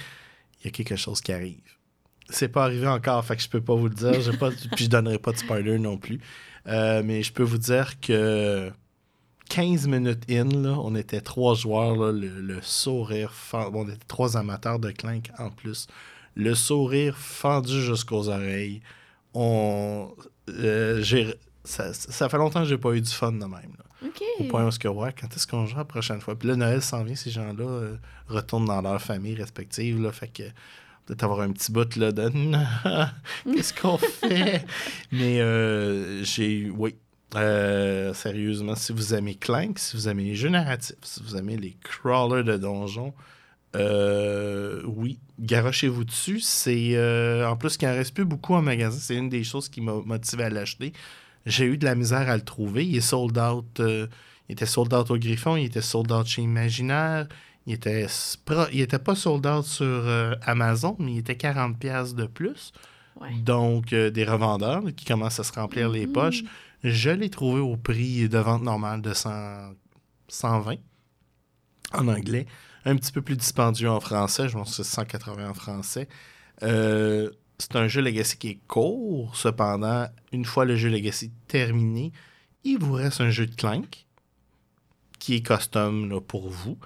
Il 0.61 0.65
y 0.67 0.69
a 0.69 0.71
quelque 0.71 0.97
chose 0.97 1.23
qui 1.23 1.33
arrive. 1.33 1.61
C'est 2.31 2.49
pas 2.49 2.65
arrivé 2.65 2.87
encore, 2.87 3.25
fait 3.25 3.37
que 3.37 3.43
je 3.43 3.49
peux 3.49 3.61
pas 3.61 3.75
vous 3.75 3.89
le 3.89 3.95
dire. 3.95 4.21
J'ai 4.21 4.37
Pas, 4.37 4.51
puis 4.75 4.85
je 4.85 4.91
donnerai 4.91 5.19
pas 5.19 5.33
de 5.33 5.37
spoiler 5.39 5.79
non 5.79 5.97
plus. 5.99 6.21
Euh, 6.67 7.03
mais 7.05 7.23
je 7.23 7.33
peux 7.33 7.43
vous 7.43 7.59
dire 7.59 8.01
que 8.01 8.71
15 9.51 9.87
minutes 9.89 10.25
in, 10.31 10.45
là, 10.49 10.79
on 10.83 10.95
était 10.95 11.21
trois 11.21 11.55
joueurs, 11.55 11.97
là, 11.97 12.13
le, 12.13 12.41
le 12.41 12.63
sourire 12.63 13.33
fendu. 13.33 13.73
Bon, 13.73 13.85
on 13.85 13.89
était 13.89 13.99
trois 14.09 14.37
amateurs 14.37 14.79
de 14.79 14.91
Clank 14.91 15.31
en 15.39 15.51
plus. 15.51 15.87
Le 16.35 16.55
sourire 16.55 17.17
fendu 17.19 17.81
jusqu'aux 17.83 18.29
oreilles. 18.29 18.81
On, 19.35 20.11
euh, 20.49 21.05
ça, 21.65 21.93
ça 21.93 22.29
fait 22.29 22.39
longtemps 22.39 22.63
que 22.63 22.69
j'ai 22.69 22.79
pas 22.79 22.93
eu 22.93 23.01
du 23.01 23.11
fun 23.11 23.33
de 23.33 23.39
même. 23.39 23.51
là. 23.53 23.85
Au 24.41 24.45
point 24.45 24.65
où 24.65 24.69
est-ce 24.69 24.79
que, 24.79 24.89
ouais, 24.89 25.15
quand 25.19 25.35
est-ce 25.35 25.47
qu'on 25.47 25.67
joue 25.67 25.77
la 25.77 25.85
prochaine 25.85 26.21
fois? 26.21 26.39
Puis 26.39 26.49
là, 26.49 26.57
Noël 26.57 26.83
s'en 26.83 27.05
vient, 27.05 27.15
ces 27.15 27.31
gens-là 27.31 27.65
euh, 27.65 27.97
retournent 28.29 28.67
dans 28.67 28.83
leur 28.83 29.01
famille 29.01 29.35
respective, 29.35 30.01
là, 30.03 30.13
fait 30.13 30.29
que 30.29 30.43
peut-être 31.07 31.25
avoir 31.25 31.41
un 31.41 31.53
petit 31.53 31.71
bout 31.73 31.97
là, 31.97 32.13
de 32.13 32.31
qu'est-ce 33.55 33.75
qu'on 33.75 33.99
fait? 33.99 34.65
Mais 35.13 35.41
euh, 35.41 36.23
j'ai, 36.25 36.71
oui, 36.71 36.95
euh, 37.37 38.15
sérieusement, 38.15 38.75
si 38.77 38.93
vous 38.93 39.15
aimez 39.15 39.35
Clank, 39.35 39.79
si 39.79 39.97
vous 39.97 40.09
aimez 40.09 40.25
les 40.25 40.35
jeux 40.35 40.49
narratifs, 40.51 40.97
si 41.03 41.23
vous 41.23 41.37
aimez 41.37 41.57
les 41.57 41.77
crawlers 41.83 42.45
de 42.45 42.57
donjons, 42.57 43.13
Euh, 43.77 44.83
oui, 44.87 45.19
garochez-vous 45.41 46.05
dessus. 46.05 46.41
C'est 46.41 46.93
euh, 46.97 47.49
en 47.49 47.57
plus 47.57 47.77
qu'il 47.77 47.89
en 47.89 47.93
reste 47.93 48.15
plus 48.15 48.25
beaucoup 48.25 48.55
en 48.55 48.63
magasin. 48.63 48.97
C'est 49.01 49.17
une 49.17 49.29
des 49.29 49.43
choses 49.45 49.69
qui 49.69 49.81
m'a 49.81 49.95
motivé 50.05 50.45
à 50.45 50.51
l'acheter. 50.51 50.93
J'ai 51.47 51.65
eu 51.67 51.77
de 51.77 51.85
la 51.85 51.95
misère 51.97 52.29
à 52.31 52.37
le 52.37 52.43
trouver. 52.45 52.87
Il 52.87 52.97
est 52.97 53.01
sold 53.01 53.37
out. 53.39 53.81
euh, 53.81 54.07
il 54.49 54.53
était 54.53 54.67
sold 54.67 54.93
out 54.95 55.11
au 55.11 55.19
Griffon. 55.19 55.57
Il 55.57 55.65
était 55.67 55.81
sold 55.83 56.13
out 56.13 56.27
chez 56.27 56.43
Imaginaire. 56.43 57.27
Il 57.67 57.73
était, 57.75 58.07
il 58.73 58.81
était 58.81 58.99
pas 58.99 59.15
sold 59.15 59.47
out 59.47 59.65
sur 59.65 59.87
euh, 59.87 60.35
Amazon, 60.43 60.97
mais 60.99 61.13
il 61.15 61.19
était 61.19 61.35
40$ 61.35 61.77
piastres 61.79 62.15
de 62.15 62.27
plus. 62.27 62.73
Ouais. 63.21 63.33
Donc, 63.39 63.93
euh, 63.93 64.11
des 64.11 64.25
revendeurs 64.25 64.83
qui 64.97 65.05
commencent 65.05 65.41
à 65.41 65.45
se 65.45 65.53
remplir 65.53 65.89
les 65.89 66.07
Mhm. 66.07 66.13
poches. 66.13 66.43
Je 66.83 67.11
l'ai 67.11 67.31
trouvé 67.31 67.61
au 67.61 67.77
prix 67.77 68.29
de 68.29 68.39
vente 68.39 68.63
normale 68.63 69.01
de 69.01 69.15
100 69.15 69.73
120 70.29 70.77
en 71.93 72.09
anglais. 72.09 72.47
Un 72.85 72.97
petit 72.97 73.13
peu 73.13 73.23
plus 73.23 73.37
dispendieux 73.37 73.89
en 73.91 74.01
français. 74.01 74.49
Je 74.49 74.55
pense 74.55 74.77
que 74.77 74.83
c'est 74.83 74.91
180 74.91 75.49
en 75.51 75.55
français. 75.55 76.09
Euh, 76.63 77.31
c'est 77.59 77.77
un 77.77 77.89
jeu 77.89 78.03
Legacy 78.03 78.37
qui 78.37 78.49
est 78.49 78.59
court. 78.67 79.35
Cependant, 79.37 80.07
une 80.33 80.45
fois 80.45 80.65
le 80.67 80.77
jeu 80.77 80.91
Legacy 80.91 81.31
terminé, 81.49 82.13
il 82.65 82.79
vous 82.79 82.93
reste 82.93 83.21
un 83.23 83.31
jeu 83.31 83.47
de 83.47 83.55
Clank 83.55 84.05
qui 85.19 85.37
est 85.37 85.41
custom 85.47 86.11
là, 86.11 86.21
pour 86.21 86.51
vous. 86.51 86.77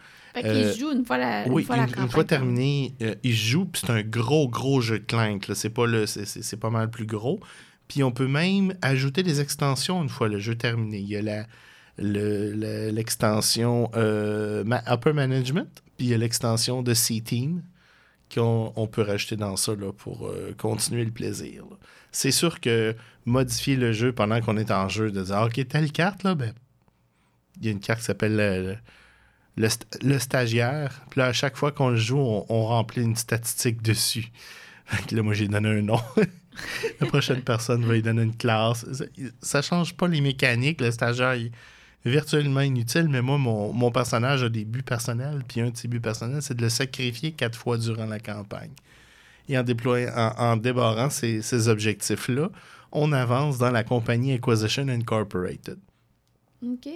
Fait 0.43 0.49
qu'il 0.49 0.65
Euh, 0.65 0.75
joue 0.77 0.91
une 0.93 1.05
fois 1.05 1.19
la, 1.19 1.47
Oui, 1.49 1.63
une 1.63 1.67
fois 1.67 1.77
la 1.77 1.83
une, 1.83 1.89
une 1.89 1.95
campagne. 1.95 2.11
fois 2.11 2.25
terminé, 2.25 2.95
euh, 3.03 3.15
il 3.23 3.35
joue, 3.35 3.65
puis 3.67 3.83
c'est 3.85 3.91
un 3.93 4.03
gros, 4.03 4.49
gros 4.49 4.81
jeu 4.81 4.99
de 4.99 5.05
Clank. 5.05 5.47
C'est 5.55 5.71
pas, 5.71 5.87
le, 5.87 6.07
c'est, 6.07 6.25
c'est- 6.25 6.43
c'est 6.43 6.57
pas 6.57 6.71
mal 6.71 6.91
plus 6.91 7.07
gros. 7.07 7.41
Puis 7.89 8.03
on 8.03 8.11
peut 8.11 8.27
même 8.29 8.75
ajouter 8.83 9.23
des 9.23 9.41
extensions 9.41 10.03
une 10.03 10.09
fois 10.11 10.29
le 10.29 10.39
jeu 10.39 10.55
terminé. 10.55 10.99
Il 10.99 11.09
y 11.09 11.17
a 11.17 11.23
la, 11.23 11.47
le- 11.97 12.53
le- 12.53 12.91
l'extension 12.91 13.91
euh, 13.97 14.63
ma- 14.65 14.83
Upper 14.87 15.13
Management, 15.15 15.83
puis 15.97 16.07
il 16.07 16.11
y 16.11 16.15
a 16.15 16.19
l'extension 16.19 16.83
de 16.83 16.93
C-Team 16.95 17.63
qu'on 18.35 18.73
on 18.77 18.87
peut 18.87 19.03
rajouter 19.03 19.37
dans 19.37 19.57
ça 19.57 19.75
là, 19.75 19.91
pour 19.93 20.27
euh, 20.29 20.53
continuer 20.59 21.05
le 21.05 21.11
plaisir. 21.11 21.65
C'est 22.13 22.31
sûr 22.31 22.61
que 22.61 22.95
modifier 23.25 23.77
le 23.77 23.93
jeu 23.93 24.13
pendant 24.13 24.41
qu'on 24.43 24.57
est 24.59 24.71
en 24.71 24.89
jeu, 24.89 25.11
de 25.11 25.23
dire 25.23 25.35
Ah, 25.37 25.47
OK, 25.47 25.67
telle 25.67 25.91
carte, 25.93 26.23
là, 26.25 26.35
ben, 26.35 26.53
il 27.61 27.67
y 27.67 27.69
a 27.69 27.73
une 27.73 27.81
carte 27.81 28.01
qui 28.01 28.05
s'appelle 28.07 28.81
le, 29.59 29.63
le, 29.63 29.69
st- 29.69 30.03
le 30.03 30.19
stagiaire. 30.19 31.03
Puis 31.11 31.21
là, 31.21 31.27
à 31.27 31.33
chaque 31.33 31.57
fois 31.57 31.73
qu'on 31.73 31.91
le 31.91 31.97
joue, 31.97 32.19
on, 32.19 32.67
remplit 32.67 33.03
une 33.03 33.17
statistique 33.17 33.83
dessus. 33.83 34.31
Là, 35.13 35.23
moi, 35.23 35.35
j'ai 35.35 35.49
donné 35.49 35.69
un 35.69 35.83
nom. 35.83 36.01
La 37.01 37.07
prochaine 37.07 37.43
personne 37.43 37.85
va 37.85 37.93
lui 37.93 38.03
donner 38.03 38.23
une 38.23 38.37
classe. 38.37 38.87
Ça, 38.93 39.05
ça 39.41 39.63
change 39.63 39.95
pas 39.95 40.09
les 40.09 40.21
mécaniques. 40.21 40.81
Le 40.81 40.91
stagiaire 40.91 41.33
est 41.33 41.53
virtuellement 42.05 42.61
inutile, 42.61 43.09
mais 43.09 43.23
moi, 43.23 43.39
mon, 43.39 43.91
personnage 43.91 44.43
a 44.43 44.49
des 44.49 44.65
buts 44.65 44.83
personnels. 44.83 45.45
Puis 45.47 45.61
un 45.61 45.71
de 45.71 45.77
ses 45.77 45.89
buts 45.89 46.01
personnels, 46.01 46.43
c'est 46.43 46.57
de 46.57 46.63
le 46.63 46.69
sacrifier 46.69 47.33
quatre 47.33 47.57
fois 47.57 47.79
durant 47.79 48.07
la 48.07 48.19
campagne. 48.19 48.73
Et 49.49 49.57
en, 49.57 49.63
déployant, 49.63 50.57
débarrant 50.57 51.11
ces, 51.11 51.43
ces 51.43 51.69
objectifs-là, 51.69 52.51
on 52.93 53.13
avance 53.13 53.59
dans 53.59 53.71
la 53.71 53.85
compagnie 53.85 54.33
Acquisition 54.33 54.89
Incorporated. 54.89 55.79
Ok, 56.63 56.89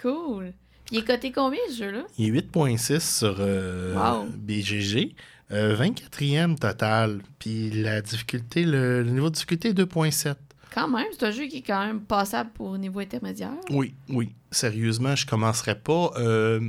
cool. 0.00 0.52
Il 0.92 0.98
est 0.98 1.04
coté 1.04 1.32
combien 1.32 1.58
ce 1.70 1.76
jeu-là? 1.76 2.04
Il 2.18 2.36
est 2.36 2.40
8.6 2.52 3.00
sur 3.18 3.36
euh, 3.40 3.94
Wow. 3.94 4.26
BGG. 4.36 5.14
euh, 5.50 5.74
24e 5.76 6.56
total. 6.58 7.20
Puis 7.38 7.70
la 7.70 8.00
difficulté, 8.02 8.64
le, 8.64 9.02
le 9.02 9.10
niveau 9.10 9.28
de 9.30 9.34
difficulté 9.34 9.70
est 9.70 9.72
2.7. 9.74 10.34
Quand 10.74 10.88
même, 10.88 11.06
c'est 11.12 11.24
un 11.24 11.30
jeu 11.30 11.46
qui 11.46 11.58
est 11.58 11.62
quand 11.62 11.84
même 11.86 12.00
passable 12.02 12.50
pour 12.54 12.76
niveau 12.78 13.00
intermédiaire. 13.00 13.50
Oui, 13.70 13.94
oui. 14.08 14.30
Sérieusement, 14.50 15.16
je 15.16 15.26
commencerai 15.26 15.74
pas 15.74 16.12
euh, 16.16 16.60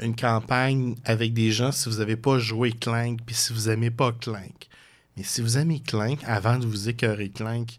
une 0.00 0.14
campagne 0.14 0.94
avec 1.04 1.32
des 1.32 1.50
gens 1.52 1.72
si 1.72 1.88
vous 1.88 1.98
n'avez 1.98 2.16
pas 2.16 2.38
joué 2.38 2.72
Clank 2.72 3.18
puis 3.24 3.34
si 3.34 3.52
vous 3.52 3.68
n'aimez 3.68 3.90
pas 3.90 4.12
Clank. 4.12 4.68
Mais 5.16 5.22
si 5.24 5.40
vous 5.40 5.58
aimez 5.58 5.80
Clank, 5.80 6.18
avant 6.24 6.58
de 6.58 6.66
vous 6.66 6.88
écœurer 6.88 7.30
Clank, 7.30 7.78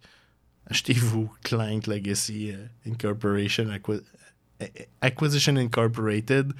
achetez-vous 0.69 1.31
Clank 1.43 1.87
Legacy 1.87 2.51
euh, 2.51 2.65
Incorporation 2.85 3.67
euh, 3.69 3.97
Acquisition 5.01 5.55
Incorporated. 5.55 6.53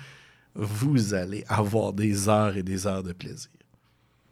Vous 0.55 1.13
allez 1.13 1.43
avoir 1.47 1.93
des 1.93 2.29
heures 2.29 2.55
et 2.57 2.63
des 2.63 2.85
heures 2.85 3.03
de 3.03 3.13
plaisir. 3.13 3.49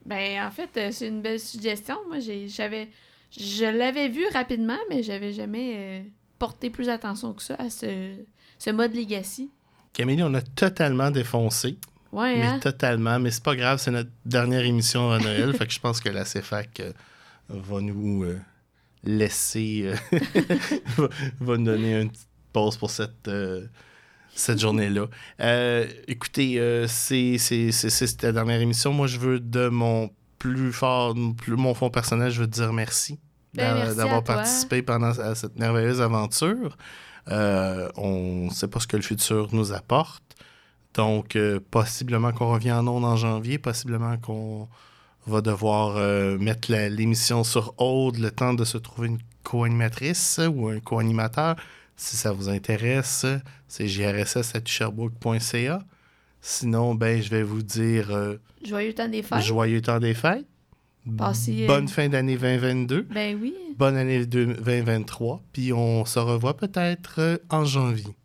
Ben, 0.06 0.46
en 0.46 0.52
fait, 0.52 0.70
euh, 0.78 0.90
c'est 0.92 1.08
une 1.08 1.22
belle 1.22 1.40
suggestion. 1.40 1.96
Moi, 2.08 2.18
j'avais, 2.20 2.90
je 3.38 3.66
l'avais 3.66 4.10
vu 4.10 4.24
rapidement, 4.34 4.78
mais 4.90 5.04
j'avais 5.04 5.34
jamais 5.34 5.74
euh, 5.76 6.02
porté 6.40 6.70
plus 6.70 6.90
attention 6.90 7.34
que 7.34 7.42
ça 7.42 7.56
à 7.56 7.70
ce, 7.70 8.16
ce 8.58 8.70
mode 8.72 8.96
Legacy. 8.96 9.50
Camille, 9.94 10.24
on 10.24 10.34
a 10.34 10.42
totalement 10.42 11.12
défoncé. 11.12 11.78
Ouais, 12.12 12.36
Mais 12.38 12.46
hein? 12.46 12.60
totalement. 12.60 13.20
Mais 13.20 13.32
c'est 13.32 13.44
pas 13.44 13.56
grave, 13.56 13.80
c'est 13.80 13.92
notre 13.92 14.10
dernière 14.26 14.66
émission 14.66 15.12
à 15.12 15.20
Noël. 15.20 15.54
fait 15.58 15.68
que 15.68 15.74
je 15.74 15.80
pense 15.80 16.00
que 16.00 16.10
la 16.10 16.24
CFAC 16.24 16.80
euh, 16.80 16.92
va 17.50 17.82
nous 17.82 18.24
euh, 18.24 18.40
laisser. 19.04 19.92
va, 20.98 21.10
va 21.40 21.58
nous 21.58 21.66
donner 21.66 22.02
une 22.02 22.10
petite 22.10 22.28
pause 22.52 22.78
pour 22.78 22.90
cette. 22.90 23.28
euh, 23.28 23.68
cette 24.34 24.60
journée-là. 24.60 25.08
Euh, 25.42 25.86
écoutez, 26.08 26.58
euh, 26.58 26.88
c'est 26.88 27.38
c'est 27.38 28.22
la 28.24 28.32
dernière 28.32 28.62
émission. 28.62 28.94
Moi, 28.94 29.08
je 29.08 29.20
veux 29.20 29.42
de 29.42 29.68
mon 29.68 30.10
plus 30.40 30.72
fort, 30.72 31.14
plus, 31.38 31.58
mon 31.58 31.74
fond 31.74 31.90
personnel, 31.90 32.32
je 32.32 32.40
veux 32.40 32.48
te 32.48 32.54
dire 32.54 32.72
merci 32.72 33.20
Ben, 33.54 33.94
d'avoir 33.94 34.24
participé 34.24 34.82
pendant 34.82 35.12
à 35.20 35.36
cette 35.36 35.60
merveilleuse 35.60 36.02
aventure. 36.02 36.78
On 37.28 38.46
ne 38.46 38.50
sait 38.52 38.70
pas 38.70 38.80
ce 38.80 38.88
que 38.88 38.96
le 38.96 39.04
futur 39.04 39.50
nous 39.52 39.74
apporte. 39.74 40.24
Donc, 40.94 41.38
possiblement 41.70 42.32
qu'on 42.32 42.52
revient 42.54 42.72
en 42.72 42.88
ondes 42.88 43.06
en 43.06 43.18
janvier, 43.18 43.58
possiblement 43.58 44.18
qu'on 44.18 44.70
va 45.28 45.42
devoir 45.42 45.98
euh, 45.98 46.38
mettre 46.38 46.72
l'émission 46.72 47.44
sur 47.44 47.74
hold 47.78 48.18
le 48.18 48.32
temps 48.32 48.54
de 48.54 48.66
se 48.66 48.78
trouver 48.78 49.10
une 49.10 49.20
co-animatrice 49.44 50.40
ou 50.54 50.68
un 50.68 50.80
co-animateur. 50.80 51.56
Si 51.96 52.18
ça 52.18 52.32
vous 52.32 52.50
intéresse, 52.50 53.26
c'est 53.68 53.88
jrss.sherbrooke.ca. 53.88 55.80
Sinon, 56.42 56.96
ben, 56.96 57.22
je 57.22 57.30
vais 57.30 57.44
vous 57.44 57.62
dire 57.62 58.10
euh, 58.12 58.38
Joyeux 58.66 58.94
temps 58.94 59.08
des 59.08 59.22
fêtes. 59.22 59.42
joyeux 59.42 59.82
temps 59.82 60.00
des 60.00 60.14
fêtes. 60.16 60.46
Passez, 61.18 61.64
euh, 61.64 61.68
Bonne 61.68 61.88
fin 61.88 62.10
d'année 62.10 62.38
2022. 62.38 63.08
Ben 63.12 63.38
oui. 63.42 63.56
Bonne 63.78 63.96
année 63.98 64.26
2023. 64.26 65.42
Puis 65.52 65.74
on 65.74 66.06
se 66.06 66.20
revoit 66.20 66.58
peut-être 66.58 67.16
euh, 67.20 67.38
en 67.50 67.66
janvier. 67.66 68.16